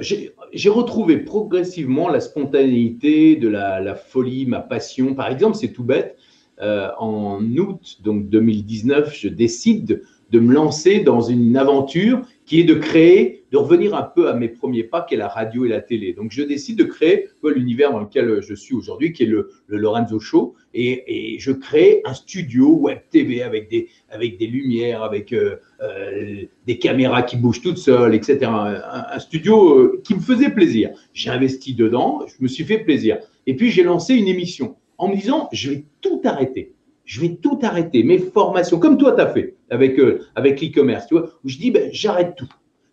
[0.00, 5.14] J'ai retrouvé progressivement la spontanéité, de la, folie, ma passion.
[5.14, 6.16] Par exemple, c'est tout bête.
[6.60, 12.64] Euh, en août donc 2019, je décide de me lancer dans une aventure qui est
[12.64, 15.68] de créer, de revenir un peu à mes premiers pas, qui est la radio et
[15.68, 16.14] la télé.
[16.14, 20.18] Donc, je décide de créer l'univers dans lequel je suis aujourd'hui, qui est le, Lorenzo
[20.18, 26.78] Show, et, je crée un studio web TV avec des, lumières, avec euh, euh, des
[26.78, 28.38] caméras qui bougent toutes seules, etc.
[28.44, 30.90] Un, studio euh, qui me faisait plaisir.
[31.12, 33.18] J'ai investi dedans, je me suis fait plaisir.
[33.46, 36.74] Et puis, j'ai lancé une émission en me disant, je vais tout arrêter
[37.04, 41.06] je vais tout arrêter, mes formations, comme toi tu as fait avec, euh, avec l'e-commerce,
[41.06, 42.48] tu vois, où je dis, ben, j'arrête tout.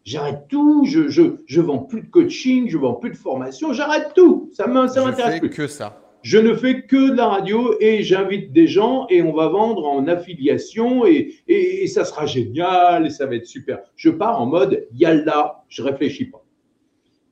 [0.06, 4.12] J'arrête tout, je, je, je vends plus de coaching, je vends plus de formation, j'arrête
[4.16, 4.50] tout.
[4.54, 5.50] Ça m'intéresse plus.
[5.50, 6.02] que ça.
[6.22, 9.86] Je ne fais que de la radio et j'invite des gens et on va vendre
[9.86, 13.80] en affiliation et, et, et, ça sera génial et ça va être super.
[13.96, 16.44] Je pars en mode yalla, je réfléchis pas.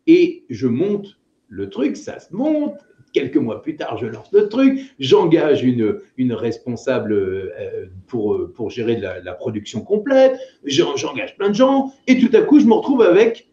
[0.05, 1.17] Et je monte
[1.49, 2.77] le truc, ça se monte,
[3.17, 8.69] Quelques mois plus tard, je lance le truc, j'engage une, une responsable euh, pour, pour
[8.69, 13.01] gérer la, production complète, j'engage plein de gens, et tout à coup, je me retrouve
[13.01, 13.49] avec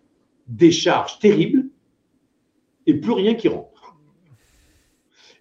[0.48, 1.64] des charges terribles
[2.86, 3.96] et plus rien qui rentre.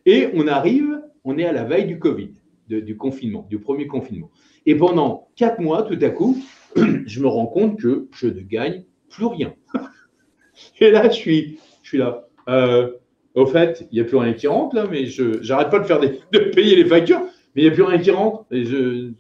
[0.05, 2.31] Et on arrive, on est à la veille du Covid,
[2.69, 4.31] du confinement, du premier confinement.
[4.65, 6.41] Et pendant quatre mois, tout à coup,
[6.77, 9.53] je me rends compte que je ne gagne plus rien.
[10.79, 11.59] Et là, je suis,
[11.91, 12.25] là.
[12.47, 12.91] Euh,
[13.35, 15.85] au fait, il n'y a plus rien qui rentre là, mais je j'arrête pas de
[15.85, 17.21] faire des, de payer les factures,
[17.55, 18.45] mais il n'y a plus rien qui rentre.
[18.51, 19.11] Et je,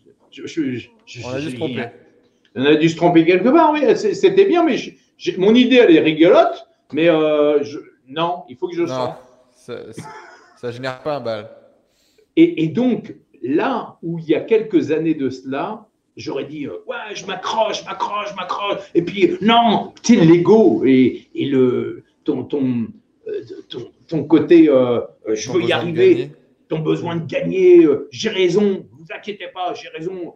[1.23, 1.85] on a dû se tromper.
[2.55, 3.81] On a dû se tromper quelque part, oui.
[3.95, 4.77] C'était bien, mais
[5.37, 7.63] mon idée elle est rigolote, mais euh,
[8.07, 9.17] non, il faut que je sorte.
[9.55, 9.77] Ça,
[10.57, 11.49] ça, génère pas un bal.
[12.35, 15.87] Et, donc là où il y a quelques années de cela,
[16.17, 18.79] j'aurais dit euh, ouais, je m'accroche, je m'accroche, je m'accroche.
[18.93, 22.87] Et puis non, tu sais l'ego et, et le ton ton
[23.69, 23.91] ton,
[24.21, 26.29] côté, je veux y arriver,
[26.67, 30.35] ton besoin de gagner, j'ai raison, vous inquiétez pas, j'ai raison.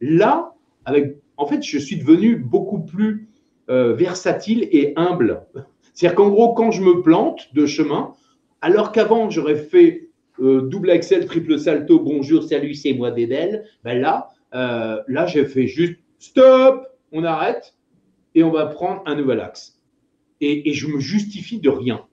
[0.00, 3.28] Là, avec, en fait, je suis devenu beaucoup plus
[3.68, 5.46] versatile et humble.
[5.94, 8.14] C'est-à-dire qu'en gros, quand je me plante de chemin,
[8.60, 10.08] alors qu'avant, j'aurais fait
[10.40, 15.44] euh, double Excel, triple salto, bonjour, salut, c'est moi Bébel, ben là, euh, là j'ai
[15.44, 17.74] fait juste stop, on arrête
[18.34, 19.80] et on va prendre un nouvel axe.
[20.40, 22.06] Et, et je me justifie de rien.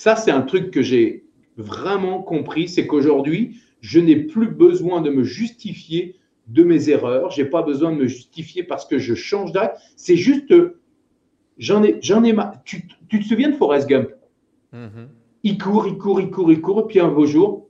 [0.00, 1.26] Ça, c'est un truc que j'ai
[1.58, 7.42] vraiment compris, c'est qu'aujourd'hui, je n'ai plus besoin de me justifier de mes erreurs, je
[7.42, 10.54] n'ai pas besoin de me justifier parce que je change d'axe, c'est juste
[11.58, 12.54] J'en ai, j'en ai marre.
[12.64, 14.08] Tu, te souviens de Forrest Gump?
[14.72, 15.10] Mhm.
[15.42, 17.68] Il court, il court, il court, il court, puis un beau jour,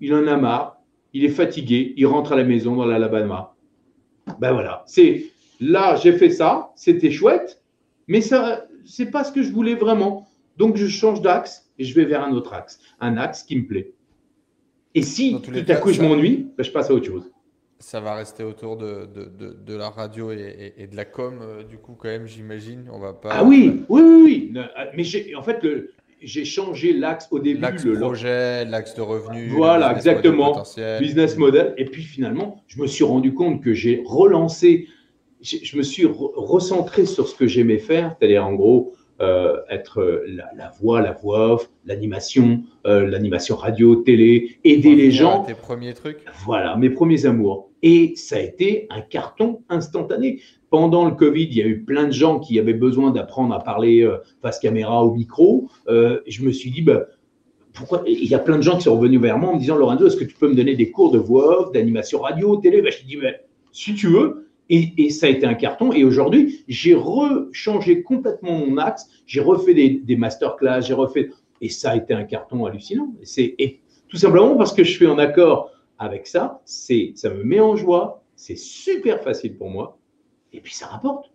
[0.00, 0.82] il en a marre,
[1.14, 3.54] il est fatigué, il rentre à la maison dans l'Alabama.
[4.38, 5.28] Ben voilà, c'est
[5.60, 7.62] là, j'ai fait ça, c'était chouette,
[8.06, 10.28] mais ça, c'est pas ce que je voulais vraiment.
[10.56, 13.66] Donc je change d'axe et je vais vers un autre axe, un axe qui me
[13.66, 13.92] plaît.
[14.94, 17.30] Et si tout à coup je m'ennuie, ben, je passe à autre chose
[17.84, 21.76] ça va rester autour de, de, de, la radio et, de la com, euh, du
[21.76, 22.88] coup, quand même, j'imagine.
[22.90, 23.28] On va pas.
[23.32, 24.52] Ah oui, oui, oui, oui.
[24.56, 25.04] Euh, mais
[25.36, 25.60] en fait,
[26.22, 27.60] j'ai changé l'axe au début.
[27.60, 29.48] L'axe projet, l'axe de revenu.
[29.48, 30.62] Voilà, exactement.
[30.98, 31.74] business model.
[31.76, 34.88] Et puis finalement, je me suis rendu compte que j'ai relancé,
[35.42, 40.70] je me suis recentré sur ce que j'aimais faire, c'est-à-dire en gros, euh, être la,
[40.80, 45.44] voix, la voix off, l'animation, l'animation radio, télé, aider les gens.
[45.44, 46.24] Tes premiers trucs.
[46.44, 47.70] Voilà, mes premiers amours.
[47.86, 50.40] Et ça a été un carton instantané.
[50.70, 53.62] Pendant le Covid, il y a eu plein de gens qui avaient besoin d'apprendre à
[53.62, 55.68] parler euh, face caméra au micro.
[55.86, 57.04] Euh, je me suis dit, bah,
[57.74, 59.76] pourquoi Il y a plein de gens qui sont revenus vers moi en me disant,
[59.76, 62.80] Lorenzo, est-ce que tu peux me donner des cours de voix off, d'animation radio, télé?
[62.80, 63.32] Bah, Je dis, bah,
[63.70, 64.43] si tu veux.
[64.70, 65.92] Et, ça a été un carton.
[65.92, 69.08] Et aujourd'hui, j'ai rechangé complètement mon axe.
[69.26, 71.30] J'ai refait des, des masterclass, j'ai refait.
[71.60, 73.12] Et ça a été un carton hallucinant.
[73.22, 73.56] C'est
[74.08, 77.76] tout simplement parce que je suis en accord avec ça, c'est ça me met en
[77.76, 79.98] joie, c'est super facile pour moi,
[80.52, 81.30] et puis ça rapporte.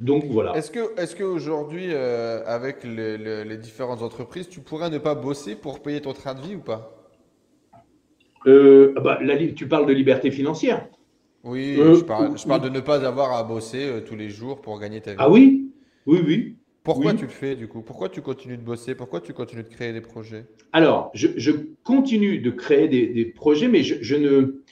[0.00, 0.54] Donc voilà.
[0.56, 5.80] Est-ce que est-ce qu'aujourd'hui, euh, avec les, différentes entreprises, tu pourrais ne pas bosser pour
[5.80, 6.92] payer ton train de vie ou pas?
[8.46, 9.18] Euh, ah bah,
[9.56, 10.86] Tu parles de liberté financière
[11.46, 14.60] Oui, euh, je, parle, je, parle, de ne pas avoir à bosser tous les jours
[14.60, 15.16] pour gagner ta vie.
[15.18, 15.70] Ah oui?
[16.06, 16.56] Oui, oui.
[16.86, 17.82] Pourquoi tu le fais du coup?
[17.82, 18.94] Pourquoi tu continues de bosser?
[18.94, 20.44] Pourquoi tu continues de créer des projets?
[20.72, 21.50] Alors, je,
[21.82, 24.62] continue de créer des, projets, mais je, ne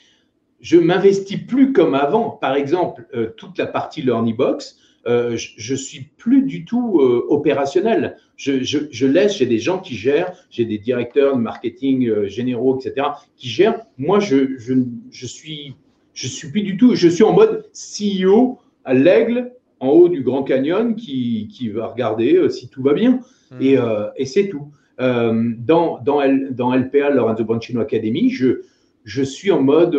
[0.61, 2.29] je m'investis plus comme avant.
[2.29, 7.25] Par exemple, euh, toute la partie LearnyBox, euh, je, ne suis plus du tout euh,
[7.27, 8.15] opérationnel.
[8.37, 13.49] Je, laisse, j'ai des gens qui gèrent, j'ai des directeurs de marketing généraux, etc., qui
[13.49, 13.81] gèrent.
[13.97, 15.75] Moi, je, je, suis,
[16.15, 16.95] je suis plus du tout.
[16.95, 21.87] Je suis en mode CEO à l'aigle en haut du Grand Canyon qui, qui va
[21.87, 23.19] regarder euh, si tout va bien.
[23.51, 23.61] Hmm.
[23.61, 24.71] Et, euh, et c'est tout.
[25.01, 28.61] Euh, dans, dans, dans LPA, Lorenzo Banchino Academy, je,
[29.03, 29.95] je suis en mode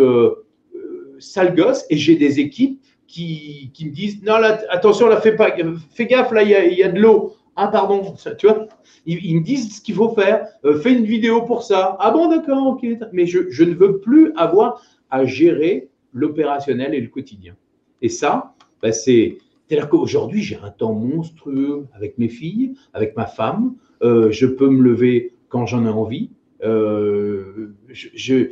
[1.19, 5.37] sale gosse et j'ai des équipes qui, qui, me disent Non, là, attention, là, fais,
[5.37, 5.55] pas,
[5.91, 7.35] fais gaffe, là, il y a, y a, de l'eau.
[7.57, 8.67] Ah, pardon, tu vois
[9.07, 10.47] ils, me disent ce qu'il faut faire.
[10.83, 11.97] fais une vidéo pour ça.
[12.01, 12.87] Ah bon, d'accord, ok.
[13.13, 17.57] Mais je, je ne veux plus avoir à gérer l'opérationnel et le quotidien.
[18.03, 23.27] Et ça, bah, c'est c'est-à-dire qu'aujourd'hui, j'ai un temps monstrueux avec mes filles, avec ma
[23.27, 23.75] femme.
[24.03, 26.31] Euh, je peux me lever quand j'en ai envie.
[26.63, 28.51] Euh, je,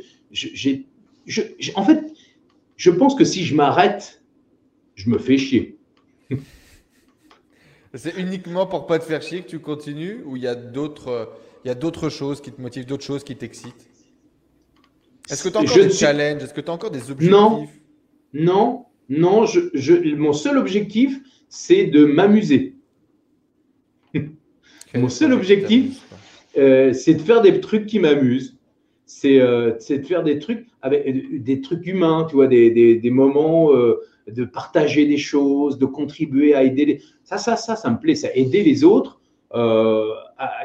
[1.75, 2.13] en fait,
[2.75, 4.21] je pense que si je m'arrête,
[4.95, 5.77] je me fais chier.
[7.93, 12.09] C'est uniquement pour pas te faire chier que tu continues ou il y a d'autres
[12.09, 13.94] choses qui te motivent, d'autres choses qui t'excitent?
[15.29, 16.43] Est-ce que tu as encore des challenges?
[16.43, 17.31] Est-ce que tu as encore des objectifs?
[17.31, 17.67] Non,
[18.33, 21.19] non, non, je, mon seul objectif,
[21.49, 22.75] c'est de m'amuser.
[24.93, 26.01] mon seul objectif,
[26.57, 28.57] euh, c'est de faire des trucs qui m'amusent.
[29.25, 33.71] Euh, c'est de faire des trucs avec euh, des trucs humains, tu vois, des, moments
[33.71, 36.85] de partager des choses, de contribuer à aider.
[36.85, 37.01] Les...
[37.23, 38.29] Ça, ça, ça, ça me plaît, ça.
[38.35, 39.21] Aider les autres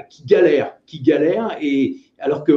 [0.09, 2.53] qui galèrent, qui galèrent et, alors que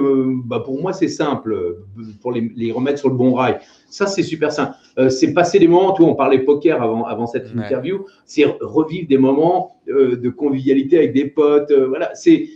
[0.45, 1.77] bah, pour moi, c'est simple,
[2.21, 3.59] pour les, remettre sur le bon rail.
[3.87, 4.75] Ça, c'est super simple.
[4.97, 9.07] Euh, c'est passer des moments, tu on parlait poker avant, avant cette interview, c'est revivre
[9.07, 11.71] des moments euh, de convivialité avec des potes.
[11.71, 12.49] Euh, voilà, c'est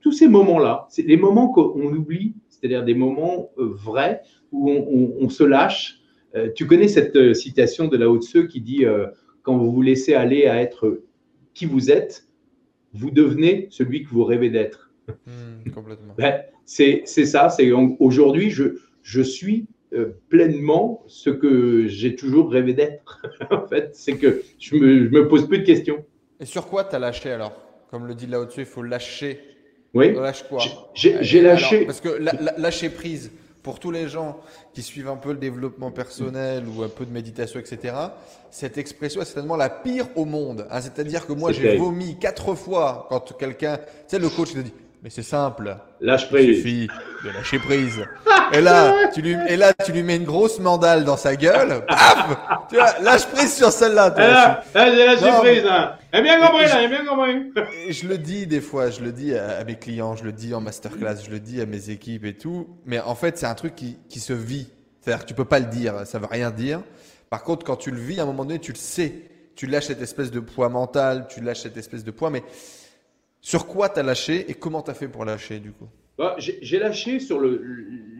[0.00, 5.44] tous ces moments-là, c'est les moments qu'on oublie, c'est-à-dire des moments vrais où on, se
[5.44, 6.00] lâche.
[6.54, 8.84] tu connais cette citation de Lao Tzu qui dit
[9.42, 11.02] Quand vous vous laissez aller à être
[11.54, 12.26] qui vous êtes,
[12.94, 14.81] vous devenez celui que vous rêvez d'être.
[15.08, 16.14] Hmm, complètement.
[16.16, 17.48] Ben, c'est ça.
[17.50, 23.26] C'est aujourd'hui, je, je suis euh, pleinement ce que j'ai toujours rêvé d'être.
[23.50, 26.04] en fait, c'est que je me, me pose plus de questions.
[26.40, 27.52] Et sur quoi tu as lâché alors?
[27.90, 29.38] Comme le dit là au-dessus, il faut lâcher.
[29.94, 30.14] Oui.
[30.14, 30.62] Lâche quoi?
[30.94, 31.84] J'ai lâché.
[31.84, 32.08] parce que
[32.58, 33.30] lâcher prise,
[33.62, 34.40] pour tous les gens
[34.72, 37.94] qui suivent un peu le développement personnel ou un peu de méditation, etc.,
[38.50, 40.66] cette expression est certainement la pire au monde.
[40.70, 40.80] Hein.
[40.80, 44.72] C'est-à-dire que moi, j'ai vomi quatre fois quand quelqu'un, tu sais, le coach te dit,
[45.02, 45.76] mais c'est simple.
[46.00, 46.48] Lâche prise.
[46.48, 46.88] Il suffit
[47.24, 48.04] de lâcher prise.
[48.52, 51.84] et là, tu lui, et là, tu lui mets une grosse mandale dans sa gueule.
[51.86, 54.14] Paf tu vois, lâche prise sur celle-là.
[54.74, 55.64] Allez, lâche prise.
[55.68, 55.96] Hein.
[56.12, 57.52] Eh bien compris, là, bien compris.
[57.86, 60.54] Et je le dis des fois, je le dis à, mes clients, je le dis
[60.54, 62.68] en masterclass, je le dis à mes équipes et tout.
[62.86, 64.68] Mais en fait, c'est un truc qui, qui se vit.
[65.00, 66.80] C'est-à-dire que tu peux pas le dire, ça veut rien dire.
[67.28, 69.14] Par contre, quand tu le vis, à un moment donné, tu le sais.
[69.56, 72.42] Tu lâches cette espèce de poids mental, tu lâches cette espèce de poids, mais
[73.42, 75.88] sur quoi tu as lâché et comment tu as fait pour lâcher du coup?
[76.16, 77.62] Bah, J'ai lâché sur le,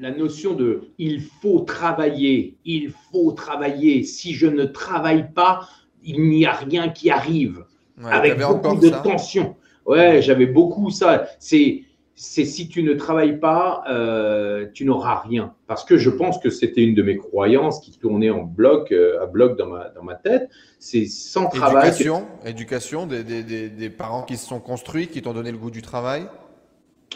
[0.01, 4.03] la notion de il faut travailler, il faut travailler.
[4.03, 5.69] Si je ne travaille pas,
[6.03, 7.65] il n'y a rien qui arrive.
[8.05, 9.57] avec beaucoup de tension.
[9.87, 11.27] Ouais, j'avais beaucoup ça.
[11.39, 11.83] C'est
[12.15, 15.55] c'est si tu ne travailles pas, euh, tu n'auras rien.
[15.67, 19.23] Parce que je pense que c'était une de mes croyances qui tournait en bloc, euh,
[19.23, 20.51] à bloc dans ma, dans ma tête.
[20.79, 21.89] C'est sans travail.
[21.89, 25.59] Éducation, éducation des, des, des, des, parents qui se sont construits, qui t'ont donné le
[25.59, 26.25] goût du travail?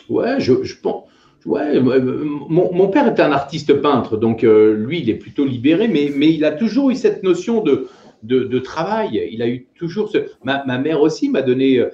[0.09, 1.05] Ouais, je, je pense.
[1.45, 5.87] Ouais, mon, mon, père était un artiste peintre, donc euh, lui, il est plutôt libéré,
[5.87, 7.87] mais, mais il a toujours eu cette notion de,
[8.25, 9.29] de, de travail.
[9.31, 10.19] Il a eu toujours ce.
[10.43, 11.85] Ma, ma mère aussi m'a donné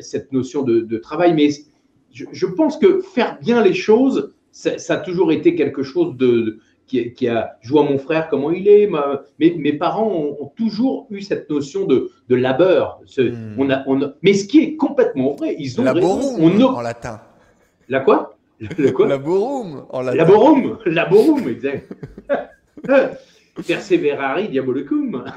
[0.00, 1.48] cette notion de, de travail, mais
[2.12, 7.28] je, pense que faire bien les choses, ça, a toujours été quelque chose de, qui,
[7.28, 8.88] a joué à mon frère comment il est.
[9.38, 13.00] mes, parents ont, toujours eu cette notion de, labeur.
[13.16, 13.54] Hmm.
[13.58, 17.20] On a, on mais ce qui est complètement vrai, ils ont Laborum on en latin.
[17.88, 18.36] La quoi?
[18.60, 19.06] Le quoi?
[19.08, 20.18] Laborum en latin.
[20.18, 21.92] Laborum, laborum, exact.
[23.66, 25.24] Perseverari diabolicum.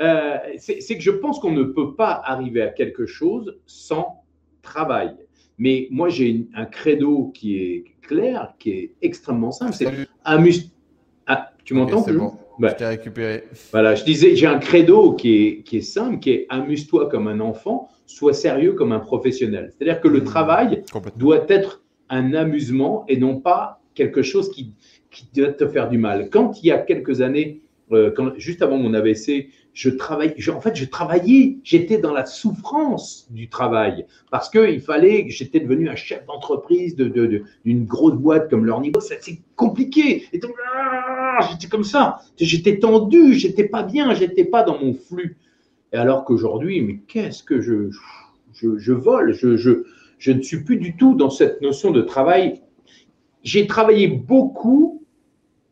[0.00, 4.24] Euh, c'est que je pense qu'on ne peut pas arriver à quelque chose sans
[4.60, 5.14] travail.
[5.62, 9.72] Mais moi, j'ai un credo qui est clair, qui est extrêmement simple.
[9.74, 9.86] C'est
[10.24, 10.72] amuse.
[11.28, 12.32] Ah, tu m'entends bon.
[12.58, 13.44] je t'ai récupéré.
[13.70, 17.28] Voilà, je disais, j'ai un credo qui est, qui est simple, qui est amuse-toi comme
[17.28, 19.70] un enfant, sois sérieux comme un professionnel.
[19.70, 20.24] C'est-à-dire que le mmh.
[20.24, 20.82] travail
[21.16, 24.74] doit être un amusement et non pas quelque chose qui,
[25.12, 26.28] qui doit te faire du mal.
[26.28, 30.60] Quand il y a quelques années, euh, quand, juste avant mon AVC, je travaillais, en
[30.60, 35.94] fait, je travaillais, j'étais dans la souffrance du travail parce qu'il fallait, j'étais devenu un
[35.94, 39.18] chef d'entreprise d'une grosse boîte comme leur niveau, c'est
[39.56, 40.26] compliqué.
[40.74, 45.38] Ah, j'étais comme ça, j'étais tendu, j'étais pas bien, j'étais pas dans mon flux.
[45.92, 47.90] Et alors qu'aujourd'hui, mais qu'est-ce que je,
[48.52, 52.60] je, vole, je, ne suis plus du tout dans cette notion de travail.
[53.42, 55.02] J'ai travaillé beaucoup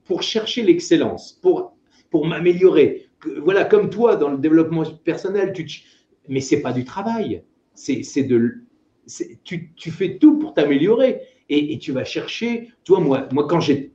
[0.06, 3.09] pour chercher l'excellence, pour m'améliorer,
[3.42, 5.66] voilà, comme toi dans le développement personnel, tu,
[6.28, 7.42] mais c'est pas du travail.
[7.74, 8.62] C'est de,
[9.44, 12.72] tu, tu, fais tout pour t'améliorer et, tu vas chercher.
[12.84, 13.92] Toi, moi, moi quand j'ai,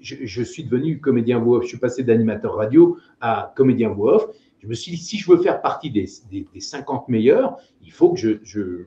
[0.00, 4.32] je, suis devenu comédien voix je suis passé d'animateur radio à comédien voix.
[4.62, 8.12] Je me suis dit, si je veux faire partie des, des, 50 meilleurs, il faut
[8.12, 8.86] que je,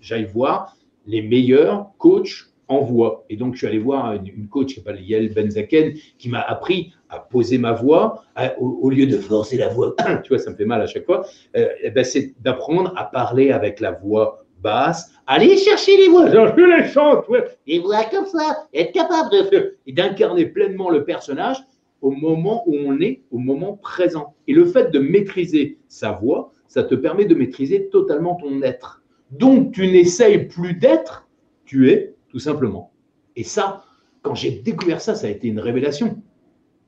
[0.00, 0.76] j'aille voir
[1.06, 3.24] les meilleurs coachs en voix.
[3.30, 6.92] Et donc, je suis allé voir une, coach qui s'appelle Yael Benzaken qui m'a appris
[7.08, 8.22] à poser ma voix
[8.58, 9.94] au, lieu de forcer la voix.
[10.22, 11.26] tu vois, ça me fait mal à chaque fois.
[11.56, 15.10] Euh, eh ben, c'est d'apprendre à parler avec la voix basse.
[15.26, 17.24] Aller chercher les voix, genre je les chante,
[17.66, 21.58] les voix comme ça, être capable de et d'incarner pleinement le personnage
[22.00, 24.34] au moment où on est, au moment présent.
[24.46, 29.02] Et le fait de maîtriser sa voix, ça te permet de maîtriser totalement ton être.
[29.30, 31.28] Donc, tu n'essayes plus d'être,
[31.64, 32.92] tu es tout simplement.
[33.36, 33.84] Et ça,
[34.22, 36.22] quand j'ai découvert ça, ça a été une révélation.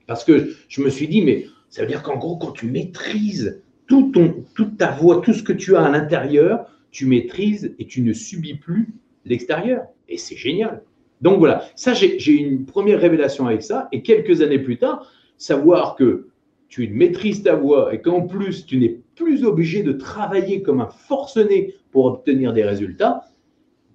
[0.06, 3.62] Parce que je me suis dit, mais ça veut dire qu'en gros, quand tu maîtrises
[3.86, 7.86] tout ton, toute ta voix, tout ce que tu as à l'intérieur, tu maîtrises et
[7.86, 9.84] tu ne subis plus l'extérieur.
[10.08, 10.82] Et c'est génial.
[11.20, 13.88] Donc voilà, ça, j'ai une première révélation avec ça.
[13.92, 16.28] Et quelques années plus tard, savoir que
[16.68, 20.86] tu maîtrises ta voix et qu'en plus, tu n'es plus obligé de travailler comme un
[20.88, 23.24] forcené pour obtenir des résultats,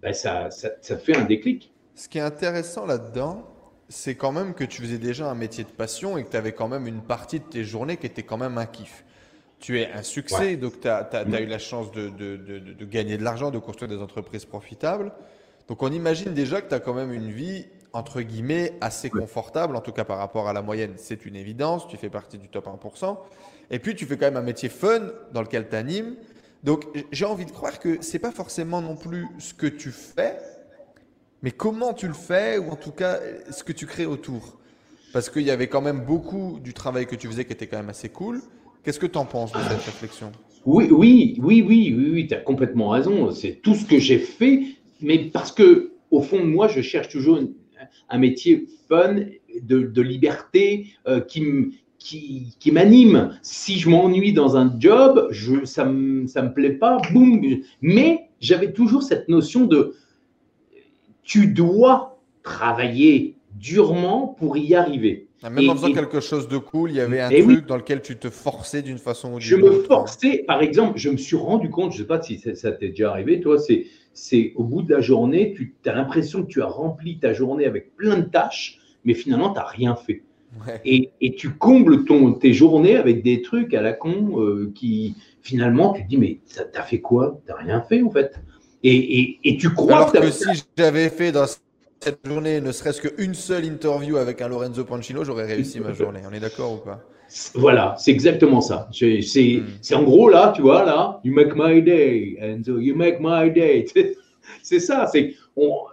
[0.05, 1.73] ben ça, ça, ça fait un déclic.
[1.95, 3.43] Ce qui est intéressant là-dedans,
[3.89, 6.51] c'est quand même que tu faisais déjà un métier de passion et que tu avais
[6.51, 9.03] quand même une partie de tes journées qui était quand même un kiff.
[9.59, 11.33] Tu es un succès, donc tu as, mm.
[11.33, 15.11] eu la chance de, de, de, de gagner de l'argent, de construire des entreprises profitables.
[15.67, 19.75] Donc on imagine déjà que tu as quand même une vie, entre guillemets, assez confortable,
[19.75, 20.93] en tout cas par rapport à la moyenne.
[20.97, 23.17] C'est une évidence, tu fais partie du top 1%.
[23.71, 25.01] Et puis tu fais quand même un métier fun
[25.33, 26.15] dans lequel tu animes.
[26.65, 30.35] Donc j'ai envie de croire que c'est pas forcément non plus ce que tu fais,
[31.43, 33.19] mais comment tu le fais ou en tout cas
[33.51, 34.57] ce que tu crées autour.
[35.13, 37.77] Parce qu'il y avait quand même beaucoup du travail que tu faisais qui était quand
[37.77, 38.41] même assez cool.
[38.83, 40.31] Qu'est-ce que tu en penses de cette réflexion?
[40.65, 43.29] Oui, oui, oui, oui, oui, oui tu as complètement raison.
[43.29, 44.63] C'est tout ce que j'ai fait,
[45.01, 47.39] mais parce que, au fond de moi, je cherche toujours
[48.09, 49.15] un métier fun,
[49.61, 53.35] de, liberté, euh, qui, qui, qui m'anime.
[53.41, 57.41] Si je m'ennuie dans un job, je, ça ne me, ça me plaît pas, boum.
[57.81, 59.95] Mais j'avais toujours cette notion de
[61.23, 65.27] tu dois travailler durement pour y arriver.
[65.41, 68.03] Ah, même en faisant quelque chose de cool, il y avait un truc dans lequel
[68.03, 69.73] tu te forçais d'une façon ou d'une autre.
[69.73, 72.37] Je me forçais, par exemple, je me suis rendu compte, je ne sais pas si
[72.37, 76.43] ça, t'est déjà arrivé, toi, c'est, c'est au bout de la journée, tu as l'impression
[76.43, 79.95] que tu as rempli ta journée avec plein de tâches, mais finalement, tu n'as rien
[79.95, 80.21] fait.
[80.85, 85.15] Et, et, tu combles ton, tes journées avec des trucs à la con euh, qui,
[85.41, 87.39] finalement, tu te dis, mais ça t'a fait quoi?
[87.45, 88.33] Tu n'as rien fait, en fait.
[88.83, 91.45] Et, et, et tu crois Alors que, si j'avais fait dans
[91.99, 96.21] cette journée ne serait-ce qu'une seule interview avec un Lorenzo Pancino, j'aurais réussi ma journée.
[96.29, 97.01] On est d'accord ou pas?
[97.55, 98.87] Voilà, c'est exactement ça.
[99.01, 99.21] Hmm.
[99.81, 103.51] C'est en gros là, tu vois, là, you make my day, Enzo, you make my
[103.51, 103.85] day.
[104.63, 105.35] C'est ça, c'est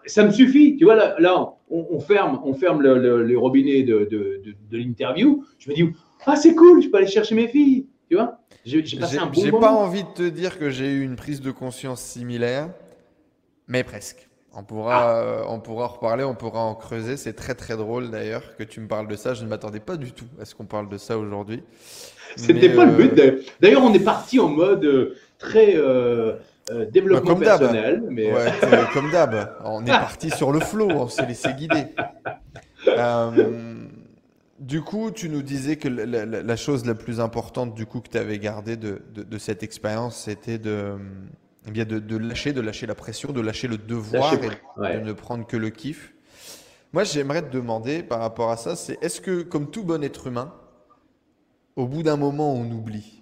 [0.06, 0.76] ça me suffit.
[0.76, 5.44] Tu vois, là, là on, ferme, on ferme le, les robinets de, de, de, l'interview.
[5.58, 5.84] Je me dis,
[6.26, 7.86] ah, c'est cool, je peux aller chercher mes filles.
[8.08, 11.02] Tu vois J'ai passé un bon J'ai pas envie de te dire que j'ai eu
[11.02, 12.68] une prise de conscience similaire,
[13.68, 14.28] mais presque.
[14.54, 15.16] On pourra, ah.
[15.16, 17.16] euh, on pourra en reparler, on pourra en creuser.
[17.16, 19.32] C'est très très drôle d'ailleurs que tu me parles de ça.
[19.32, 21.62] Je ne m'attendais pas du tout à ce qu'on parle de ça aujourd'hui.
[22.36, 23.18] C'était pas le but.
[23.18, 25.16] Euh, d'ailleurs, on est parti en mode euh,
[26.74, 28.04] très développement bah, personnel.
[28.08, 28.32] Mais...
[28.92, 29.56] comme d'hab.
[29.64, 31.84] On est parti sur le flow, on s'est laissé guider.
[34.58, 38.18] du coup, tu nous disais que la, chose la plus importante du coup que tu
[38.18, 40.96] avais gardé de, de cette expérience, c'était de
[41.66, 45.12] eh bien de, lâcher, de lâcher la pression, de lâcher le devoir et de ne
[45.12, 46.12] prendre que le kiff.
[46.92, 50.26] Moi, j'aimerais te demander par rapport à ça, c'est est-ce que, comme tout bon être
[50.26, 50.52] humain,
[51.76, 53.21] au bout d'un moment, on oublie?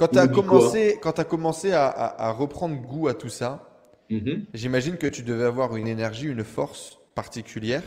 [0.00, 3.68] Quand tu as, commencé, quand as commencé à, reprendre goût à tout ça,
[4.10, 4.46] mm-hmm.
[4.54, 7.82] j'imagine que tu devais avoir une énergie, une force particulière,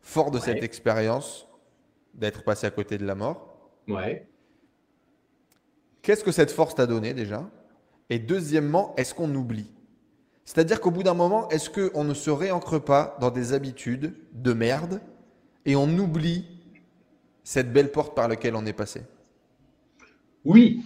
[0.00, 1.46] fort de cette expérience
[2.12, 3.70] d'être passé à côté de la mort.
[3.86, 4.26] Ouais.
[6.02, 7.48] Qu'est-ce que cette force t'a donné déjà?
[8.10, 9.70] Et deuxièmement, est-ce qu'on oublie?
[10.44, 14.52] C'est-à-dire qu'au bout d'un moment, est-ce qu'on ne se réancre pas dans des habitudes de
[14.52, 15.00] merde
[15.66, 16.46] et on oublie
[17.44, 19.02] cette belle porte par laquelle on est passé?
[20.44, 20.84] Oui,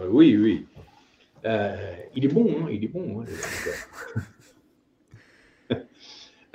[0.00, 0.66] euh, oui, oui.
[1.44, 1.76] Euh,
[2.14, 3.22] il est bon, hein, il est bon.
[5.70, 5.76] Hein,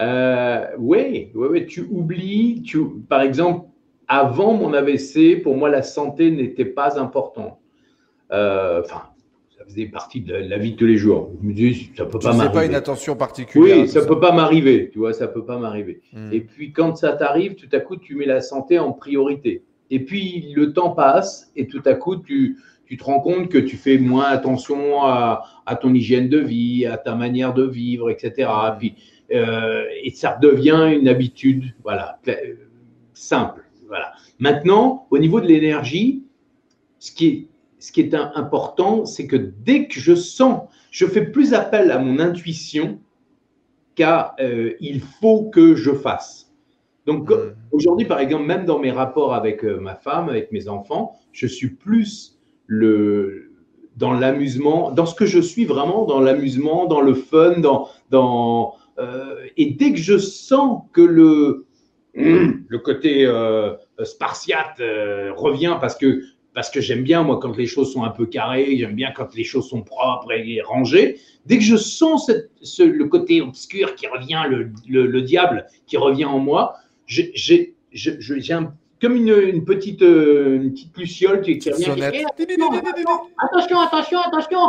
[0.02, 1.32] euh, oui,
[1.68, 3.68] tu oublies, tu, par exemple,
[4.08, 7.58] avant mon AVC, pour moi, la santé n'était pas importante.
[8.30, 9.04] Enfin,
[9.68, 11.32] faisait partie de la, vie de tous les jours.
[11.42, 12.54] Je me dis, ça peut pas m'arriver.
[12.54, 13.82] pas une attention particulière.
[13.82, 16.02] Oui, ça, ne peut pas m'arriver, tu vois, ça peut pas m'arriver.
[16.14, 16.32] Hmm.
[16.32, 19.64] Et puis quand ça t'arrive, tout à coup, tu mets la santé en priorité.
[19.92, 23.58] Et puis le temps passe et tout à coup, tu, tu te rends compte que
[23.58, 28.10] tu fais moins attention à, à, ton hygiène de vie, à ta manière de vivre,
[28.10, 28.50] etc.
[28.78, 28.96] Puis,
[29.34, 32.20] euh, et ça devient une habitude, voilà,
[33.14, 33.64] simple.
[33.88, 34.14] Voilà.
[34.40, 36.24] Maintenant, au niveau de l'énergie,
[37.00, 41.24] ce qui est ce qui est important, c'est que dès que je sens, je fais
[41.24, 43.00] plus appel à mon intuition
[43.94, 46.52] qu'à euh, il faut que je fasse.
[47.06, 47.54] Donc hmm.
[47.72, 51.46] aujourd'hui, par exemple, même dans mes rapports avec euh, ma femme, avec mes enfants, je
[51.46, 52.35] suis plus
[52.68, 53.52] le,
[53.96, 58.76] dans l'amusement, dans ce que je suis vraiment, dans l'amusement, dans le fun, dans, dans
[59.00, 61.66] euh, et dès que je sens que le
[62.16, 63.30] le côté
[64.04, 64.80] spartiate
[65.36, 66.22] revient parce que
[66.56, 69.36] parce que j'aime bien, moi, quand les choses sont un peu carrées, j'aime bien quand
[69.36, 71.20] les choses sont propres et rangées.
[71.46, 72.32] Dès que je sens
[72.80, 77.76] le côté obscur qui revient, le, diable qui revient en moi, j'ai
[79.06, 82.26] comme une, petite, euh, une petite luciole qui, revient.
[83.38, 84.60] attention, attention, attention.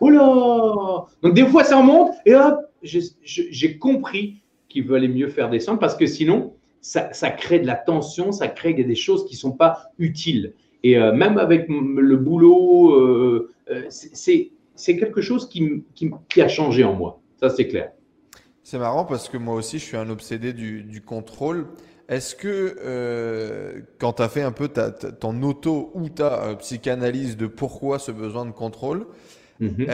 [0.00, 5.50] oh là Donc des fois ça remonte et hop, j'ai compris qu'il valait mieux faire
[5.50, 9.34] descendre parce que sinon, ça, ça, crée de la tension, ça crée des choses qui
[9.34, 10.54] ne sont pas utiles.
[10.82, 16.84] Et euh, même avec le boulot, euh, euh, c'est quelque chose qui, qui, a changé
[16.84, 17.20] en moi.
[17.40, 17.92] Ça, c'est clair.
[18.62, 21.66] C'est marrant parce que moi aussi, je suis un obsédé du, du contrôle.
[22.08, 27.46] Est-ce que quand tu as fait un peu ta, ton auto ou ta psychanalyse de
[27.46, 29.06] pourquoi ce besoin de contrôle,
[29.60, 29.86] mhm.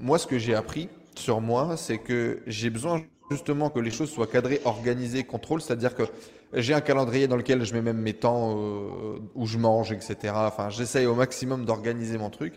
[0.00, 4.10] moi, ce que j'ai appris sur moi, c'est que j'ai besoin justement que les choses
[4.10, 6.02] soient cadrées, organisées, contrôle, c'est-à-dire que
[6.52, 10.34] j'ai un calendrier dans lequel je mets même mes temps euh, où je mange, etc.
[10.34, 12.54] Enfin, j'essaye au maximum d'organiser mon truc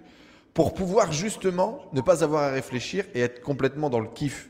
[0.54, 4.50] pour pouvoir justement ne pas avoir à réfléchir et être complètement dans le kiff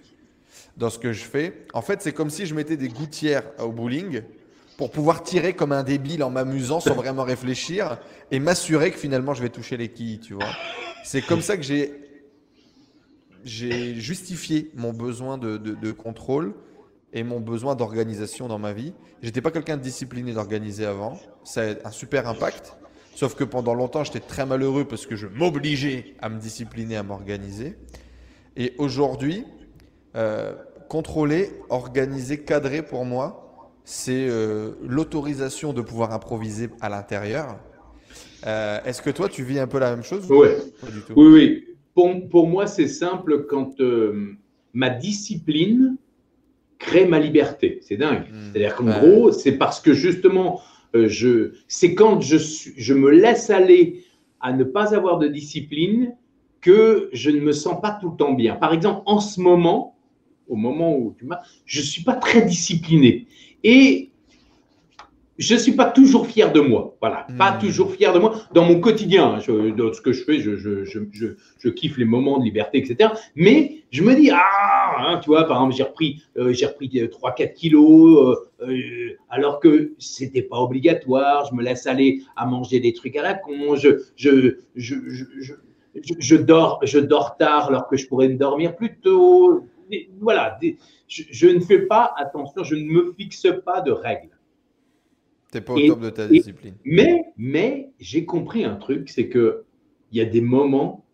[0.78, 1.66] dans ce que je fais.
[1.74, 4.22] En fait, c'est comme si je mettais des gouttières au bowling
[4.78, 8.00] pour pouvoir tirer comme un débile en m'amusant sans vraiment réfléchir
[8.32, 10.50] et m'assurer que finalement je vais toucher les quilles, tu vois.
[11.04, 11.94] C'est comme ça que j'ai
[13.96, 16.56] justifié mon besoin de, de, contrôle
[17.12, 18.94] et mon besoin d'organisation dans ma vie.
[19.22, 21.20] J'étais pas quelqu'un de discipliné, d'organisé avant.
[21.44, 22.74] Ça a un super impact.
[23.16, 27.04] Sauf que pendant longtemps, j'étais très malheureux parce que je m'obligeais à me discipliner, à
[27.04, 27.78] m'organiser.
[28.56, 29.46] Et aujourd'hui,
[30.16, 30.53] euh,
[30.89, 37.57] contrôler, organiser, cadrer pour moi, c'est euh, l'autorisation de pouvoir improviser à l'intérieur.
[38.45, 40.49] Euh, est-ce que toi, tu vis un peu la même chose Oui,
[41.16, 41.68] oui, oui.
[41.93, 43.76] Pour, pour moi, c'est simple quand
[44.74, 45.97] ma discipline
[46.80, 47.80] crée ma liberté.
[47.82, 48.26] C'est dingue.
[48.30, 48.51] Hmm.
[48.51, 50.61] C'est-à-dire qu'en gros, c'est parce que justement,
[50.95, 54.03] euh, je, c'est quand je, je me laisse aller
[54.41, 56.16] à ne pas avoir de discipline
[56.61, 58.55] que je ne me sens pas tout le temps bien.
[58.55, 59.93] Par exemple, en ce moment,
[60.54, 63.28] au moment où tu m'as, je ne suis pas très discipliné.
[63.64, 64.12] Et
[65.39, 66.95] je ne suis pas toujours fier de moi.
[67.01, 67.60] Voilà, pas hmm.
[67.60, 69.39] toujours fier de moi dans mon quotidien.
[69.76, 70.99] dans ce que je fais, je, je, je,
[71.60, 73.10] je, kiffe les moments de liberté, etc.
[73.36, 76.88] Mais je me dis, ah, hein, tu vois, par exemple, j'ai repris, euh, j'ai repris
[76.88, 81.47] 3-4 euh, kilos, euh, alors que c'était pas obligatoire.
[81.49, 83.76] Je me laisse aller à manger des trucs à la con.
[83.76, 84.95] Je, je, je,
[85.39, 85.54] je,
[86.20, 89.66] je, dors, je dors tard alors que je pourrais me dormir plus tôt.
[90.20, 90.60] Voilà,
[91.08, 94.38] je ne fais pas attention, je ne me fixe pas de règles.
[95.52, 96.76] Tu pas au top de ta discipline.
[96.84, 99.66] mais mais j'ai compris un truc, c'est que
[100.12, 101.06] il y a des moments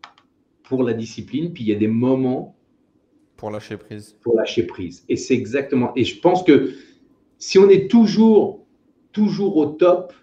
[0.64, 2.56] pour la discipline, puis il y a des moments
[3.40, 4.18] pour lâcher prise.
[4.22, 5.06] Pour lâcher prise.
[5.08, 5.94] Et c'est exactement.
[5.96, 6.74] Et je pense que
[7.38, 8.66] si on est toujours,
[9.14, 10.14] toujours au top,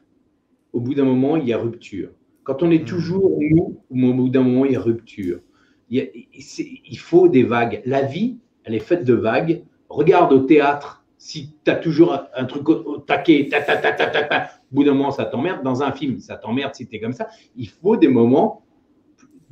[0.74, 2.10] au bout d'un moment, il y a rupture.
[2.44, 2.84] Quand on est hmm.
[2.84, 5.40] toujours au bout d'un moment, il y a rupture.
[5.88, 7.80] Il, il, faut des vagues.
[7.86, 9.62] La vie, elle est faite de vagues.
[9.88, 14.06] Regarde au théâtre, si tu as toujours un, truc au, taquet, ta, ta, ta, ta,
[14.08, 15.62] ta, ta, au bout d'un moment, ça t'emmerde.
[15.62, 17.28] Dans un film, ça t'emmerde si tu es comme ça.
[17.56, 18.64] Il faut des moments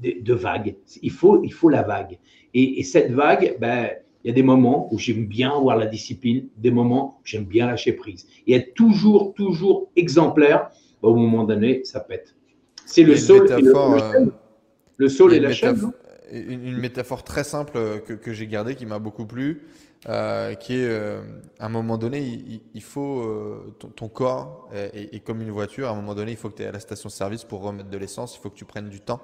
[0.03, 0.77] de, de vagues.
[1.01, 2.19] Il faut, il faut la vague.
[2.53, 3.91] Et, cette vague, ben,
[4.23, 7.45] il y a des moments où j'aime bien avoir la discipline, des moments où j'aime
[7.45, 8.27] bien lâcher prise.
[8.47, 10.71] Et être toujours, toujours exemplaire,
[11.03, 12.35] ben, au moment donné, ça pète.
[12.85, 14.27] C'est le sol et le, euh,
[14.97, 15.93] le sol et la chaîne.
[16.35, 17.73] Une, métaphore très simple
[18.07, 19.63] que, que j'ai gardée, qui m'a beaucoup plu,
[20.09, 21.21] euh, qui est euh,
[21.59, 22.21] à un moment donné,
[22.75, 25.89] il, faut ton, corps est, comme une voiture.
[25.89, 27.99] À un moment donné, il faut que tu es à la station-service pour remettre de
[27.99, 28.37] l'essence.
[28.37, 29.21] Il faut que tu prennes du temps.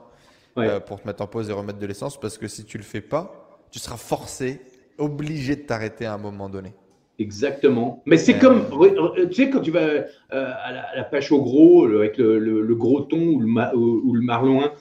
[0.58, 2.82] Euh, pour te mettre en pause et remettre de l'essence parce que si tu le
[2.82, 4.60] fais pas, tu seras forcé,
[4.98, 6.74] obligé de t'arrêter à un moment donné.
[7.18, 8.02] Exactement.
[8.06, 11.86] Mais c'est comme, euh, tu sais, quand tu vas euh, à, la, pêche au gros,
[11.86, 14.72] avec le, gros thon ou le, ou, le marlin,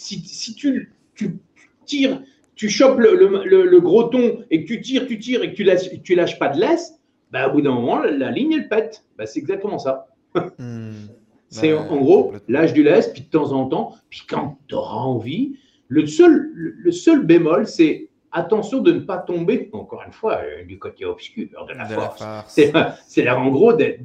[0.00, 1.38] si, si tu, tu,
[1.84, 2.22] tires,
[2.54, 5.90] tu chopes le, gros thon et que tu tires, tu tires et que tu lâches,
[6.02, 6.98] tu lâches pas de laisse,
[7.30, 9.04] bah, au bout d'un moment, la, ligne, elle pète.
[9.18, 10.08] Bah, c'est exactement ça.
[10.58, 10.92] Hmm.
[11.52, 15.00] C'est en gros l'âge du lest, puis de temps en temps, puis quand tu auras
[15.00, 15.56] envie,
[15.88, 20.62] le seul, le seul bémol, c'est attention de ne pas tomber, encore une fois, euh,
[20.62, 22.22] du côté obscur de la force.
[22.46, 23.96] C'est en gros d'être,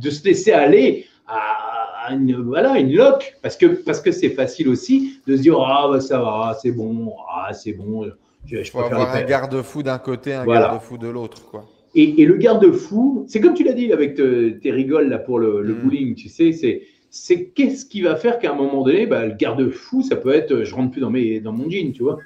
[0.00, 1.77] de se laisser aller à,
[2.12, 5.88] une, voilà, une loque, parce que parce que c'est facile aussi de se dire ah
[5.90, 8.04] bah, ça va, c'est bon, ah c'est bon.
[8.46, 11.64] Je, je peux avoir un garde-fou d'un côté, un garde-fou de l'autre, quoi.
[11.94, 15.82] Et, le garde-fou, c'est comme tu l'as dit avec tes rigoles là pour le, mm.
[15.82, 19.34] bowling, tu sais, c'est c'est qu'est-ce qui va faire qu'à un moment donné, bah, le
[19.34, 22.18] garde-fou, ça peut être, je rentre plus dans, mes, dans mon jean, tu vois.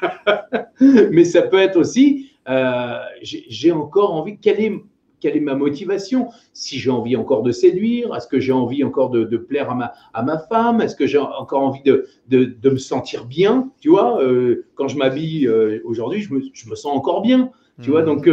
[0.80, 4.72] Mais ça peut être aussi, euh, j'ai encore envie, quelle est,
[5.20, 9.10] quelle est ma motivation Si j'ai envie encore de séduire, est-ce que j'ai envie encore
[9.10, 12.70] de, plaire à ma, à ma femme Est-ce que j'ai encore envie de, de, de,
[12.70, 16.74] me sentir bien Tu vois, euh, quand je m'habille euh, aujourd'hui, je me, je me,
[16.74, 17.50] sens encore bien.
[17.82, 18.06] Tu vois, mm.
[18.06, 18.28] donc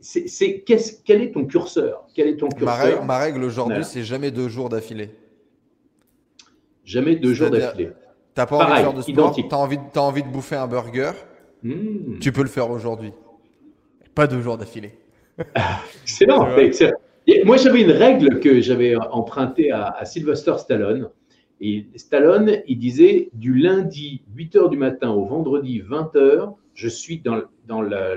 [0.00, 4.48] c'est quel est ton curseur Quel est ton curseur Ma règle, aujourd'hui, c'est jamais deux
[4.48, 5.10] jours d'affilée.
[6.84, 7.90] Jamais deux jours d'affilée.
[8.34, 10.68] T'as pas envie de faire de sport, tu as envie, as envie de bouffer un
[10.68, 11.10] burger,
[11.64, 12.18] hmm.
[12.20, 13.12] tu peux le faire aujourd'hui.
[14.14, 14.94] Pas deux jours d'affilée.
[16.02, 16.48] Excellent,
[17.44, 21.10] Moi, j'avais une règle que j'avais empruntée à, à, Sylvester Stallone.
[21.60, 27.42] Et Stallone, il disait du lundi 8h du matin au vendredi 20h, je suis dans,
[27.66, 28.14] dans la,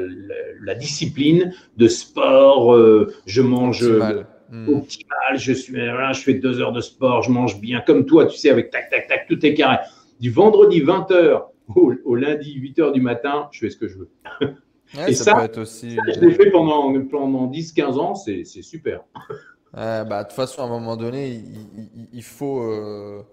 [0.62, 4.28] la, discipline de sport, euh, je mange optimal.
[4.52, 4.70] Hmm.
[4.70, 8.38] optimal, je, suis, je fais deux heures de sport, je mange bien comme toi, tu
[8.38, 9.78] sais, avec tac, tac, tac, tout est carré.
[10.20, 11.42] Du vendredi 20h
[11.76, 14.10] au, lundi 8h du matin, je fais ce que je veux.
[15.08, 15.98] Et ça, peut être aussi...
[16.14, 19.04] je l'ai fait pendant, pendant 10-15 ans, c'est super.
[19.74, 22.62] bah, de toute façon, à un moment donné, il, il, faut.
[22.62, 23.24] Euh,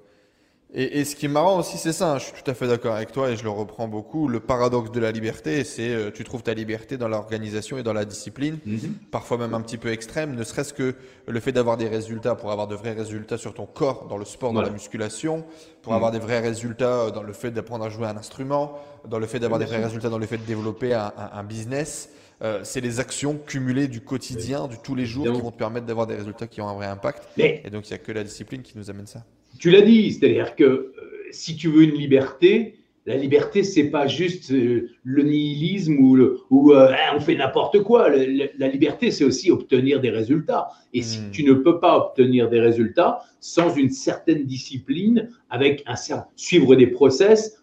[0.74, 2.94] Et, ce qui est marrant aussi, c'est ça, hein, je suis tout à fait d'accord
[2.94, 4.28] avec toi et je le reprends beaucoup.
[4.28, 7.94] Le paradoxe de la liberté, c'est euh, tu trouves ta liberté dans l'organisation et dans
[7.94, 8.92] la discipline, mhm.
[9.10, 10.94] parfois même un petit peu extrême, ne serait-ce que
[11.26, 14.26] le fait d'avoir des résultats, pour avoir de vrais résultats sur ton corps, dans le
[14.26, 15.46] sport, dans la musculation,
[15.80, 16.18] pour avoir mhm.
[16.18, 19.38] des vrais résultats euh, dans le fait d'apprendre à jouer un instrument, dans le fait
[19.38, 22.10] d'avoir des vrais résultats dans le fait de développer un, business.
[22.42, 25.86] Euh, c'est les actions cumulées du quotidien, du tous les jours, qui vont te permettre
[25.86, 27.26] d'avoir des résultats qui ont un vrai impact.
[27.38, 29.24] Et donc, il n'y a que la discipline qui nous amène ça
[29.58, 30.92] tu l'as dit, c'est-à-dire que euh,
[31.30, 32.74] si tu veux une liberté,
[33.06, 37.34] la liberté, c'est pas juste euh, le nihilisme ou, le, ou euh, hein, on fait
[37.34, 38.10] n'importe quoi.
[38.10, 40.68] la liberté, c'est aussi obtenir des résultats.
[40.92, 41.30] Et si hmm.
[41.32, 45.94] tu ne peux pas obtenir des résultats sans une certaine discipline, avec un
[46.36, 47.62] suivre des process,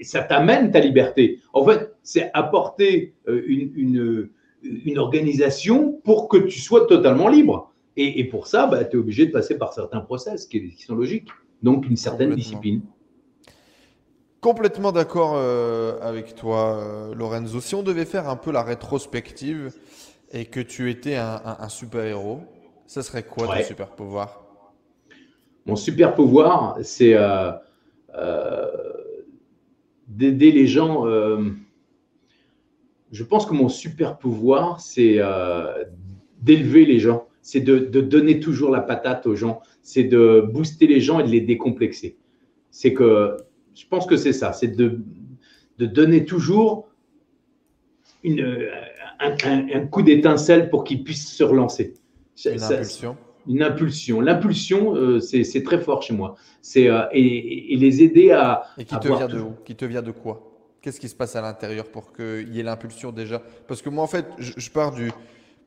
[0.00, 1.40] ça t'amène ta liberté.
[1.52, 4.28] En fait, c'est apporter une, une,
[4.62, 7.72] une organisation pour que tu sois totalement libre.
[7.98, 11.28] Et, pour ça, bah, tu es obligé de passer par certains process qui, sont logiques.
[11.62, 12.82] Donc, une certaine discipline.
[14.42, 17.60] Complètement d'accord euh, avec toi, euh, Lorenzo.
[17.60, 19.72] Si on devait faire un peu la rétrospective
[20.30, 22.42] et que tu étais un, super-héros,
[22.86, 24.44] ça serait quoi ton super-pouvoir?
[25.64, 27.50] Mon super-pouvoir, c'est euh,
[30.06, 31.06] d'aider les gens.
[33.10, 35.18] je pense que mon super-pouvoir, c'est
[36.42, 41.00] d'élever les gens c'est de, donner toujours la patate aux gens, c'est de booster les
[41.00, 42.16] gens et de les décomplexer.
[42.72, 43.36] C'est que,
[43.72, 44.98] je pense que c'est ça, c'est de,
[45.78, 46.88] donner toujours
[48.24, 48.68] une,
[49.20, 51.94] un, coup d'étincelle pour qu'ils puissent se relancer.
[52.44, 53.16] Une impulsion.
[53.46, 54.20] Une impulsion.
[54.20, 56.34] L'impulsion, euh, c'est très fort chez moi.
[56.62, 58.64] C'est euh, et, les aider à.
[58.76, 59.52] Et qui te vient de où?
[59.64, 60.52] Qui te vient de quoi?
[60.82, 63.40] Qu'est-ce qui se passe à l'intérieur pour qu'il y ait l'impulsion déjà?
[63.68, 65.12] Parce que moi, en fait, je pars du,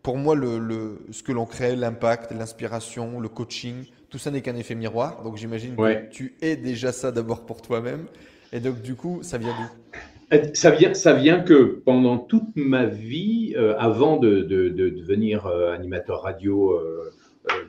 [0.01, 4.55] pour moi, le, ce que l'on crée, l'impact, l'inspiration, le coaching, tout ça n'est qu'un
[4.55, 5.23] effet miroir.
[5.23, 8.05] Donc j'imagine que tu es déjà ça d'abord pour toi-même.
[8.51, 9.97] Et donc du coup, ça vient d'où?
[10.31, 15.73] Euh, ça vient, ça vient que pendant toute ma vie, euh, avant de, devenir euh,
[15.73, 16.79] animateur radio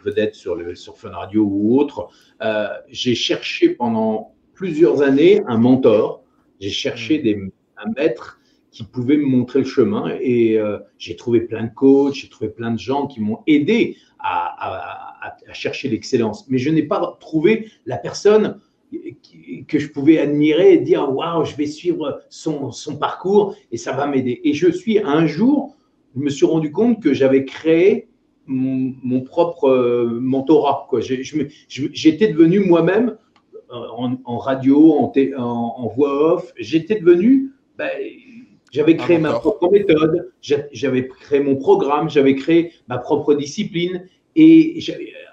[0.04, 2.08] vedette sur, le, sur Fun Radio ou autre,
[2.88, 6.22] j'ai cherché pendant plusieurs années un mentor.
[6.60, 7.22] J'ai cherché hmm.
[7.22, 8.39] des, un maître
[8.70, 10.16] qui pouvaient me montrer le chemin.
[10.20, 13.96] Et euh, j'ai trouvé plein de coachs, j'ai trouvé plein de gens qui m'ont aidé
[14.18, 16.48] à, à, chercher l'excellence.
[16.48, 18.60] Mais je n'ai pas trouvé la personne
[19.68, 23.92] que je pouvais admirer et dire waouh, je vais suivre son, son parcours et ça
[23.92, 24.40] va m'aider.
[24.44, 25.76] Et je suis un jour,
[26.16, 28.08] je me suis rendu compte que j'avais créé
[28.46, 30.88] mon, propre euh, mentorat.
[31.00, 33.16] J'étais devenu moi-même
[33.72, 37.88] euh, en, en, radio, en, en, voix off, j'étais devenu ben,
[38.70, 44.04] j'avais créé ma propre méthode, j'avais créé mon programme, j'avais créé ma propre discipline
[44.36, 44.80] et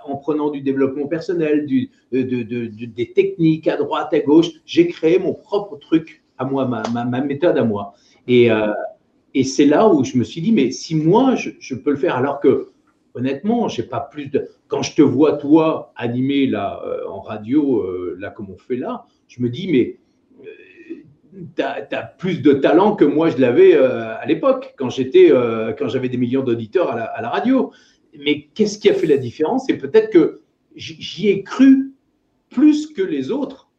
[0.06, 5.34] en prenant du développement personnel, du, des techniques à droite, à gauche, j'ai créé mon
[5.34, 7.94] propre truc à moi, ma, méthode à moi.
[8.28, 8.72] Et, euh,
[9.34, 12.16] et c'est là où je me suis dit, mais si moi, je, peux le faire,
[12.16, 12.72] alors que
[13.14, 14.48] honnêtement, j'ai pas plus de.
[14.68, 18.76] Quand je te vois, toi, animé là, euh, en radio, euh, là, comme on fait
[18.76, 19.98] là, je me dis, mais
[21.56, 25.74] tu as, plus de talent que moi je l'avais euh, à l'époque, quand j'étais, euh,
[25.74, 27.72] quand j'avais des millions d'auditeurs à la, radio.
[28.18, 29.66] Mais qu'est-ce qui a fait la différence?
[29.68, 30.42] C'est peut-être que
[30.76, 31.94] j'y ai cru
[32.50, 33.70] plus que les autres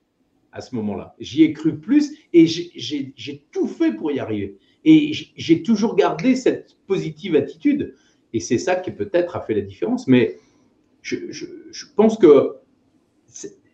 [0.52, 1.14] à ce moment-là.
[1.18, 4.56] J'y ai cru plus et j'ai tout fait pour y arriver.
[4.84, 7.94] Et j'ai toujours gardé cette positive attitude.
[8.32, 10.06] Et c'est ça qui peut-être a fait la différence.
[10.06, 10.38] Mais
[11.02, 11.16] je
[11.96, 12.58] pense que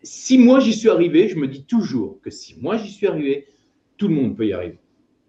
[0.05, 3.47] si moi j'y suis arrivé, je me dis toujours que si moi j'y suis arrivé,
[3.97, 4.79] tout le monde peut y arriver.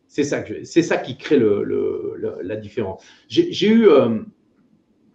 [0.08, 3.04] C'est ça, c'est ça qui crée le, la différence.
[3.28, 4.20] J'ai eu euh,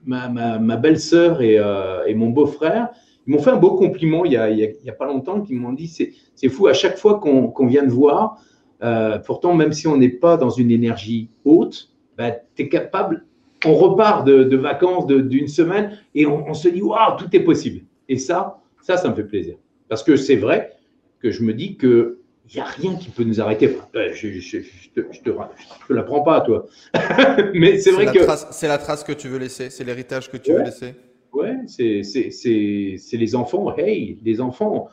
[0.06, 2.90] ma, ma, belle-sœur euh, et, mon beau-frère,
[3.26, 5.74] ils m'ont fait un beau compliment il n'y a, il a, pas longtemps, qui m'ont
[5.74, 8.42] dit c'est fou, à chaque fois qu'on vient de voir,
[8.84, 13.26] euh, pourtant, même si on n'est pas dans une énergie haute, bah, tu es capable,
[13.66, 17.86] on repart de, vacances d'une semaine et on, on se dit waouh, tout est possible.
[18.10, 19.56] Et ça, ça, ça me fait plaisir.
[19.88, 20.74] Parce que c'est vrai
[21.20, 22.21] que je me dis que
[22.52, 23.78] il n'y a rien qui peut nous arrêter.
[23.94, 26.66] je ne te, la prends pas, toi.
[27.54, 28.20] Mais c'est vrai que.
[28.52, 30.96] C'est la trace que tu veux laisser, c'est l'héritage que tu veux laisser.
[31.32, 33.76] Ouais, c'est les enfants.
[33.78, 34.90] Hey, les enfants,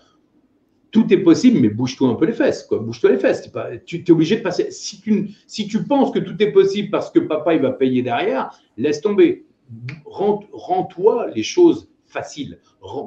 [0.93, 2.63] tout est possible, mais bouge-toi un peu les fesses.
[2.63, 2.79] quoi.
[2.79, 3.49] Bouge-toi les fesses.
[3.49, 4.71] Pas, tu es obligé de passer.
[4.71, 8.03] Si tu, si tu penses que tout est possible parce que papa il va payer
[8.03, 9.47] derrière, laisse tomber.
[10.07, 12.59] Rends-toi les choses faciles.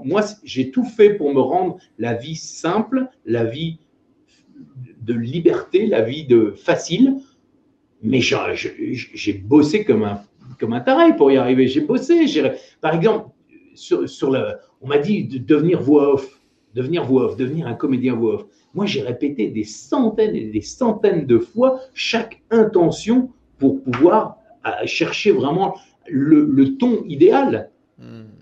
[0.03, 3.79] Moi, j'ai tout fait pour me rendre la vie simple, la vie
[5.01, 7.17] de liberté, la vie de facile.
[8.03, 10.21] Mais j'ai bossé comme un,
[10.59, 11.67] comme un taré pour y arriver.
[11.67, 12.25] J'ai bossé.
[12.81, 13.29] Par exemple,
[13.75, 14.35] sur, sur
[14.81, 16.41] on m'a dit de devenir voix off.
[16.73, 18.45] devenir voix off, devenir un comédien voix off.
[18.73, 24.69] Moi, j'ai répété des centaines et des centaines de fois chaque intention pour pouvoir euh,
[24.85, 25.75] chercher vraiment
[26.07, 27.70] le, ton idéal.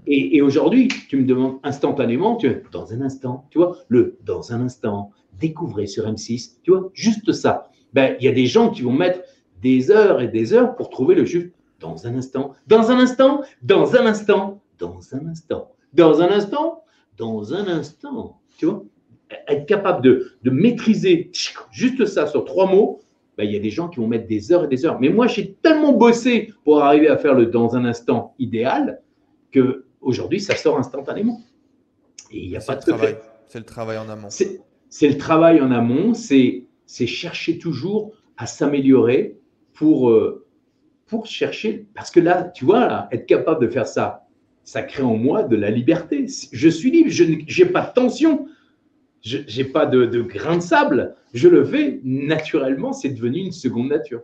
[0.08, 4.62] Et, aujourd'hui, tu me demandes instantanément, tu dans un instant, tu vois, le dans un
[4.62, 7.70] instant, découvrez sur M6, tu vois, juste ça.
[7.94, 9.22] Ben, il y a des gens qui vont mettre
[9.62, 13.42] des heures et des heures pour trouver le juste dans un instant, dans un instant,
[13.62, 16.84] dans un instant, dans un instant, dans un instant,
[17.18, 18.40] dans un instant.
[18.58, 18.84] Tu vois
[19.48, 21.32] Être capable de, de maîtriser
[21.72, 23.02] juste ça sur trois mots,
[23.38, 25.00] ben, il y a des gens qui vont mettre des heures et des heures.
[25.00, 29.02] Mais moi, j'ai tellement bossé pour arriver à faire le dans un instant idéal
[29.52, 31.42] que aujourd'hui, ça sort instantanément.
[32.32, 33.18] Et il n'y a pas de travail.
[33.48, 34.30] C'est le travail en amont.
[34.30, 39.38] C'est le travail en amont, c'est chercher toujours à s'améliorer
[39.74, 40.46] pour, euh,
[41.08, 41.88] pour chercher.
[41.94, 44.28] Parce que là, tu vois, être capable de faire ça,
[44.64, 46.28] ça crée en moi de la liberté.
[46.52, 48.48] Je suis libre, je n'ai pas de tension,
[49.22, 51.16] je n'ai pas de, de, grain de sable.
[51.34, 54.22] Je le fais naturellement, c'est devenu une seconde nature.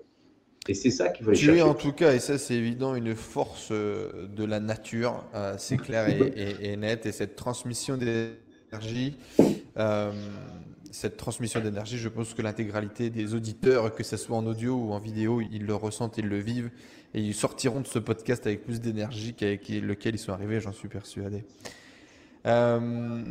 [0.67, 1.59] Et c'est ça qu'il faut Tu chercher.
[1.59, 5.55] es en tout cas, et ça c'est évident, une force euh, de la nature, euh,
[5.59, 9.15] c'est clair et, net, et cette transmission d'énergie,
[9.77, 10.11] euh,
[10.91, 14.91] cette transmission d'énergie, je pense que l'intégralité des auditeurs, que ce soit en audio ou
[14.93, 16.71] en vidéo, ils le ressentent, ils le vivent,
[17.13, 20.73] et ils sortiront de ce podcast avec plus d'énergie qu'avec lequel ils sont arrivés, j'en
[20.73, 21.43] suis persuadé.
[22.47, 23.23] Euh,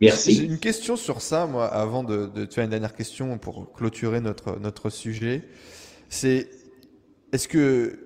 [0.00, 0.34] Merci.
[0.34, 3.72] J'ai une question sur ça, moi, avant de, de, te faire une dernière question pour
[3.72, 5.42] clôturer notre, notre sujet.
[6.08, 6.48] C'est,
[7.32, 7.98] est-ce que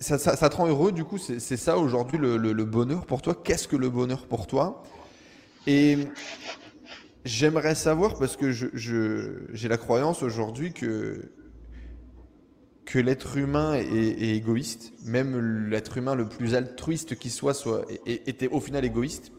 [0.00, 3.34] ça, ça, te rend heureux, du coup, c'est ça aujourd'hui le, le, bonheur pour toi?
[3.34, 4.82] Qu'est-ce que le bonheur pour toi?
[5.66, 5.98] Et
[7.24, 11.30] j'aimerais savoir, parce que j'ai je, la croyance aujourd'hui que
[12.84, 18.48] que l'être humain est, égoïste, même l'être humain le plus altruiste qui soit, soit était
[18.48, 19.32] au final égoïste.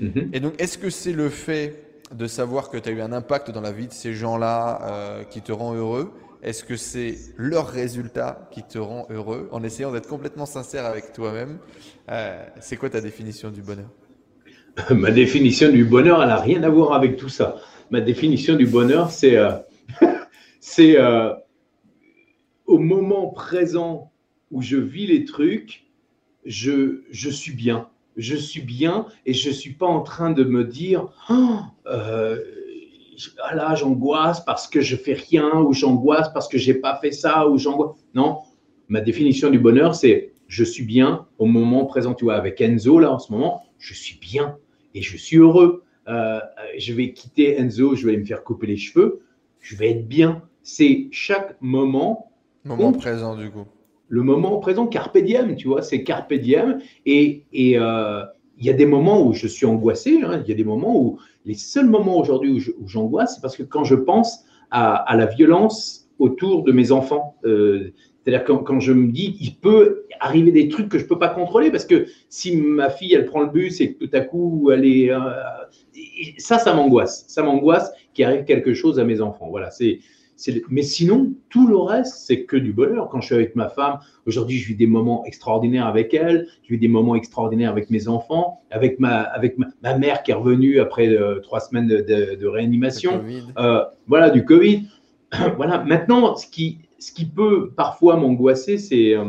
[0.00, 0.30] Mhm.
[0.32, 3.50] Et donc, est-ce que c'est le fait de savoir que tu as eu un impact
[3.50, 6.12] dans la vie de ces gens-là euh, qui te rend heureux?
[6.42, 11.12] Est-ce que c'est leur résultat qui te rend heureux En essayant d'être complètement sincère avec
[11.12, 11.58] toi-même,
[12.10, 13.90] euh, c'est quoi ta définition du bonheur?
[14.90, 17.58] Ma définition du bonheur, elle n'a rien à voir avec tout ça.
[17.90, 19.52] Ma définition du bonheur, c'est euh,
[20.60, 20.96] c'est
[22.66, 24.10] au moment présent
[24.50, 25.86] où je vis les trucs,
[26.44, 27.88] je, je suis bien.
[28.16, 32.42] Je suis bien et je ne suis pas en train de me dire oh, euh,
[33.42, 37.12] ah là, j'angoisse parce que je fais rien ou j'angoisse parce que j'ai pas fait
[37.12, 37.96] ça ou j'angoisse.
[38.14, 38.38] Non,
[38.88, 42.14] ma définition du bonheur, c'est je suis bien au moment présent.
[42.14, 44.56] Tu vois, avec Enzo, là, en ce moment, je suis bien
[44.94, 45.82] et je suis heureux.
[46.08, 46.40] Euh,
[46.78, 49.22] je vais quitter Enzo, je vais me faire couper les cheveux,
[49.60, 50.42] je vais être bien.
[50.62, 52.32] C'est chaque moment
[52.64, 53.64] Moment présent, du coup.
[54.08, 56.80] Le moment présent, carpe diem, tu vois, c'est carpe diem.
[57.06, 58.24] Et il euh,
[58.58, 60.42] y a des moments où je suis angoissé, hein.
[60.44, 63.62] il y a des moments où, les seuls moments aujourd'hui où j'angoisse, c'est parce que
[63.62, 67.92] quand je pense à, la violence autour de mes enfants, euh,
[68.24, 71.28] c'est-à-dire quand, je me dis, il peut arriver des trucs que je ne peux pas
[71.28, 74.84] contrôler, parce que si ma fille, elle prend le bus et tout à coup, elle
[74.84, 75.10] est...
[75.10, 75.18] Euh,
[76.38, 77.24] ça, ça m'angoisse.
[77.26, 79.48] Ça m'angoisse qu'il arrive quelque chose à mes enfants.
[79.50, 79.98] Voilà, c'est
[80.68, 83.08] mais sinon, tout le reste, c'est que du bonheur.
[83.08, 86.74] Quand je suis avec ma femme, aujourd'hui, je vis des moments extraordinaires avec elle, je
[86.74, 90.80] vis des moments extraordinaires avec mes enfants, avec ma, avec ma, mère qui est revenue
[90.80, 93.22] après euh, trois semaines de, réanimation.
[93.58, 94.88] Euh, voilà, du Covid.
[95.56, 99.14] voilà, maintenant, ce qui, ce qui peut parfois m'angoisser, c'est.
[99.14, 99.24] Euh,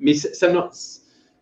[0.00, 0.70] mais ça,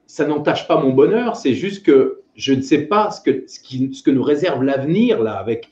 [0.07, 3.61] ça n'entache pas mon bonheur, c'est juste que je ne sais pas ce que, ce
[3.61, 5.69] qui, ce que nous réserve l'avenir, là, avec,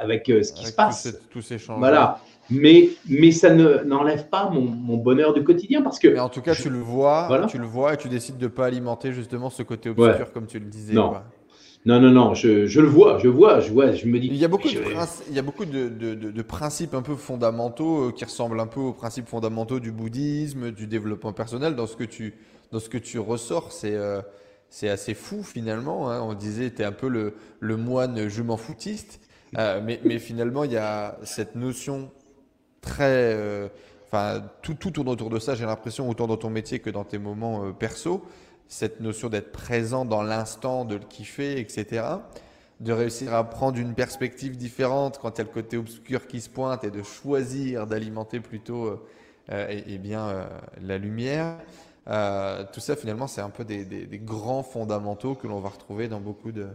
[0.00, 1.20] avec ce qui se passe.
[1.30, 1.78] tous ces changements.
[1.80, 2.20] Voilà
[2.50, 6.08] mais, mais ça n'enlève pas mon, mon, bonheur du quotidien parce que.
[6.08, 8.48] Mais en tout cas, tu le vois, tu le vois et tu décides de ne
[8.50, 10.94] pas alimenter justement ce côté obscur comme tu le disais.
[10.94, 11.14] Non.
[11.84, 14.28] Non, non, non, je, je, le vois, je vois, je vois, je me dis.
[14.28, 14.80] Il y a beaucoup, de,
[15.28, 18.68] il y a beaucoup de, de, de, principes un peu fondamentaux euh, qui ressemblent un
[18.68, 21.74] peu aux principes fondamentaux du bouddhisme, du développement personnel.
[21.74, 22.34] Dans ce que tu,
[22.70, 24.20] dans ce que tu ressors, c'est euh,
[24.68, 26.08] c'est assez fou finalement.
[26.08, 26.22] Hein.
[26.22, 29.20] On disait, tu es un peu le, le moine je m'en foutiste.
[29.58, 32.10] Euh, mais, mais finalement, il y a cette notion
[32.82, 33.34] très.
[33.34, 33.68] Euh,
[34.06, 37.04] enfin, tout, tout, tourne autour de ça, j'ai l'impression, autant dans ton métier que dans
[37.04, 38.22] tes moments euh, perso.
[38.68, 42.04] Cette notion d'être présent dans l'instant, de le kiffer, etc.
[42.80, 46.40] De réussir à prendre une perspective différente quand il y a le côté obscur qui
[46.40, 48.98] se pointe et de choisir d'alimenter plutôt
[49.50, 50.48] euh, et, bien
[50.80, 51.58] la lumière.
[52.06, 56.20] tout ça, finalement, c'est un peu des, des, grands fondamentaux que l'on va retrouver dans
[56.20, 56.68] beaucoup de.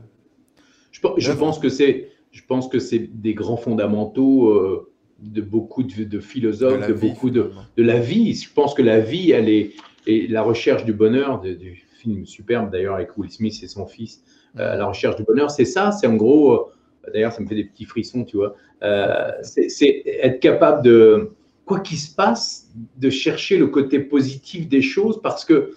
[0.91, 4.87] Je, je pense que c'est, je pense que c'est des grands fondamentaux
[5.19, 8.33] de beaucoup de, philosophes, de, beaucoup de, de, la vie.
[8.33, 9.71] Je pense que la vie, elle est,
[10.05, 14.23] et la recherche du bonheur, du film superbe d'ailleurs avec Will Smith et son fils,
[14.57, 16.71] euh, la recherche du bonheur, c'est ça, c'est en gros,
[17.13, 18.55] D'ailleurs, ça me fait des petits frissons, tu vois.
[18.83, 21.31] Euh, c'est être capable de,
[21.67, 25.73] quoi qu'il se passe, de chercher le côté positif des choses parce que,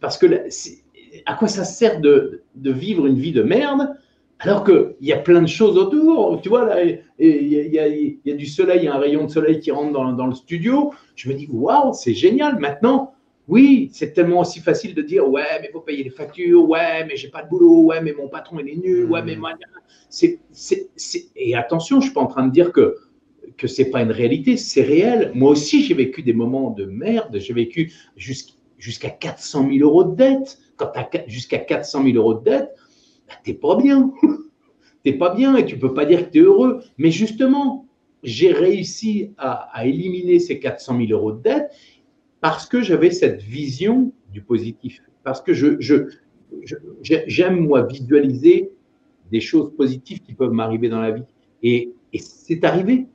[0.00, 0.26] parce que
[1.26, 3.88] à quoi ça sert de, de vivre une vie de merde
[4.38, 8.30] alors qu'il y a plein de choses autour, tu vois, là, il y, a, y,
[8.30, 10.34] a, du soleil, il y a un rayon de soleil qui rentre dans, dans le
[10.34, 10.92] studio.
[11.14, 12.58] Je me dis, waouh, c'est génial.
[12.58, 13.14] Maintenant,
[13.48, 17.04] oui, c'est tellement aussi facile de dire, ouais, mais il faut payer les factures, ouais,
[17.06, 19.40] mais j'ai pas de boulot, ouais, mais mon patron, il est nul, ouais, mais hmm.
[19.40, 19.52] moi,
[20.10, 20.40] c'est,
[21.36, 22.96] Et attention, je suis pas en train de dire que
[23.56, 25.32] que c'est pas une réalité, c'est réel.
[25.34, 27.38] Moi aussi, j'ai vécu des moments de merde.
[27.38, 30.58] J'ai vécu jusqu'à 400 000 euros de dette.
[30.76, 32.70] Quand tu as jusqu'à 400 000 euros de dette,
[33.44, 34.12] t'es pas bien.
[35.04, 36.80] t'es pas bien et tu peux pas dire que tu es heureux.
[36.98, 37.86] Mais justement,
[38.22, 41.70] j'ai réussi à, éliminer ces 400 000 euros de dette
[42.40, 45.00] parce que j'avais cette vision du positif.
[45.22, 45.52] Parce que
[47.02, 48.70] j'aime, moi, visualiser
[49.30, 51.24] des choses positives qui peuvent m'arriver dans la vie.
[51.62, 53.06] Et, et c'est arrivé.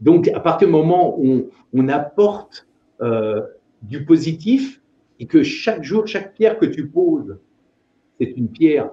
[0.00, 2.66] Donc, à partir du moment où on, apporte
[3.00, 3.42] euh,
[3.82, 4.80] du positif
[5.18, 7.38] et que chaque jour, chaque pierre que tu poses,
[8.18, 8.90] c'est une pierre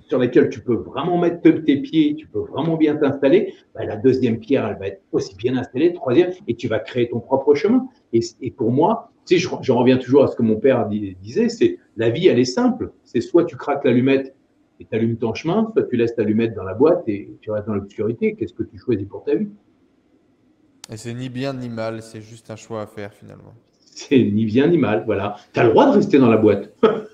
[0.00, 3.96] sur laquelle tu peux vraiment mettre tes pieds, tu peux vraiment bien t'installer, bah, la
[3.96, 7.54] deuxième pierre, elle va être aussi bien installée, troisième, et tu vas créer ton propre
[7.54, 7.86] chemin.
[8.12, 11.78] Et, pour moi, tu sais, je, reviens toujours à ce que mon père disait, c'est
[11.96, 12.92] la vie, elle est simple.
[13.04, 14.34] C'est soit tu craques l'allumette
[14.80, 17.66] et tu allumes ton chemin, soit tu laisses l'allumette dans la boîte et tu restes
[17.66, 18.34] dans l'obscurité.
[18.34, 19.48] Qu'est-ce que tu choisis pour ta vie?
[20.92, 23.54] Et c'est ni bien ni mal, c'est juste un choix à faire finalement.
[23.78, 25.36] C'est ni bien ni mal, voilà.
[25.54, 26.74] Tu as le droit de rester dans la boîte.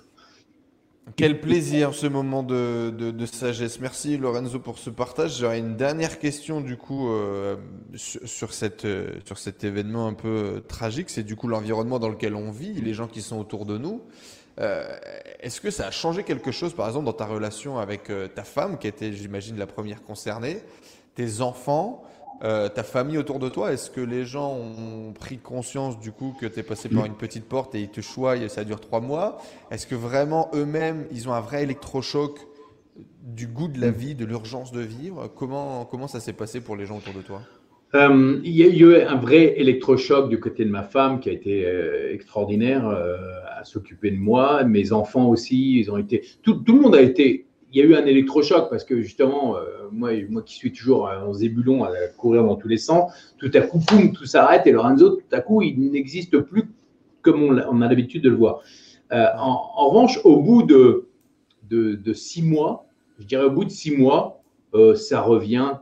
[1.17, 3.81] Quel plaisir ce moment de, de, sagesse.
[3.81, 5.39] Merci Lorenzo pour ce partage.
[5.39, 7.57] J'aurais une dernière question du coup euh,
[7.95, 11.11] sur, cette, euh, sur cet événement un peu euh, tragique.
[11.11, 14.03] C'est du coup l'environnement dans lequel on vit, les gens qui sont autour de nous.
[15.41, 18.77] Est-ce que ça a changé quelque chose par exemple dans ta relation avec ta femme
[18.77, 20.61] qui était j'imagine la première concernée,
[21.15, 22.05] tes enfants
[22.43, 26.35] euh, ta famille autour de toi, est-ce que les gens ont pris conscience du coup
[26.41, 28.81] que tu es passé par une petite porte et ils te choient et ça dure
[28.81, 29.39] trois mois?
[29.71, 32.39] Est-ce que vraiment eux-mêmes, ils ont un vrai électrochoc
[33.23, 35.29] du goût de la vie, de l'urgence de vivre?
[35.37, 37.43] Comment, comment ça s'est passé pour les gens autour de toi?
[37.95, 41.33] Euh, il y a eu un vrai électrochoc du côté de ma femme qui a
[41.33, 44.65] été euh, extraordinaire à s'occuper de moi.
[44.65, 46.25] Mes enfants aussi, ils ont été.
[46.43, 49.57] Tout, tout, le monde a été il y a eu un électrochoc parce que justement,
[49.57, 53.51] euh, moi, moi qui suis toujours en zébulon à courir dans tous les sens, tout
[53.55, 56.65] à coup, poum, tout s'arrête et Lorenzo, tout à coup, il n'existe plus
[57.23, 58.61] comme on, a l'habitude de le voir.
[59.13, 61.09] Euh, en, revanche, au bout de,
[61.69, 62.87] de, six mois,
[63.19, 64.43] je dirais au bout de six mois,
[64.73, 65.75] euh, ça revient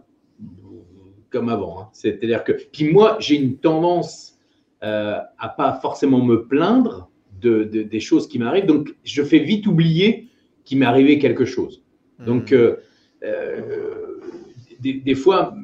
[1.31, 1.81] comme avant.
[1.81, 1.89] Hein.
[1.93, 4.35] C'est-à-dire que, puis moi, j'ai une tendance
[4.81, 7.09] à pas forcément me plaindre
[7.41, 10.28] de, des choses qui m'arrivent, donc je fais vite oublier
[10.69, 11.83] qu'il m'est arrivé quelque chose.
[12.19, 12.55] Donc, hmm.
[12.55, 12.77] euh,
[13.25, 14.21] euh,
[14.81, 15.55] des, fois,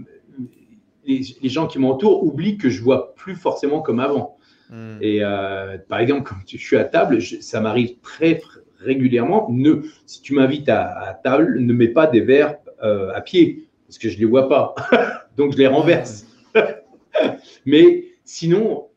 [1.05, 4.39] les, gens qui m'entourent oublient que je vois plus forcément comme avant.
[4.71, 4.97] Hmm.
[5.03, 8.41] Et euh, par exemple, quand je suis à table, ça m'arrive très
[8.79, 9.47] régulièrement.
[9.51, 14.09] Ne, si tu m'invites à, table, ne mets pas des verres à pied parce que
[14.09, 14.75] je les vois pas.
[15.37, 16.27] Donc, je les renverse.
[17.67, 18.89] Mais sinon,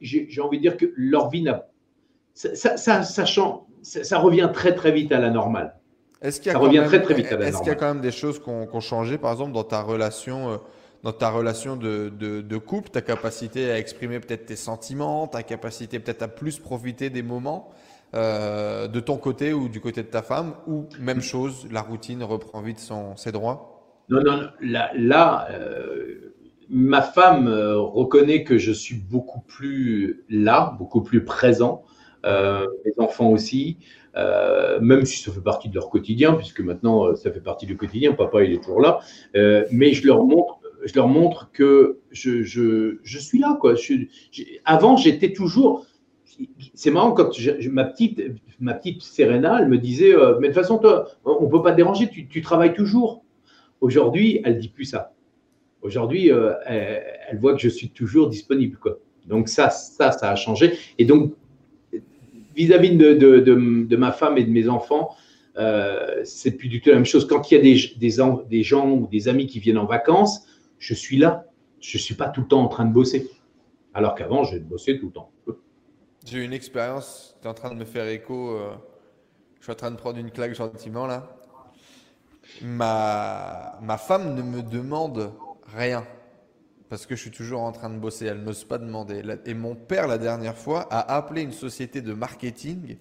[0.00, 1.68] j'ai envie de dire que leur vie n'a.
[2.32, 5.74] Ça, ça, ça, ça, change, ça, revient très très vite à la normale.
[6.20, 7.86] Est-ce qu'il y a, revient très, très vite à la est-ce qu'il y a quand
[7.86, 10.56] même des choses qui ont, changé, par exemple, dans ta relation, euh,
[11.04, 16.00] dans ta relation de, de, couple, ta capacité à exprimer peut-être tes sentiments, ta capacité
[16.00, 17.70] peut-être à plus profiter des moments
[18.14, 22.22] euh, de ton côté ou du côté de ta femme, ou même chose, la routine
[22.24, 23.84] reprend vite son, ses droits?
[24.08, 26.34] Non, non, là, euh,
[26.68, 31.84] ma femme reconnaît que je suis beaucoup plus là, beaucoup plus présent.
[32.26, 33.76] Euh, les enfants aussi,
[34.16, 37.66] euh, même si ça fait partie de leur quotidien, puisque maintenant euh, ça fait partie
[37.66, 39.00] du quotidien, papa il est toujours là,
[39.70, 43.56] mais je leur montre, je leur montre que je, je, je suis là.
[43.60, 43.74] Quoi.
[44.64, 45.86] avant j'étais toujours,
[46.74, 47.30] c'est marrant quand
[47.70, 48.20] ma petite
[48.58, 51.76] ma petite Serena, elle me disait, mais de toute façon toi, on peut pas te
[51.76, 53.22] déranger, tu, tu travailles toujours.
[53.80, 55.12] Aujourd'hui, elle dit plus ça.
[55.82, 58.76] Aujourd'hui, elle, elle, voit que je suis toujours disponible.
[58.76, 58.98] Quoi.
[59.26, 60.72] Donc ça, ça, ça a changé.
[60.98, 61.34] Et donc,
[62.58, 65.14] vis-à-vis de, ma femme et de mes enfants,
[65.56, 67.26] euh, c'est plus du tout la même chose.
[67.26, 70.46] Quand il y a des, gens ou des amis qui viennent en vacances,
[70.78, 71.44] je suis là.
[71.80, 73.30] Je ne suis pas tout le temps en train de bosser.
[73.94, 75.30] Alors qu'avant, j'ai bossé tout le temps.
[76.26, 78.50] J'ai une expérience, tu es en train de me faire écho.
[78.50, 78.70] Euh,
[79.58, 81.36] je suis en train de prendre une claque gentiment là.
[82.62, 85.32] Ma, ma femme ne me demande
[85.76, 86.04] rien
[86.88, 88.26] parce que je suis toujours en train de bosser.
[88.26, 89.22] Elle n'ose pas demander.
[89.44, 92.96] Et mon père, la dernière fois, a appelé une société de marketing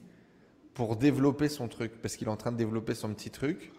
[0.73, 3.71] pour développer son truc, parce qu'il est en train de développer son petit truc.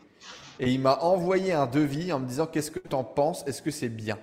[0.58, 3.44] Et il m'a envoyé un devis en me disant Qu'est-ce que tu en penses?
[3.46, 4.18] Est-ce que c'est bien?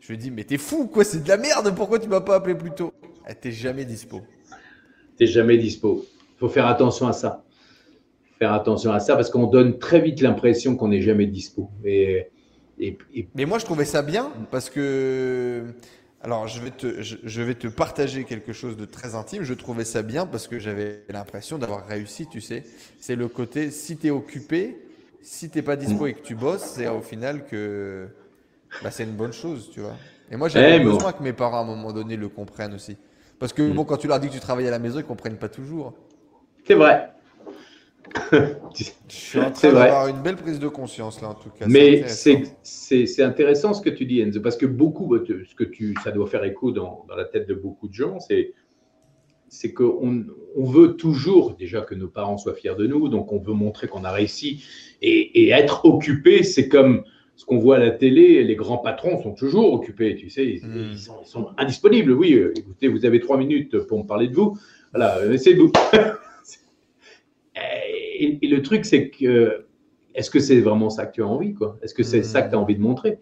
[0.00, 2.20] Je lui ai dit Mais t'es fou, quoi, c'est de la merde, pourquoi tu m'as
[2.20, 2.92] pas appelé plus tôt?
[3.28, 4.20] Eh, T'es jamais dispo.
[5.16, 6.04] T'es jamais dispo.
[6.38, 7.44] Faut faire attention à ça.
[8.38, 11.70] Faire attention à ça parce qu'on donne très vite l'impression qu'on n'est jamais dispo.
[11.84, 12.26] Et,
[12.78, 12.96] et,
[13.34, 15.64] Mais moi, je trouvais ça bien parce que
[16.24, 19.42] alors, je vais, te, je, vais te partager quelque chose de très intime.
[19.42, 22.64] Je trouvais ça bien parce que j'avais l'impression d'avoir réussi, tu sais.
[22.98, 24.78] C'est le côté, si tu es occupé,
[25.20, 28.08] si tu n'es pas dispo et que tu bosses, c'est au final que
[28.82, 29.96] bah, c'est une bonne chose, tu vois.
[30.30, 32.96] Et moi, j'avais eh, besoin que mes parents, à un moment donné, le comprennent aussi.
[33.38, 33.74] Parce que, mm.
[33.74, 35.50] bon, quand tu leur dis que tu travailles à la maison, ils ne comprennent pas
[35.50, 35.92] toujours.
[36.66, 37.12] C'est vrai.
[38.32, 41.66] je suis en train d'avoir une belle prise de conscience là en tout cas.
[41.68, 45.94] Mais c'est intéressant ce que tu dis Enzo, parce que beaucoup, bah, ce que tu,
[46.04, 48.52] ça doit faire écho dans, dans la tête de beaucoup de gens, c'est
[49.48, 50.24] c'est qu'on
[50.56, 53.86] on veut toujours déjà que nos parents soient fiers de nous, donc on veut montrer
[53.86, 54.64] qu'on a réussi.
[55.00, 57.04] Et, et être occupé, c'est comme
[57.36, 60.66] ce qu'on voit à la télé, les grands patrons sont toujours occupés, tu sais, ils,
[60.66, 60.96] hmm.
[60.96, 62.12] sont, ils sont, indisponibles.
[62.12, 64.56] Oui, euh, écoutez, vous avez trois minutes pour me parler de vous.
[64.92, 65.70] Voilà, euh, c'est vous.
[68.40, 69.66] et, le truc, c'est que
[70.14, 71.78] est-ce que c'est vraiment ça que tu as envie quoi?
[71.82, 73.18] Est-ce que c'est ça que tu as envie de montrer?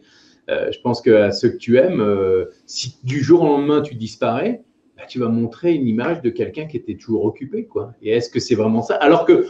[0.51, 3.81] Euh, Je pense que à ceux que tu aimes, euh, si du jour au lendemain
[3.81, 4.63] tu disparais,
[4.97, 7.65] bah, tu vas montrer une image de quelqu'un qui était toujours occupé.
[7.65, 7.93] quoi.
[8.03, 8.97] Et est-ce que c'est vraiment ça?
[8.97, 9.47] Alors que,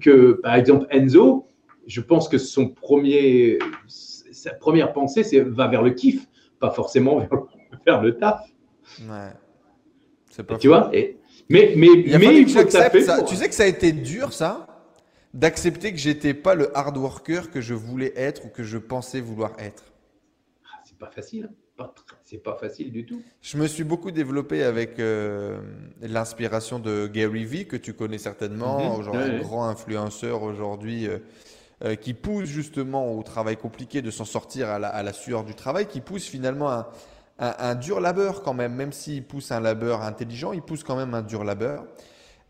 [0.00, 1.46] que, par exemple, Enzo,
[1.86, 6.26] je pense que son premier, sa première pensée, c'est va vers le kiff,
[6.58, 7.18] pas forcément
[7.86, 8.40] vers, le taf.
[9.00, 9.30] Ouais.
[10.44, 10.90] Pas tu vois?
[10.92, 11.18] et,
[11.48, 12.88] mais, mais, mais il faut que ça.
[12.90, 14.66] Tu sais que ça a été dur, ça?
[15.34, 19.20] D'accepter que j'étais pas le hard worker que je voulais être ou que je pensais
[19.20, 19.84] vouloir être.
[20.64, 21.48] Ah, c'est pas facile.
[21.50, 21.54] Hein.
[22.24, 23.22] C'est pas facile du tout.
[23.40, 25.60] Je me suis beaucoup développé avec euh,
[26.00, 29.16] l'inspiration de Gary Vee, que tu connais certainement, mhm.
[29.16, 31.18] un grand influenceur aujourd'hui euh,
[31.84, 35.86] euh, qui pousse justement au travail compliqué de s'en sortir à la, sueur du travail,
[35.86, 36.86] qui pousse finalement un,
[37.38, 41.14] un dur labeur quand même, même s'il pousse un labeur intelligent, il pousse quand même
[41.14, 41.84] un dur labeur.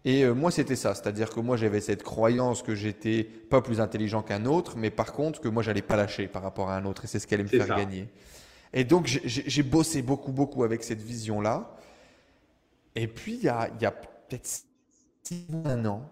[0.04, 0.94] Et euh, moi, c'était ça.
[0.94, 5.12] C'est-à-dire que moi, j'avais cette croyance que j'étais pas plus intelligent qu'un autre, mais par
[5.12, 7.04] contre, que moi, j'allais pas lâcher par rapport à un autre.
[7.04, 8.08] Et c'est ce qui allait me faire gagner.
[8.72, 11.76] Et donc, j'ai bossé beaucoup, beaucoup avec cette vision-là.
[12.94, 14.46] Et puis, il y a, peut-être
[15.22, 16.08] six un an,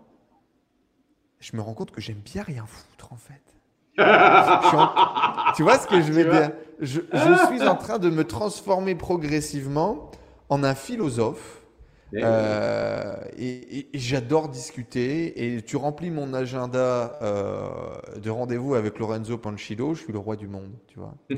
[1.41, 3.43] je me rends compte que j'aime bien rien foutre, en fait.
[5.57, 6.53] Tu vois ce que je veux dire?
[6.79, 10.11] je, je suis en train de me transformer progressivement
[10.51, 11.63] en un philosophe
[12.15, 15.57] euh, et, j'adore discuter.
[15.57, 17.69] Et tu remplis mon agenda euh,
[18.21, 21.15] de rendez-vous avec Lorenzo Panchilo, je suis le roi du monde, tu vois.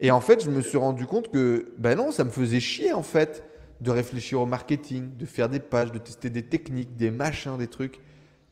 [0.00, 2.92] et en fait, je me suis rendu compte que, ben non, ça me faisait chier
[2.92, 3.44] en fait
[3.80, 7.68] de réfléchir au marketing, de faire des pages, de tester des techniques, des machins, des
[7.68, 8.00] trucs.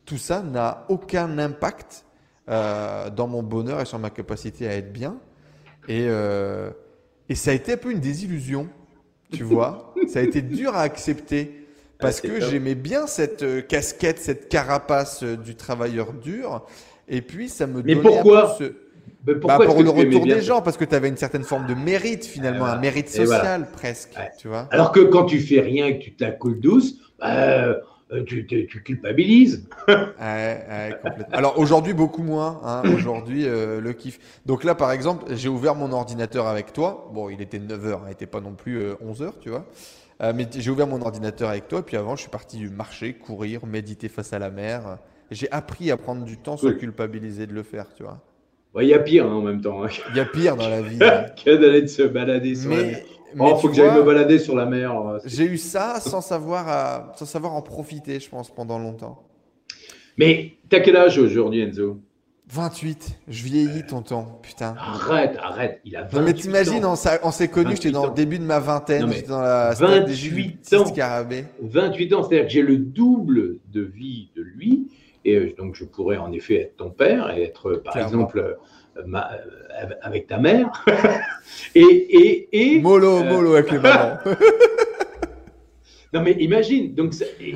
[0.05, 2.05] Tout ça n'a aucun impact
[2.49, 5.17] euh, dans mon bonheur et sur ma capacité à être bien.
[5.89, 6.07] Et,
[7.29, 8.67] et ça a été un peu une désillusion
[9.31, 9.93] tu vois.
[10.07, 11.67] ça a été dur à accepter
[11.99, 16.65] parce que j'aimais bien cette euh, casquette, cette carapace euh, du travailleur dur.
[17.07, 18.65] Et puis, ça me Mais pourquoi ce...
[19.33, 21.73] pourquoi bah, Pour le retour des gens, parce que tu avais une certaine forme de
[21.73, 24.15] mérite, finalement, un mérite social presque.
[24.37, 26.97] Tu vois Alors que quand tu fais rien et que tu te la coules douce,
[27.19, 27.77] bah,
[28.13, 29.67] euh, tu, culpabilises.
[31.31, 32.61] Alors aujourd'hui, beaucoup moins.
[32.63, 32.83] Hein.
[32.95, 34.17] Aujourd'hui, euh, le kiff.
[34.45, 37.11] Donc là, par exemple, j'ai ouvert mon ordinateur avec toi.
[37.13, 39.65] Bon, il était 9h, hein, il n'était pas non plus 11h, euh, tu vois.
[40.33, 41.79] mais j'ai ouvert mon ordinateur avec toi.
[41.79, 44.99] Et puis avant, je suis parti marcher, courir, méditer face à la mer.
[45.29, 48.21] J'ai appris à prendre du temps sans culpabiliser de le faire, tu vois.
[48.79, 49.81] Il y a pire hein, en même temps.
[50.11, 50.99] Il y a pire dans la vie.
[51.45, 53.03] que d'aller se balader sur la mer.
[53.39, 54.99] Il faut que j'aille me balader sur la mer.
[54.99, 59.23] Euh, j'ai eu ça sans savoir, euh, sans savoir en profiter, je pense, pendant longtemps.
[60.17, 61.99] Mais t'as quel âge aujourd'hui, Enzo?
[62.49, 63.19] 28.
[63.27, 64.25] Je vieillis, tonton.
[64.41, 64.73] Putain.
[64.79, 65.81] Arrête, arrête.
[65.83, 68.45] Il a 28 non, mais t'imagines, on, on s'est connus, j'étais dans le début de
[68.45, 69.11] ma vingtaine.
[69.11, 70.85] J'étais dans la 28 ans.
[71.61, 74.87] 28 ans, c'est-à-dire que j'ai le double de vie de lui.
[75.25, 78.57] Et euh, donc, je pourrais en effet être ton père et être, par exemple,
[80.01, 80.85] avec ta mère.
[81.75, 84.17] et, et, et, Molo, euh, molo avec les mamans.
[86.13, 86.93] non, mais imagine.
[86.93, 87.13] Donc,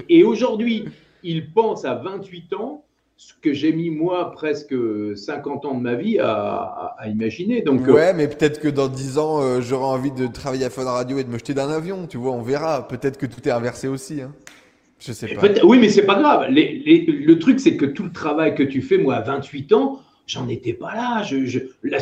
[0.10, 0.86] et, aujourd'hui,
[1.24, 2.84] il pense à 28 ans
[3.18, 4.74] ce que j'ai mis moi presque
[5.16, 7.62] 50 ans de ma vie à, à, imaginer.
[7.62, 10.72] Donc, euh, ouais, mais peut-être que dans 10 ans, euh, j'aurai envie de travailler à
[10.72, 12.08] Fun Radio et de me jeter d'un avion.
[12.08, 12.88] Tu vois, on verra.
[12.88, 14.22] Peut-être que tout est inversé aussi.
[14.22, 14.32] Hein.
[15.00, 15.48] Je sais pas.
[15.64, 16.48] Oui, mais c'est pas grave.
[16.50, 20.48] le truc, c'est que tout le travail que tu fais, moi, à 28 ans, j'en
[20.48, 21.23] étais pas là.
[21.23, 21.99] Je, la,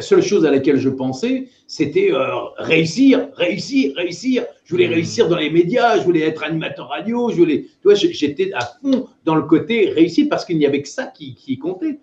[0.00, 2.26] seule chose à laquelle je pensais, c'était euh,
[2.56, 4.44] réussir, réussir, réussir.
[4.64, 4.92] Je voulais hmm.
[4.92, 7.62] réussir dans les médias, je voulais être animateur radio, je voulais.
[7.62, 11.06] Tu vois, j'étais à fond dans le côté réussir parce qu'il n'y avait que ça
[11.06, 11.98] qui, comptait.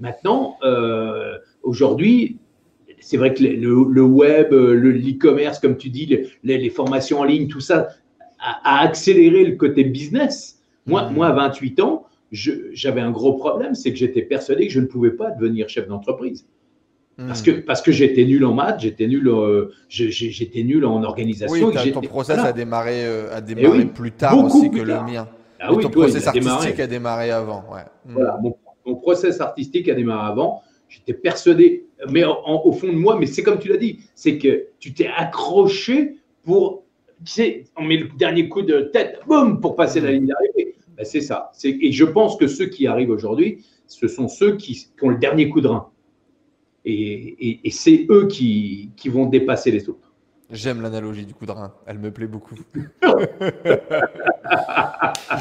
[0.00, 2.38] Maintenant, euh, aujourd'hui,
[3.00, 7.88] c'est vrai que le, web, l'e-commerce, comme tu dis, les, formations en ligne, tout ça
[8.38, 10.62] a, accéléré le côté business.
[10.86, 11.14] Moi, mmh.
[11.14, 14.86] moi à 28 ans, j'avais un gros problème, c'est que j'étais persuadé que je ne
[14.86, 16.46] pouvais pas devenir chef d'entreprise.
[17.16, 17.44] Parce hmm.
[17.44, 21.68] que, parce que j'étais nul en maths, j'étais nul, euh, j'étais nul en organisation.
[21.68, 25.28] Oui, ton process a démarré, euh, a eh démarré plus tard aussi que le mien.
[25.60, 27.64] Ah oui, ton process artistique a démarré avant.
[27.72, 27.82] Ouais.
[28.04, 28.14] Hmm.
[28.14, 30.62] Voilà, mon, mon, process artistique a démarré avant.
[30.88, 34.66] J'étais persuadé, mais au fond de moi, mais c'est comme tu l'as dit, c'est que
[34.80, 36.84] tu t'es accroché pour,
[37.24, 40.14] tu sais, on met le dernier coup de tête, boum, pour passer la hmm.
[40.14, 40.74] ligne d'arrivée.
[40.96, 41.52] Ben, c'est ça.
[41.64, 45.18] Et je pense que ceux qui arrivent aujourd'hui, ce sont ceux qui, qui ont le
[45.18, 45.90] dernier coup de rein.
[46.84, 50.03] Et, c'est eux qui, vont dépasser les autres.
[50.50, 52.54] J'aime l'analogie du coup de rein, elle me plaît beaucoup.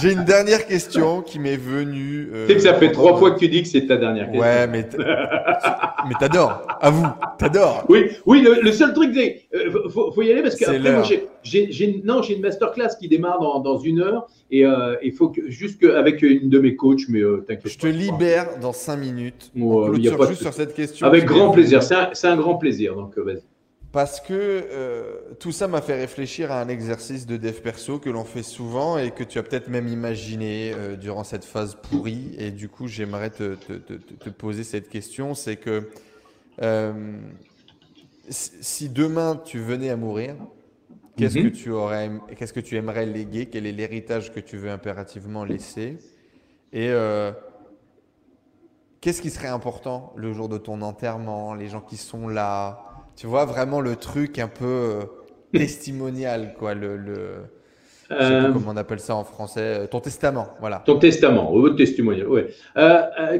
[0.01, 2.29] J'ai une dernière question qui m'est venue.
[2.33, 4.27] Euh, tu sais que ça fait trois fois que tu dis que c'est ta dernière
[4.27, 4.41] question.
[4.41, 4.87] Ouais, mais
[6.07, 7.05] mais t'adores, à vous,
[7.37, 7.83] t'adores.
[7.89, 8.41] Oui, oui.
[8.41, 11.03] Le, seul truc, c'est euh, faut, y aller parce que moi
[11.43, 15.49] j'ai non j'ai une masterclass qui démarre dans, une heure et euh, il faut que
[15.49, 17.71] juste avec une de mes coachs, mais t'inquiète.
[17.71, 19.51] Je te libère dans cinq minutes.
[19.53, 21.05] il y a pas juste sur cette question.
[21.05, 22.95] Avec grand plaisir, c'est un, un, grand plaisir.
[22.95, 23.43] Donc vas-y.
[23.93, 28.09] Parce que euh, tout ça m'a fait réfléchir à un exercice de dev perso que
[28.09, 32.33] l'on fait souvent et que tu as peut-être même imaginé euh, durant cette phase pourrie.
[32.39, 33.55] Et du coup, j'aimerais te,
[34.31, 35.35] poser cette question.
[35.35, 35.91] C'est que
[36.63, 37.19] euh,
[38.29, 40.37] si demain tu venais à mourir,
[41.15, 41.51] qu'est-ce que mhm.
[41.51, 43.45] tu aurais, qu'est-ce que tu aimerais léguer?
[43.45, 45.99] Quel est l'héritage que tu veux impérativement laisser?
[46.71, 46.91] Et
[49.01, 51.53] qu'est-ce qui serait important le jour de ton enterrement?
[51.53, 52.92] Les gens qui sont là?
[53.15, 55.01] Tu vois vraiment le truc un peu euh,
[55.53, 56.73] testimonial, quoi.
[56.73, 57.17] Le, le
[58.11, 60.83] euh, comment on appelle ça en français euh, Ton testament, voilà.
[60.85, 62.41] Ton testament, votre testimonial, oui.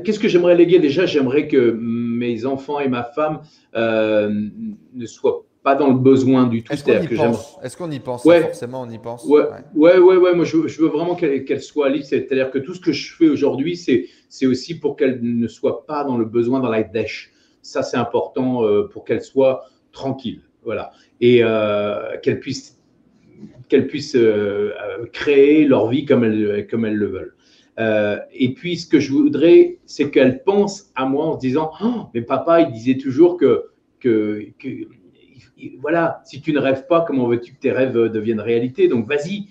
[0.03, 0.79] Qu'est-ce que j'aimerais léguer?
[0.79, 3.41] Déjà, j'aimerais que mes enfants et ma femme
[3.75, 6.73] ne soient pas dans le besoin du tout.
[6.73, 7.57] Est-ce qu'on y, pense?
[7.63, 8.25] Est-ce qu'on y pense?
[8.25, 8.41] Ouais.
[8.41, 9.25] Forcément, on y pense?
[9.25, 9.43] Ouais,
[9.75, 10.17] ouais, ouais.
[10.17, 12.05] ouais, Moi, je, veux vraiment qu'elle soit libre.
[12.05, 16.03] C'est-à-dire que tout ce que je fais aujourd'hui, c'est aussi pour qu'elle ne soit pas
[16.03, 17.31] dans le besoin, dans la dèche.
[17.63, 20.41] Ça, c'est important euh, pour qu'elle soit tranquille.
[20.63, 20.91] Voilà.
[21.21, 22.77] Et euh, qu'elle puisse,
[23.69, 24.73] qu'elle puisse euh,
[25.13, 27.35] créer leur vie comme elles, comme elles le veulent.
[28.33, 32.07] et puis, ce que je voudrais, c'est qu'elle pense à moi en se disant oh,
[32.13, 33.71] Mais papa, il disait toujours que,
[34.01, 34.45] que,
[35.79, 38.89] voilà, si tu ne rêves pas, comment veux-tu que tes rêves deviennent réalité?
[38.89, 39.47] Donc, vas-y,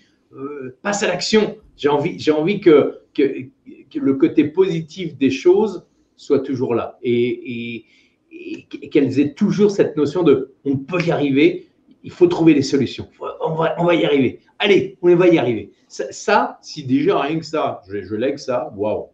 [0.82, 1.56] passe à l'action.
[1.78, 3.48] J'ai envie, j'ai envie que, que,
[3.94, 5.86] le côté positif des choses
[6.16, 6.98] soit toujours là.
[7.02, 7.84] Et,
[8.32, 11.68] et qu'elles aient toujours cette notion de on peut y arriver,
[12.02, 13.09] il faut trouver des solutions,
[13.40, 14.40] on, va, on va y arriver.
[14.59, 15.70] Allez, on va y arriver.
[15.88, 19.06] Ça, si déjà rien que ça, je, je lègue ça, waouh,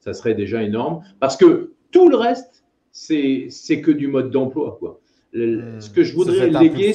[0.00, 1.02] ça serait déjà énorme.
[1.18, 4.76] Parce que tout le reste, c'est que du mode d'emploi.
[4.78, 5.00] quoi.
[5.34, 5.80] Hmm.
[5.80, 6.94] ce que je voudrais léguer,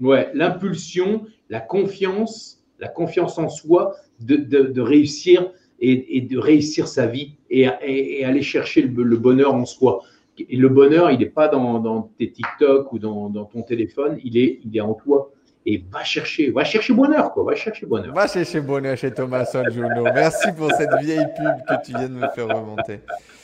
[0.00, 6.86] ouais, l'impulsion, la confiance, la confiance en soi de, de, réussir et, et, de réussir
[6.86, 10.02] sa vie et, et aller chercher le bonheur en soi.
[10.38, 14.60] Et le bonheur, il n'est pas dans, tes TikTok ou dans, ton téléphone, il est,
[14.64, 15.30] il est en toi.
[15.64, 17.44] Et va chercher, va chercher bonheur, quoi.
[17.44, 18.12] Va chercher bonheur.
[18.12, 20.02] Va chercher bonheur chez Thomas Juno.
[20.02, 23.00] Merci pour cette vieille pub que tu viens de me faire remonter.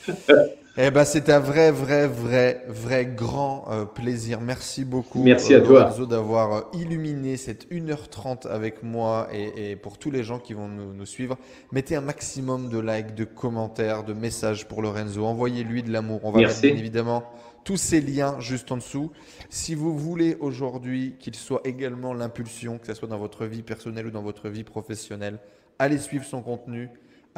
[0.81, 4.41] Eh ben, c'est un vrai, vrai, vrai, vrai grand euh, plaisir.
[4.41, 5.25] Merci beaucoup.
[5.25, 5.93] Merci à toi.
[6.09, 11.05] d'avoir euh, illuminé cette 1h30 avec moi et, pour tous les gens qui vont nous,
[11.05, 11.37] suivre.
[11.73, 15.25] Mettez un maximum de likes, de commentaires, de messages pour Lorenzo.
[15.25, 16.21] Envoyez-lui de l'amour.
[16.23, 17.25] On va mettre bien évidemment
[17.65, 19.11] tous ces liens juste en dessous.
[19.51, 24.07] Si vous voulez aujourd'hui qu'il soit également l'impulsion, que ce soit dans votre vie personnelle
[24.07, 25.41] ou dans votre vie professionnelle,
[25.81, 26.89] allez suivre son contenu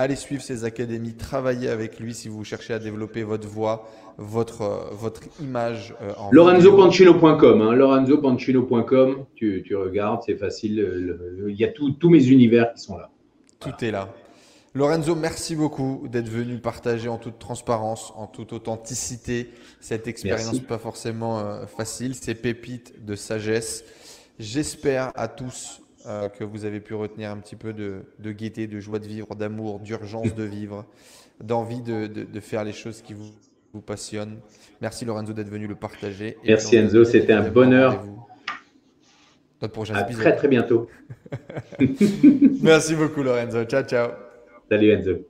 [0.01, 4.63] allez suivre ses académies, travaillez avec lui si vous cherchez à développer votre voix, votre,
[4.63, 5.95] euh, votre image.
[6.03, 11.17] Euh, en LorenzoPancino.com, hein, LorenzoPancino.com, tu, tu regardes, c'est facile,
[11.49, 13.11] il y a tous mes univers qui sont là.
[13.61, 14.09] Tout est là.
[14.73, 19.51] Lorenzo, merci beaucoup d'être venu partager en toute transparence, en toute authenticité
[19.81, 23.85] cette expérience pas forcément euh, facile, ces pépites de sagesse.
[24.39, 28.03] J'espère à tous euh, que vous avez pu retenir un petit peu de,
[28.33, 30.87] gaieté, de joie de vivre, d'amour, d'urgence de vivre,
[31.43, 33.31] d'envie de, faire les choses qui vous,
[33.73, 34.39] vous passionnent.
[34.81, 36.37] Merci Lorenzo d'être venu le partager.
[36.45, 38.05] Merci Enzo, c'était un bonheur.
[39.61, 40.89] Notre prochain à Très très bientôt.
[42.63, 43.65] Merci beaucoup Lorenzo.
[43.65, 44.11] Ciao ciao.
[44.71, 45.30] Salut Enzo.